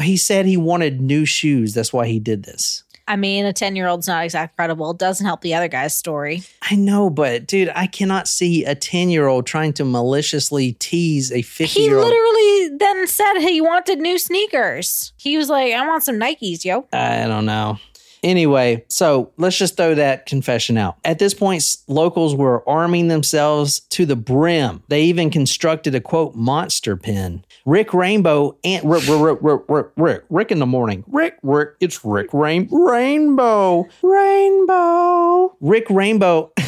He 0.00 0.16
said 0.16 0.46
he 0.46 0.56
wanted 0.56 1.00
new 1.00 1.24
shoes. 1.24 1.74
That's 1.74 1.92
why 1.92 2.06
he 2.06 2.20
did 2.20 2.44
this. 2.44 2.83
I 3.06 3.16
mean, 3.16 3.44
a 3.44 3.52
10 3.52 3.76
year 3.76 3.86
old's 3.86 4.08
not 4.08 4.24
exactly 4.24 4.54
credible. 4.56 4.90
It 4.92 4.98
doesn't 4.98 5.26
help 5.26 5.42
the 5.42 5.54
other 5.54 5.68
guy's 5.68 5.94
story. 5.94 6.42
I 6.62 6.74
know, 6.74 7.10
but 7.10 7.46
dude, 7.46 7.70
I 7.74 7.86
cannot 7.86 8.28
see 8.28 8.64
a 8.64 8.74
10 8.74 9.10
year 9.10 9.26
old 9.26 9.46
trying 9.46 9.72
to 9.74 9.84
maliciously 9.84 10.72
tease 10.74 11.30
a 11.30 11.42
50 11.42 11.80
He 11.80 11.86
year 11.86 11.98
old. 11.98 12.06
literally 12.08 12.76
then 12.78 13.06
said 13.06 13.40
he 13.40 13.60
wanted 13.60 13.98
new 13.98 14.18
sneakers. 14.18 15.12
He 15.18 15.36
was 15.36 15.48
like, 15.48 15.72
I 15.74 15.86
want 15.86 16.02
some 16.02 16.16
Nikes, 16.18 16.64
yo. 16.64 16.86
I 16.92 17.26
don't 17.26 17.44
know. 17.46 17.78
Anyway, 18.24 18.82
so 18.88 19.30
let's 19.36 19.58
just 19.58 19.76
throw 19.76 19.94
that 19.94 20.24
confession 20.24 20.78
out. 20.78 20.96
At 21.04 21.18
this 21.18 21.34
point, 21.34 21.62
locals 21.88 22.34
were 22.34 22.66
arming 22.66 23.08
themselves 23.08 23.80
to 23.90 24.06
the 24.06 24.16
brim. 24.16 24.82
They 24.88 25.02
even 25.02 25.28
constructed 25.28 25.94
a 25.94 26.00
quote 26.00 26.34
monster 26.34 26.96
pen. 26.96 27.44
Rick 27.66 27.92
Rainbow 27.92 28.56
and 28.64 28.82
Rick, 28.88 29.06
Rick, 29.06 29.38
Rick, 29.42 29.60
Rick, 29.68 29.86
Rick, 29.96 30.24
Rick 30.30 30.50
in 30.50 30.58
the 30.58 30.64
morning. 30.64 31.04
Rick, 31.06 31.36
Rick, 31.42 31.74
it's 31.80 32.02
Rick 32.02 32.32
Rain, 32.32 32.66
Rainbow, 32.72 33.86
Rainbow. 34.02 35.54
Rick 35.60 35.90
Rainbow. 35.90 36.50
I 36.58 36.64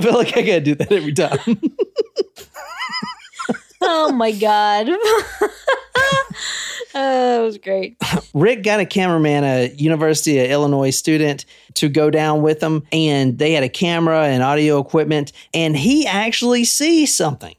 feel 0.00 0.14
like 0.14 0.34
I 0.38 0.42
gotta 0.42 0.60
do 0.60 0.74
that 0.74 0.90
every 0.90 1.12
time. 1.12 1.60
Oh 3.88 4.10
my 4.10 4.32
god. 4.32 4.88
Oh, 6.98 7.38
that 7.38 7.44
was 7.44 7.58
great. 7.58 7.98
Rick 8.34 8.62
got 8.62 8.80
a 8.80 8.86
cameraman, 8.86 9.44
a 9.44 9.68
University 9.74 10.38
of 10.38 10.50
Illinois 10.50 10.90
student, 10.90 11.44
to 11.74 11.90
go 11.90 12.08
down 12.08 12.40
with 12.40 12.60
them, 12.60 12.84
and 12.90 13.38
they 13.38 13.52
had 13.52 13.62
a 13.62 13.68
camera 13.68 14.24
and 14.24 14.42
audio 14.42 14.78
equipment, 14.78 15.32
and 15.52 15.76
he 15.76 16.06
actually 16.06 16.64
sees 16.64 17.14
something. 17.14 17.54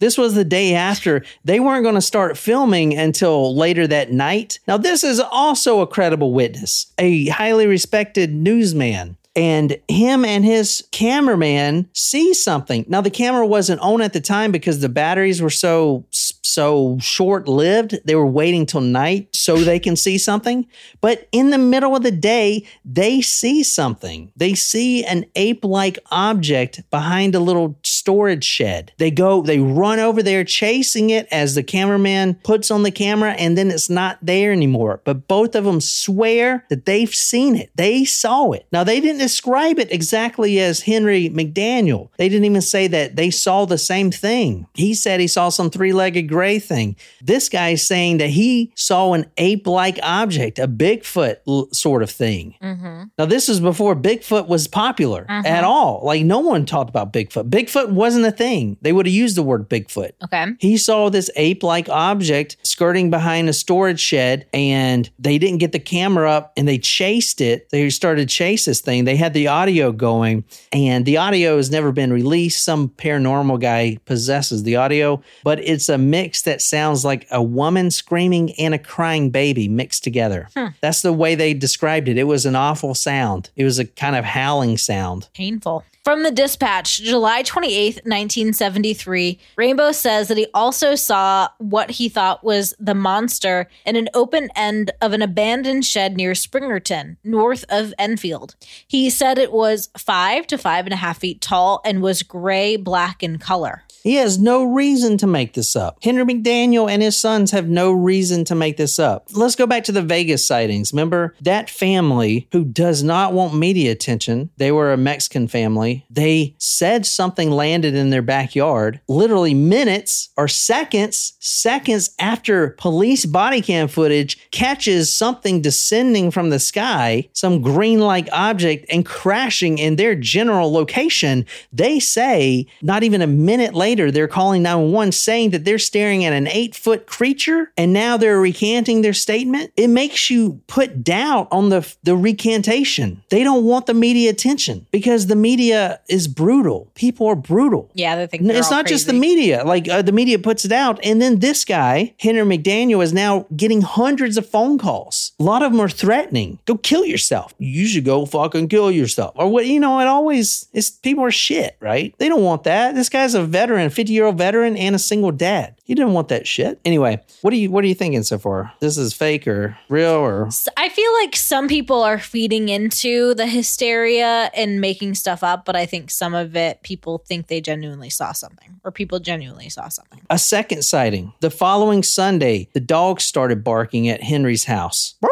This 0.00 0.18
was 0.18 0.34
the 0.34 0.44
day 0.44 0.74
after. 0.74 1.24
They 1.44 1.60
weren't 1.60 1.82
going 1.82 1.94
to 1.94 2.02
start 2.02 2.36
filming 2.36 2.94
until 2.94 3.56
later 3.56 3.86
that 3.86 4.12
night. 4.12 4.60
Now, 4.68 4.76
this 4.76 5.02
is 5.02 5.18
also 5.18 5.80
a 5.80 5.86
credible 5.86 6.34
witness, 6.34 6.92
a 6.98 7.28
highly 7.28 7.66
respected 7.66 8.34
newsman. 8.34 9.16
And 9.34 9.78
him 9.88 10.24
and 10.24 10.44
his 10.44 10.86
cameraman 10.90 11.88
see 11.94 12.34
something. 12.34 12.84
Now, 12.88 13.00
the 13.00 13.10
camera 13.10 13.46
wasn't 13.46 13.80
on 13.80 14.02
at 14.02 14.12
the 14.12 14.20
time 14.20 14.52
because 14.52 14.80
the 14.80 14.88
batteries 14.88 15.40
were 15.40 15.50
so 15.50 16.04
so 16.48 16.98
short 17.00 17.46
lived. 17.46 17.98
They 18.04 18.14
were 18.14 18.26
waiting 18.26 18.66
till 18.66 18.80
night 18.80 19.34
so 19.34 19.56
they 19.56 19.78
can 19.78 19.96
see 19.96 20.18
something. 20.18 20.66
But 21.00 21.28
in 21.32 21.50
the 21.50 21.58
middle 21.58 21.94
of 21.94 22.02
the 22.02 22.10
day, 22.10 22.66
they 22.84 23.20
see 23.20 23.62
something. 23.62 24.32
They 24.36 24.54
see 24.54 25.04
an 25.04 25.26
ape 25.34 25.64
like 25.64 25.98
object 26.10 26.82
behind 26.90 27.34
a 27.34 27.40
little 27.40 27.78
storage 27.84 28.44
shed. 28.44 28.92
They 28.98 29.10
go, 29.10 29.42
they 29.42 29.58
run 29.58 29.98
over 29.98 30.22
there 30.22 30.44
chasing 30.44 31.10
it 31.10 31.28
as 31.30 31.54
the 31.54 31.62
cameraman 31.62 32.34
puts 32.44 32.70
on 32.70 32.82
the 32.82 32.90
camera, 32.90 33.32
and 33.32 33.56
then 33.56 33.70
it's 33.70 33.90
not 33.90 34.18
there 34.22 34.52
anymore. 34.52 35.02
But 35.04 35.28
both 35.28 35.54
of 35.54 35.64
them 35.64 35.80
swear 35.80 36.64
that 36.70 36.86
they've 36.86 37.14
seen 37.14 37.56
it. 37.56 37.70
They 37.76 38.04
saw 38.04 38.52
it. 38.52 38.66
Now, 38.72 38.84
they 38.84 39.00
didn't 39.00 39.20
describe 39.20 39.78
it 39.78 39.92
exactly 39.92 40.58
as 40.60 40.80
Henry 40.80 41.28
McDaniel. 41.28 42.08
They 42.16 42.28
didn't 42.28 42.46
even 42.46 42.62
say 42.62 42.86
that 42.88 43.16
they 43.16 43.30
saw 43.30 43.66
the 43.66 43.78
same 43.78 44.10
thing. 44.10 44.66
He 44.74 44.94
said 44.94 45.20
he 45.20 45.26
saw 45.26 45.50
some 45.50 45.70
three 45.70 45.92
legged 45.92 46.28
gray 46.28 46.47
thing. 46.56 46.96
This 47.20 47.50
guy 47.50 47.70
is 47.70 47.86
saying 47.86 48.16
that 48.18 48.30
he 48.30 48.72
saw 48.74 49.12
an 49.12 49.26
ape 49.36 49.66
like 49.66 49.98
object, 50.02 50.58
a 50.58 50.66
Bigfoot 50.66 51.74
sort 51.74 52.02
of 52.02 52.10
thing. 52.10 52.54
Mm-hmm. 52.62 53.04
Now, 53.18 53.26
this 53.26 53.50
is 53.50 53.60
before 53.60 53.94
Bigfoot 53.94 54.48
was 54.48 54.66
popular 54.66 55.26
mm-hmm. 55.28 55.44
at 55.44 55.64
all. 55.64 56.00
Like, 56.02 56.24
no 56.24 56.38
one 56.38 56.64
talked 56.64 56.88
about 56.88 57.12
Bigfoot. 57.12 57.50
Bigfoot 57.50 57.90
wasn't 57.90 58.24
a 58.24 58.32
thing. 58.32 58.78
They 58.80 58.92
would 58.92 59.04
have 59.04 59.14
used 59.14 59.36
the 59.36 59.42
word 59.42 59.68
Bigfoot. 59.68 60.12
Okay. 60.24 60.46
He 60.60 60.78
saw 60.78 61.10
this 61.10 61.30
ape 61.36 61.62
like 61.62 61.90
object 61.90 62.56
skirting 62.62 63.10
behind 63.10 63.48
a 63.48 63.52
storage 63.52 64.00
shed, 64.00 64.46
and 64.54 65.10
they 65.18 65.36
didn't 65.38 65.58
get 65.58 65.72
the 65.72 65.78
camera 65.78 66.30
up 66.30 66.52
and 66.56 66.68
they 66.68 66.78
chased 66.78 67.40
it. 67.40 67.68
They 67.70 67.90
started 67.90 68.28
to 68.28 68.34
chase 68.34 68.64
this 68.64 68.80
thing. 68.80 69.04
They 69.04 69.16
had 69.16 69.34
the 69.34 69.48
audio 69.48 69.90
going, 69.90 70.44
and 70.72 71.04
the 71.04 71.16
audio 71.16 71.56
has 71.56 71.70
never 71.70 71.90
been 71.90 72.12
released. 72.12 72.64
Some 72.64 72.90
paranormal 72.90 73.60
guy 73.60 73.98
possesses 74.04 74.62
the 74.62 74.76
audio, 74.76 75.22
but 75.42 75.58
it's 75.60 75.88
a 75.88 75.98
mix 75.98 76.27
that 76.42 76.62
sounds 76.62 77.04
like 77.04 77.26
a 77.30 77.42
woman 77.42 77.90
screaming 77.90 78.52
and 78.52 78.74
a 78.74 78.78
crying 78.78 79.30
baby 79.30 79.68
mixed 79.68 80.04
together. 80.04 80.48
That's 80.80 81.02
the 81.02 81.12
way 81.12 81.34
they 81.34 81.54
described 81.54 82.08
it. 82.08 82.18
It 82.18 82.24
was 82.24 82.46
an 82.46 82.56
awful 82.56 82.94
sound, 82.94 83.50
it 83.56 83.64
was 83.64 83.78
a 83.78 83.84
kind 83.84 84.16
of 84.16 84.24
howling 84.24 84.78
sound. 84.78 85.28
Painful. 85.34 85.84
From 86.08 86.22
the 86.22 86.30
dispatch, 86.30 87.02
July 87.02 87.42
28th, 87.42 87.96
1973, 88.06 89.38
Rainbow 89.56 89.92
says 89.92 90.28
that 90.28 90.38
he 90.38 90.46
also 90.54 90.94
saw 90.94 91.48
what 91.58 91.90
he 91.90 92.08
thought 92.08 92.42
was 92.42 92.72
the 92.80 92.94
monster 92.94 93.68
in 93.84 93.94
an 93.94 94.08
open 94.14 94.48
end 94.56 94.90
of 95.02 95.12
an 95.12 95.20
abandoned 95.20 95.84
shed 95.84 96.16
near 96.16 96.32
Springerton, 96.32 97.18
north 97.24 97.66
of 97.68 97.92
Enfield. 97.98 98.56
He 98.86 99.10
said 99.10 99.36
it 99.36 99.52
was 99.52 99.90
five 99.98 100.46
to 100.46 100.56
five 100.56 100.86
and 100.86 100.94
a 100.94 100.96
half 100.96 101.18
feet 101.18 101.42
tall 101.42 101.82
and 101.84 102.00
was 102.00 102.22
gray 102.22 102.76
black 102.76 103.22
in 103.22 103.36
color. 103.38 103.82
He 104.02 104.14
has 104.14 104.38
no 104.38 104.64
reason 104.64 105.18
to 105.18 105.26
make 105.26 105.54
this 105.54 105.76
up. 105.76 105.98
Henry 106.02 106.24
McDaniel 106.24 106.90
and 106.90 107.02
his 107.02 107.16
sons 107.16 107.50
have 107.50 107.68
no 107.68 107.92
reason 107.92 108.44
to 108.46 108.54
make 108.54 108.76
this 108.76 108.98
up. 108.98 109.28
Let's 109.32 109.56
go 109.56 109.66
back 109.66 109.84
to 109.84 109.92
the 109.92 110.02
Vegas 110.02 110.46
sightings. 110.46 110.92
Remember 110.92 111.34
that 111.40 111.68
family 111.68 112.48
who 112.52 112.64
does 112.64 113.02
not 113.02 113.32
want 113.32 113.54
media 113.54 113.92
attention? 113.92 114.50
They 114.56 114.72
were 114.72 114.92
a 114.92 114.96
Mexican 114.96 115.48
family. 115.48 116.06
They 116.10 116.54
said 116.58 117.06
something 117.06 117.50
landed 117.50 117.94
in 117.94 118.10
their 118.10 118.22
backyard 118.22 119.00
literally 119.08 119.54
minutes 119.54 120.30
or 120.36 120.48
seconds, 120.48 121.34
seconds 121.40 122.10
after 122.18 122.70
police 122.78 123.26
body 123.26 123.60
cam 123.60 123.88
footage 123.88 124.50
catches 124.50 125.12
something 125.12 125.60
descending 125.60 126.30
from 126.30 126.50
the 126.50 126.58
sky, 126.58 127.28
some 127.32 127.62
green 127.62 128.00
like 128.00 128.28
object, 128.32 128.86
and 128.90 129.04
crashing 129.04 129.78
in 129.78 129.96
their 129.96 130.14
general 130.14 130.72
location. 130.72 131.44
They 131.72 131.98
say 132.00 132.66
not 132.82 133.02
even 133.02 133.22
a 133.22 133.26
minute 133.26 133.74
later, 133.74 133.87
they're 133.94 134.28
calling 134.28 134.62
911 134.62 135.12
saying 135.12 135.50
that 135.50 135.64
they're 135.64 135.78
staring 135.78 136.24
at 136.24 136.32
an 136.32 136.46
eight 136.48 136.74
foot 136.74 137.06
creature 137.06 137.72
and 137.76 137.92
now 137.92 138.16
they're 138.16 138.40
recanting 138.40 139.02
their 139.02 139.12
statement. 139.12 139.72
It 139.76 139.88
makes 139.88 140.30
you 140.30 140.60
put 140.66 141.04
doubt 141.04 141.48
on 141.50 141.68
the, 141.68 141.94
the 142.02 142.16
recantation. 142.16 143.22
They 143.30 143.44
don't 143.44 143.64
want 143.64 143.86
the 143.86 143.94
media 143.94 144.30
attention 144.30 144.86
because 144.90 145.26
the 145.26 145.36
media 145.36 146.00
is 146.08 146.28
brutal. 146.28 146.90
People 146.94 147.26
are 147.26 147.36
brutal. 147.36 147.90
Yeah, 147.94 148.16
they 148.16 148.26
think 148.26 148.42
it's 148.44 148.70
not 148.70 148.86
just 148.86 149.06
the 149.06 149.12
media. 149.12 149.64
Like 149.64 149.88
uh, 149.88 150.02
the 150.02 150.12
media 150.12 150.38
puts 150.38 150.64
it 150.64 150.72
out, 150.72 150.98
and 151.04 151.20
then 151.20 151.38
this 151.38 151.64
guy, 151.64 152.14
Henry 152.18 152.42
McDaniel, 152.42 153.02
is 153.02 153.12
now 153.12 153.46
getting 153.56 153.82
hundreds 153.82 154.36
of 154.36 154.48
phone 154.48 154.78
calls. 154.78 155.32
A 155.40 155.42
lot 155.42 155.62
of 155.62 155.72
them 155.72 155.80
are 155.80 155.88
threatening, 155.88 156.58
"Go 156.64 156.76
kill 156.76 157.04
yourself. 157.04 157.54
You 157.58 157.86
should 157.86 158.04
go 158.04 158.26
fucking 158.26 158.68
kill 158.68 158.90
yourself." 158.90 159.32
Or 159.36 159.48
what? 159.48 159.66
You 159.66 159.80
know, 159.80 160.00
it 160.00 160.06
always 160.06 160.66
is. 160.72 160.90
People 160.90 161.24
are 161.24 161.30
shit, 161.30 161.76
right? 161.80 162.14
They 162.18 162.28
don't 162.28 162.42
want 162.42 162.64
that. 162.64 162.94
This 162.94 163.08
guy's 163.08 163.34
a 163.34 163.42
veteran, 163.44 163.77
fifty 163.90 164.12
year 164.12 164.26
old 164.26 164.38
veteran, 164.38 164.76
and 164.76 164.94
a 164.94 164.98
single 164.98 165.32
dad. 165.32 165.74
He 165.84 165.94
didn't 165.94 166.12
want 166.12 166.28
that 166.28 166.46
shit. 166.46 166.80
Anyway, 166.84 167.18
what 167.40 167.52
are 167.52 167.56
you 167.56 167.70
what 167.70 167.82
are 167.82 167.86
you 167.86 167.94
thinking 167.94 168.22
so 168.22 168.38
far? 168.38 168.72
This 168.80 168.98
is 168.98 169.14
fake 169.14 169.48
or 169.48 169.78
real 169.88 170.10
or 170.10 170.50
I 170.76 170.88
feel 170.90 171.12
like 171.14 171.34
some 171.34 171.66
people 171.66 172.02
are 172.02 172.18
feeding 172.18 172.68
into 172.68 173.32
the 173.34 173.46
hysteria 173.46 174.50
and 174.54 174.82
making 174.82 175.14
stuff 175.14 175.42
up, 175.42 175.64
but 175.64 175.76
I 175.76 175.86
think 175.86 176.10
some 176.10 176.34
of 176.34 176.54
it 176.56 176.82
people 176.82 177.24
think 177.26 177.46
they 177.46 177.62
genuinely 177.62 178.10
saw 178.10 178.32
something 178.32 178.80
or 178.84 178.92
people 178.92 179.18
genuinely 179.18 179.70
saw 179.70 179.88
something. 179.88 180.20
A 180.28 180.38
second 180.38 180.82
sighting. 180.82 181.32
The 181.40 181.50
following 181.50 182.02
Sunday, 182.02 182.68
the 182.74 182.80
dogs 182.80 183.24
started 183.24 183.64
barking 183.64 184.08
at 184.08 184.22
Henry's 184.22 184.64
house. 184.64 185.14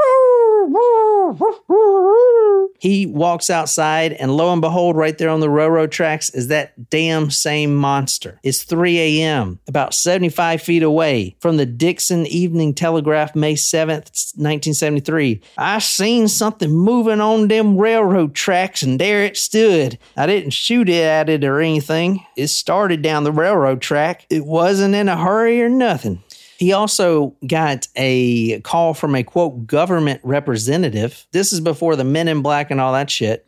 He 2.79 3.07
walks 3.07 3.51
outside, 3.51 4.13
and 4.13 4.37
lo 4.37 4.53
and 4.53 4.61
behold, 4.61 4.97
right 4.97 5.17
there 5.17 5.31
on 5.31 5.41
the 5.41 5.51
railroad 5.51 5.93
tracks 5.93 6.31
is 6.31 6.49
that 6.49 6.91
damn 6.91 7.31
same 7.31 7.75
monster. 7.75 8.39
It's 8.43 8.63
3 8.63 8.99
a.m., 8.99 9.61
about 9.67 9.95
75 9.95 10.63
feet 10.63 10.83
away 10.83 11.37
from 11.41 11.57
the 11.57 11.67
Dixon 11.67 12.27
Evening 12.27 12.75
Telegraph, 12.75 13.35
May 13.35 13.55
7th, 13.55 14.35
1973. 14.37 15.41
I 15.59 15.79
seen 15.79 16.29
something 16.29 16.71
moving 16.71 17.21
on 17.21 17.49
them 17.49 17.79
railroad 17.79 18.35
tracks, 18.35 18.83
and 18.83 19.01
there 19.01 19.25
it 19.25 19.37
stood. 19.37 19.99
I 20.17 20.27
didn't 20.27 20.51
shoot 20.51 20.89
it 20.89 21.03
at 21.03 21.29
it 21.29 21.45
or 21.45 21.61
anything. 21.61 22.25
It 22.37 22.49
started 22.49 23.03
down 23.03 23.25
the 23.25 23.33
railroad 23.33 23.81
track. 23.81 24.27
It 24.31 24.45
wasn't 24.45 24.95
in 24.95 25.09
a 25.09 25.17
hurry 25.17 25.63
or 25.63 25.69
nothing. 25.69 26.23
He 26.59 26.73
also 26.73 27.35
got 27.47 27.89
a 27.97 28.61
call 28.61 28.95
from 28.95 29.15
a 29.15 29.23
quote 29.23 29.67
government 29.67 30.21
representative. 30.23 31.27
This 31.33 31.53
is 31.53 31.61
before 31.61 31.97
the 31.97 32.05
men 32.05 32.29
in 32.29 32.43
black 32.43 32.71
and 32.71 32.81
all 32.81 32.93
that 32.93 33.11
shit. 33.11 33.45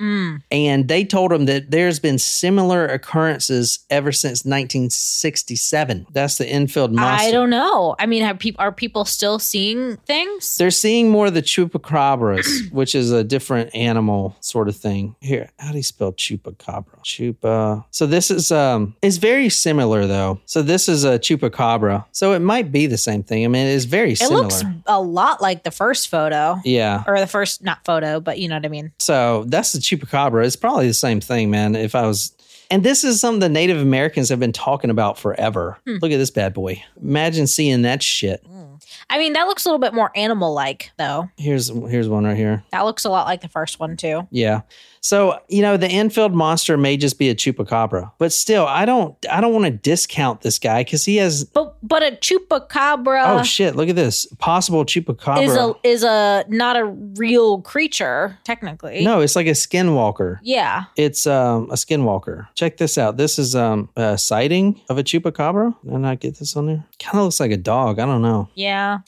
And 0.51 0.89
they 0.89 1.05
told 1.05 1.33
him 1.33 1.47
that 1.47 1.71
there's 1.71 1.99
been 1.99 2.19
similar 2.19 2.87
occurrences 2.87 3.81
ever 3.91 4.13
since 4.13 4.45
1967. 4.45 6.07
That's 6.13 6.39
the 6.39 6.47
Enfield 6.47 6.93
monster. 6.93 7.29
I 7.29 7.31
don't 7.31 7.51
know. 7.51 7.97
I 7.99 8.07
mean, 8.07 8.23
are 8.59 8.73
people 8.73 9.05
still 9.05 9.39
seeing 9.39 9.97
things? 9.99 10.57
They're 10.57 10.71
seeing 10.71 11.11
more 11.11 11.27
of 11.27 11.35
the 11.35 11.43
chupacabras, 11.43 12.71
which 12.73 12.95
is 12.95 13.11
a 13.13 13.25
different 13.25 13.75
animal 13.75 14.37
sort 14.41 14.69
of 14.69 14.77
thing. 14.77 15.17
Here, 15.21 15.51
how 15.59 15.71
do 15.71 15.79
you 15.79 15.83
spell 15.83 16.13
chupacabra? 16.13 17.03
Chupa. 17.05 17.85
So 17.91 18.07
this 18.07 18.31
is 18.31 18.53
um, 18.53 18.95
it's 19.03 19.17
very 19.17 19.49
similar 19.49 20.07
though. 20.07 20.41
So 20.47 20.63
this 20.63 20.89
is 20.89 21.05
a 21.05 21.19
chupacabra. 21.19 22.05
So 22.13 22.33
it 22.33 22.41
might 22.41 22.71
be 22.71 22.87
the 22.87 22.98
same 22.99 23.23
thing. 23.23 23.45
I 23.45 23.49
mean, 23.49 23.67
it 23.67 23.71
is 23.71 23.85
very 23.87 24.13
It 24.13 24.31
looks 24.31 24.63
a 24.87 25.01
lot 25.01 25.41
like 25.41 25.65
the 25.65 25.71
first 25.71 26.09
photo. 26.09 26.59
yeah. 26.65 27.05
Or 27.07 27.19
the 27.19 27.27
first 27.27 27.63
not 27.63 27.85
photo, 27.85 28.21
but 28.21 28.39
you 28.39 28.49
know 28.49 28.57
what 28.57 28.65
I 28.67 28.69
mean. 28.69 28.93
So 28.99 29.45
that's 29.49 29.73
the 29.73 29.79
chupacabra. 29.79 30.45
It's 30.45 30.57
probably 30.57 30.89
the 30.89 30.95
same 30.95 31.21
thing, 31.21 31.51
man. 31.51 31.75
If 31.77 31.95
I 31.95 32.07
was, 32.07 32.33
And 32.71 32.83
this 32.85 33.05
is 33.05 33.21
something 33.21 33.41
the 33.41 33.49
Native 33.49 33.79
Americans 33.81 34.29
have 34.29 34.41
been 34.41 34.53
talking 34.53 34.91
about 34.91 35.19
forever. 35.19 35.79
Hmm. 35.87 35.97
Look 36.03 36.13
at 36.13 36.19
this 36.19 36.31
bad 36.31 36.53
boy. 36.55 36.83
Imagine 37.01 37.47
seeing 37.47 37.83
that 37.83 38.03
shit. 38.03 38.45
Hmm. 38.47 38.65
I 39.11 39.19
mean, 39.19 39.33
that 39.33 39.45
looks 39.47 39.65
a 39.65 39.69
little 39.69 39.79
bit 39.81 39.95
more 39.95 40.11
animal 40.15 40.53
like, 40.53 40.91
though. 40.99 41.31
Here's 41.39 41.69
here's 41.69 42.09
one 42.09 42.25
right 42.25 42.37
here. 42.37 42.63
That 42.73 42.83
looks 42.83 43.05
a 43.05 43.11
lot 43.11 43.27
like 43.27 43.41
the 43.41 43.49
first 43.49 43.81
one, 43.81 43.97
too. 43.97 44.29
Yeah. 44.31 44.61
So, 45.01 45.41
you 45.49 45.63
know, 45.63 45.77
the 45.77 45.87
Enfield 45.87 46.35
monster 46.35 46.77
may 46.77 46.97
just 46.97 47.19
be 47.19 47.29
a 47.29 47.35
chupacabra, 47.35 48.13
but 48.19 48.33
still, 48.33 48.67
I 48.67 48.85
don't 48.85 49.15
I 49.31 49.41
don't 49.41 49.53
want 49.53 49.65
to 49.67 49.71
discount 49.71 50.41
this 50.43 50.59
guy 50.59 50.85
cuz 50.85 51.05
he 51.05 51.17
has 51.17 51.45
But 51.45 51.77
but 51.83 52.03
a 52.03 52.13
chupacabra 52.17 53.39
Oh 53.41 53.43
shit, 53.43 53.77
look 53.77 53.89
at 53.89 53.97
this. 53.97 54.27
Possible 54.39 54.85
chupacabra. 54.85 55.43
is 55.43 55.57
a 55.57 55.75
is 55.83 56.05
a 56.05 56.45
not 56.49 56.77
a 56.77 56.85
real 56.85 57.61
creature 57.63 58.39
technically. 58.45 59.05
no, 59.05 59.21
it's 59.21 59.37
like 59.37 59.47
a 59.47 59.51
skinwalker. 59.51 60.39
Yeah. 60.43 60.85
It's 60.97 61.27
um, 61.27 61.71
a 61.71 61.75
skinwalker. 61.75 62.49
Check 62.55 62.77
this 62.77 62.99
out. 62.99 63.17
This 63.17 63.39
is 63.39 63.55
um, 63.55 63.89
a 63.97 64.19
sighting 64.19 64.81
of 64.89 64.99
a 64.99 65.03
chupacabra. 65.05 65.75
Did 65.85 65.95
I 65.95 65.99
not 65.99 66.21
get 66.21 66.39
this 66.39 66.57
on 66.57 66.67
there? 66.67 66.85
Kind 66.99 67.19
of 67.19 67.25
looks 67.25 67.41
like 67.41 67.51
a 67.51 67.57
dog. 67.57 67.99
I 67.99 68.07
don't 68.07 68.23
know. 68.23 68.49
Yeah. 68.55 68.99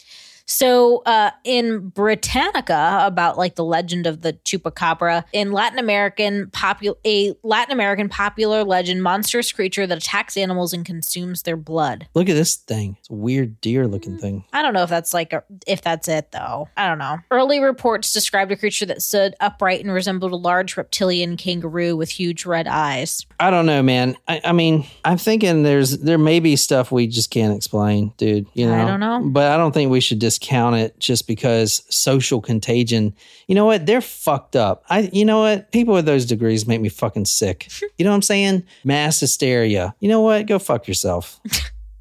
So 0.50 1.02
uh, 1.06 1.30
in 1.44 1.90
Britannica, 1.90 2.98
about 3.04 3.38
like 3.38 3.54
the 3.54 3.64
legend 3.64 4.06
of 4.08 4.22
the 4.22 4.32
chupacabra, 4.32 5.24
in 5.32 5.52
Latin 5.52 5.78
American 5.78 6.46
popu- 6.48 6.96
a 7.06 7.34
Latin 7.44 7.72
American 7.72 8.08
popular 8.08 8.64
legend, 8.64 9.00
monstrous 9.00 9.52
creature 9.52 9.86
that 9.86 9.96
attacks 9.96 10.36
animals 10.36 10.72
and 10.72 10.84
consumes 10.84 11.44
their 11.44 11.56
blood. 11.56 12.08
Look 12.14 12.28
at 12.28 12.34
this 12.34 12.56
thing. 12.56 12.96
It's 12.98 13.10
a 13.10 13.14
weird 13.14 13.60
deer 13.60 13.86
looking 13.86 14.18
thing. 14.18 14.44
I 14.52 14.62
don't 14.62 14.74
know 14.74 14.82
if 14.82 14.90
that's 14.90 15.14
like 15.14 15.32
a, 15.32 15.44
if 15.68 15.82
that's 15.82 16.08
it 16.08 16.32
though. 16.32 16.68
I 16.76 16.88
don't 16.88 16.98
know. 16.98 17.18
Early 17.30 17.60
reports 17.60 18.12
described 18.12 18.50
a 18.50 18.56
creature 18.56 18.86
that 18.86 19.02
stood 19.02 19.36
upright 19.38 19.84
and 19.84 19.92
resembled 19.92 20.32
a 20.32 20.36
large 20.36 20.76
reptilian 20.76 21.36
kangaroo 21.36 21.96
with 21.96 22.10
huge 22.10 22.44
red 22.44 22.66
eyes. 22.66 23.24
I 23.38 23.50
don't 23.50 23.66
know, 23.66 23.84
man. 23.84 24.16
I, 24.26 24.40
I 24.46 24.52
mean, 24.52 24.84
I'm 25.04 25.16
thinking 25.16 25.62
there's 25.62 25.98
there 25.98 26.18
may 26.18 26.40
be 26.40 26.56
stuff 26.56 26.90
we 26.90 27.06
just 27.06 27.30
can't 27.30 27.56
explain, 27.56 28.12
dude. 28.16 28.48
You 28.54 28.66
know, 28.66 28.74
I 28.74 28.84
don't 28.84 28.98
know. 28.98 29.20
but 29.30 29.52
I 29.52 29.56
don't 29.56 29.70
think 29.70 29.92
we 29.92 30.00
should 30.00 30.18
discount 30.18 30.39
it 30.74 30.98
just 30.98 31.26
because 31.26 31.82
social 31.88 32.40
contagion. 32.40 33.14
You 33.46 33.54
know 33.54 33.66
what? 33.66 33.86
They're 33.86 34.00
fucked 34.00 34.56
up. 34.56 34.84
I, 34.88 35.10
you 35.12 35.24
know 35.24 35.40
what? 35.40 35.70
People 35.72 35.94
with 35.94 36.06
those 36.06 36.26
degrees 36.26 36.66
make 36.66 36.80
me 36.80 36.88
fucking 36.88 37.26
sick. 37.26 37.68
you 37.98 38.04
know 38.04 38.10
what 38.10 38.16
I'm 38.16 38.22
saying? 38.22 38.64
Mass 38.84 39.20
hysteria. 39.20 39.94
You 40.00 40.08
know 40.08 40.20
what? 40.20 40.46
Go 40.46 40.58
fuck 40.58 40.88
yourself. 40.88 41.40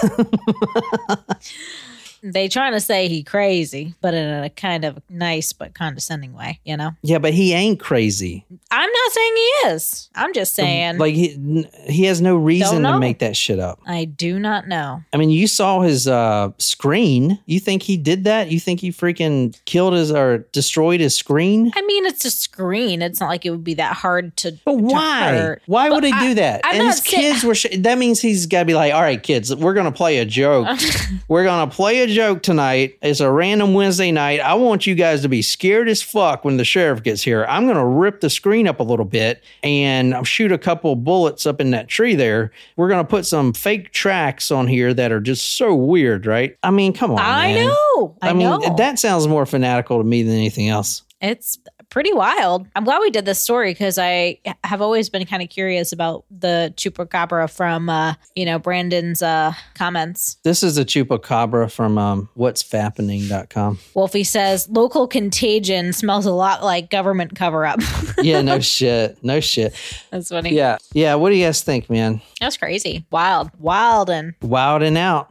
They 2.32 2.48
trying 2.48 2.74
to 2.74 2.80
say 2.80 3.08
he 3.08 3.22
crazy, 3.24 3.94
but 4.02 4.14
in 4.16 4.44
a 4.44 4.50
kind 4.50 4.84
of 4.84 5.00
nice 5.10 5.54
but 5.54 5.76
condescending 5.76 6.34
way, 6.34 6.60
you 6.66 6.76
know? 6.76 6.92
Yeah, 7.04 7.20
but 7.20 7.34
he 7.34 7.54
ain't 7.54 7.80
crazy. 7.80 8.46
I'm 8.72 8.90
not 8.92 9.12
saying 9.12 9.34
he 9.36 9.68
is. 9.70 10.10
I'm 10.16 10.34
just 10.34 10.56
saying 10.56 10.98
Like 10.98 11.14
he 11.14 11.68
he 11.88 12.06
has 12.06 12.22
no 12.22 12.36
reason 12.36 12.82
to 12.84 13.00
make 13.00 13.20
that 13.20 13.38
shit 13.38 13.60
up. 13.60 13.80
I 13.86 14.06
do 14.06 14.40
not 14.40 14.68
know. 14.68 15.04
I 15.14 15.18
mean, 15.18 15.30
you 15.30 15.48
saw 15.48 15.82
his 15.82 16.08
uh, 16.08 16.52
screen. 16.58 17.40
You 17.46 17.60
think 17.60 17.84
he 17.84 17.96
did 17.96 18.24
that? 18.24 18.50
You 18.52 18.60
think 18.60 18.80
he 18.80 18.90
freaking 18.92 19.58
killed 19.66 19.94
his 19.94 20.12
or 20.12 20.40
destroyed 20.52 21.00
his 21.00 21.16
screen? 21.16 21.72
I 21.76 21.82
mean, 21.84 22.06
it's 22.06 22.26
a 22.26 22.32
screen. 22.32 23.02
It's 23.02 23.20
not 23.20 23.28
like 23.30 23.46
it 23.46 23.52
would 23.52 23.64
be 23.64 23.76
that 23.76 23.96
hard 23.96 24.36
to. 24.38 24.52
But 24.66 24.72
to 24.78 24.78
why? 24.84 25.32
hurt. 25.34 25.62
Why 25.68 25.90
would 25.90 26.04
he 26.04 26.12
I- 26.12 26.28
do 26.28 26.34
that? 26.36 26.62
I'm 26.64 26.76
and 26.76 26.88
his 26.88 26.98
saying- 26.98 27.34
kids 27.34 27.44
were. 27.44 27.56
Sh- 27.56 27.78
that 27.78 27.98
means 27.98 28.20
he's 28.20 28.46
got 28.48 28.60
to 28.60 28.66
be 28.66 28.74
like, 28.74 28.94
all 28.94 29.02
right, 29.02 29.22
kids, 29.22 29.56
we're 29.56 29.74
gonna 29.74 29.92
play 29.92 30.18
a 30.18 30.26
joke. 30.26 30.68
we're 31.28 31.44
gonna 31.44 31.70
play 31.72 32.00
a 32.00 32.08
joke 32.16 32.42
tonight. 32.42 32.98
It's 33.02 33.20
a 33.20 33.30
random 33.30 33.74
Wednesday 33.74 34.10
night. 34.10 34.40
I 34.40 34.54
want 34.54 34.88
you 34.88 34.96
guys 34.96 35.22
to 35.24 35.30
be 35.30 35.42
scared 35.42 35.90
as 35.90 36.02
fuck 36.02 36.46
when 36.46 36.56
the 36.56 36.64
sheriff 36.64 37.04
gets 37.04 37.22
here. 37.22 37.46
I'm 37.46 37.68
gonna 37.68 37.86
rip 37.86 38.22
the 38.22 38.30
screen 38.30 38.70
up 38.70 38.80
a 38.80 38.84
little 38.84 39.06
bit 39.06 39.44
and 39.64 40.26
shoot 40.26 40.54
a 40.54 40.58
couple 40.58 40.96
bullets 40.96 41.46
up 41.46 41.60
in 41.60 41.72
that 41.72 41.90
tree 41.90 42.16
there. 42.16 42.52
We're 42.78 42.88
gonna 42.88 43.04
put 43.04 43.26
some 43.26 43.52
fake 43.52 43.92
tracks 43.92 44.50
on 44.50 44.66
here 44.68 44.94
that 44.94 45.12
are 45.12 45.20
just 45.20 45.58
so 45.58 45.76
weird, 45.76 46.26
right? 46.26 46.58
I 46.64 46.72
mean, 46.72 46.94
come 46.94 47.12
on. 47.12 47.20
I 47.20 47.54
man. 47.54 47.66
know. 47.68 48.18
I, 48.22 48.30
I 48.30 48.34
mean, 48.34 48.50
know. 48.50 48.76
that 48.78 48.98
sounds 48.98 49.28
more 49.28 49.46
fanatical 49.46 49.98
to 49.98 50.06
me 50.06 50.24
than 50.24 50.36
anything 50.36 50.70
else. 50.70 51.04
it's 51.20 51.60
pretty 51.96 52.12
wild. 52.12 52.68
I'm 52.76 52.84
glad 52.84 53.00
we 53.00 53.10
did 53.10 53.24
this 53.24 53.42
story 53.42 53.72
because 53.72 53.98
I 53.98 54.40
have 54.66 54.82
always 54.82 55.10
been 55.10 55.26
kind 55.26 55.42
of 55.42 55.48
curious 55.48 55.94
about 55.94 56.26
the 56.30 56.74
chupacabra 56.76 57.50
from, 57.50 57.88
uh, 57.88 58.16
you 58.36 58.44
know, 58.44 58.60
Brandon's 58.60 59.22
uh, 59.22 59.54
comments. 59.76 60.36
This 60.44 60.62
is 60.62 60.78
a 60.78 60.84
chupacabra 60.84 61.72
from 61.72 61.98
um, 61.98 62.28
what's 62.34 62.62
fappening.com. 62.62 63.80
Wolfie 63.94 64.26
says 64.26 64.68
local 64.68 65.08
contagion 65.08 65.94
smells 65.94 66.26
a 66.26 66.34
lot 66.34 66.66
like 66.66 66.90
government 66.90 67.34
cover 67.34 67.66
up. 67.66 67.80
Yeah, 68.22 68.42
no 68.42 68.60
shit. 68.60 69.22
No 69.24 69.40
shit. 69.40 69.76
That's 70.10 70.30
funny. 70.30 70.54
Yeah. 70.54 70.78
Yeah. 70.94 71.16
What 71.16 71.30
do 71.30 71.36
you 71.36 71.46
guys 71.46 71.62
think, 71.62 71.90
man? 71.90 72.22
That's 72.40 72.58
crazy. 72.58 73.06
Wild. 73.12 73.52
Wild 73.60 74.10
and 74.10 74.34
Wild 74.42 74.82
and 74.82 74.98
out. 74.98 75.30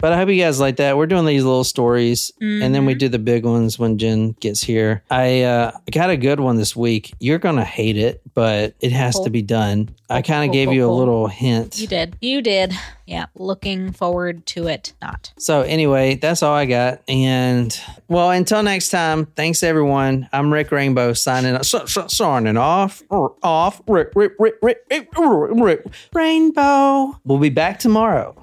But 0.00 0.12
I 0.12 0.16
hope 0.16 0.28
you 0.28 0.40
guys 0.40 0.60
like 0.60 0.76
that. 0.76 0.96
We're 0.96 1.06
doing 1.06 1.24
these 1.24 1.42
little 1.42 1.64
stories 1.64 2.30
and 2.40 2.74
then 2.74 2.84
we 2.84 2.94
do 2.94 3.08
the 3.08 3.18
big 3.18 3.44
ones 3.44 3.78
when 3.78 3.98
Jen 3.98 4.32
gets 4.32 4.62
here. 4.62 5.02
I 5.10 5.42
uh, 5.42 5.72
got 5.90 6.05
a 6.10 6.16
good 6.16 6.40
one 6.40 6.56
this 6.56 6.74
week. 6.76 7.14
You're 7.20 7.38
going 7.38 7.56
to 7.56 7.64
hate 7.64 7.96
it, 7.96 8.20
but 8.34 8.74
it 8.80 8.92
has 8.92 9.14
Cool. 9.14 9.24
to 9.24 9.30
be 9.30 9.42
done. 9.42 9.88
I 10.08 10.22
kind 10.22 10.42
of 10.44 10.48
Cool, 10.48 10.52
gave 10.54 10.66
cool, 10.68 10.74
you 10.74 10.88
a 10.88 10.92
little 10.92 11.26
hint. 11.26 11.78
you 11.80 11.86
did. 11.86 12.16
You 12.20 12.40
did. 12.42 12.72
Yeah. 13.06 13.26
Looking 13.34 13.92
forward 13.92 14.46
to 14.46 14.66
it. 14.68 14.92
Not. 15.02 15.32
So 15.38 15.62
anyway, 15.62 16.14
that's 16.16 16.42
all 16.42 16.54
I 16.54 16.66
got. 16.66 17.02
And 17.08 17.78
well, 18.08 18.30
until 18.30 18.62
next 18.62 18.90
time, 18.90 19.26
thanks 19.26 19.62
everyone. 19.62 20.28
I'm 20.32 20.52
Rick 20.52 20.70
Rainbow 20.72 21.12
signing 21.12 21.54
off, 21.56 21.64
so, 21.66 21.86
so, 21.86 22.06
signing 22.08 22.56
off, 22.56 23.02
r- 23.10 23.32
off, 23.42 23.80
Rick, 23.88 24.12
Rick, 24.14 24.32
Rick, 24.38 24.56
Rick, 24.62 24.78
Rick, 24.90 25.08
Rick, 25.16 25.50
Rick, 25.54 25.86
Rainbow. 26.12 27.18
We'll 27.24 27.38
be 27.38 27.48
back 27.50 27.78
tomorrow. 27.78 28.36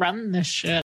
Run 0.00 0.32
this 0.32 0.46
shit. 0.46 0.70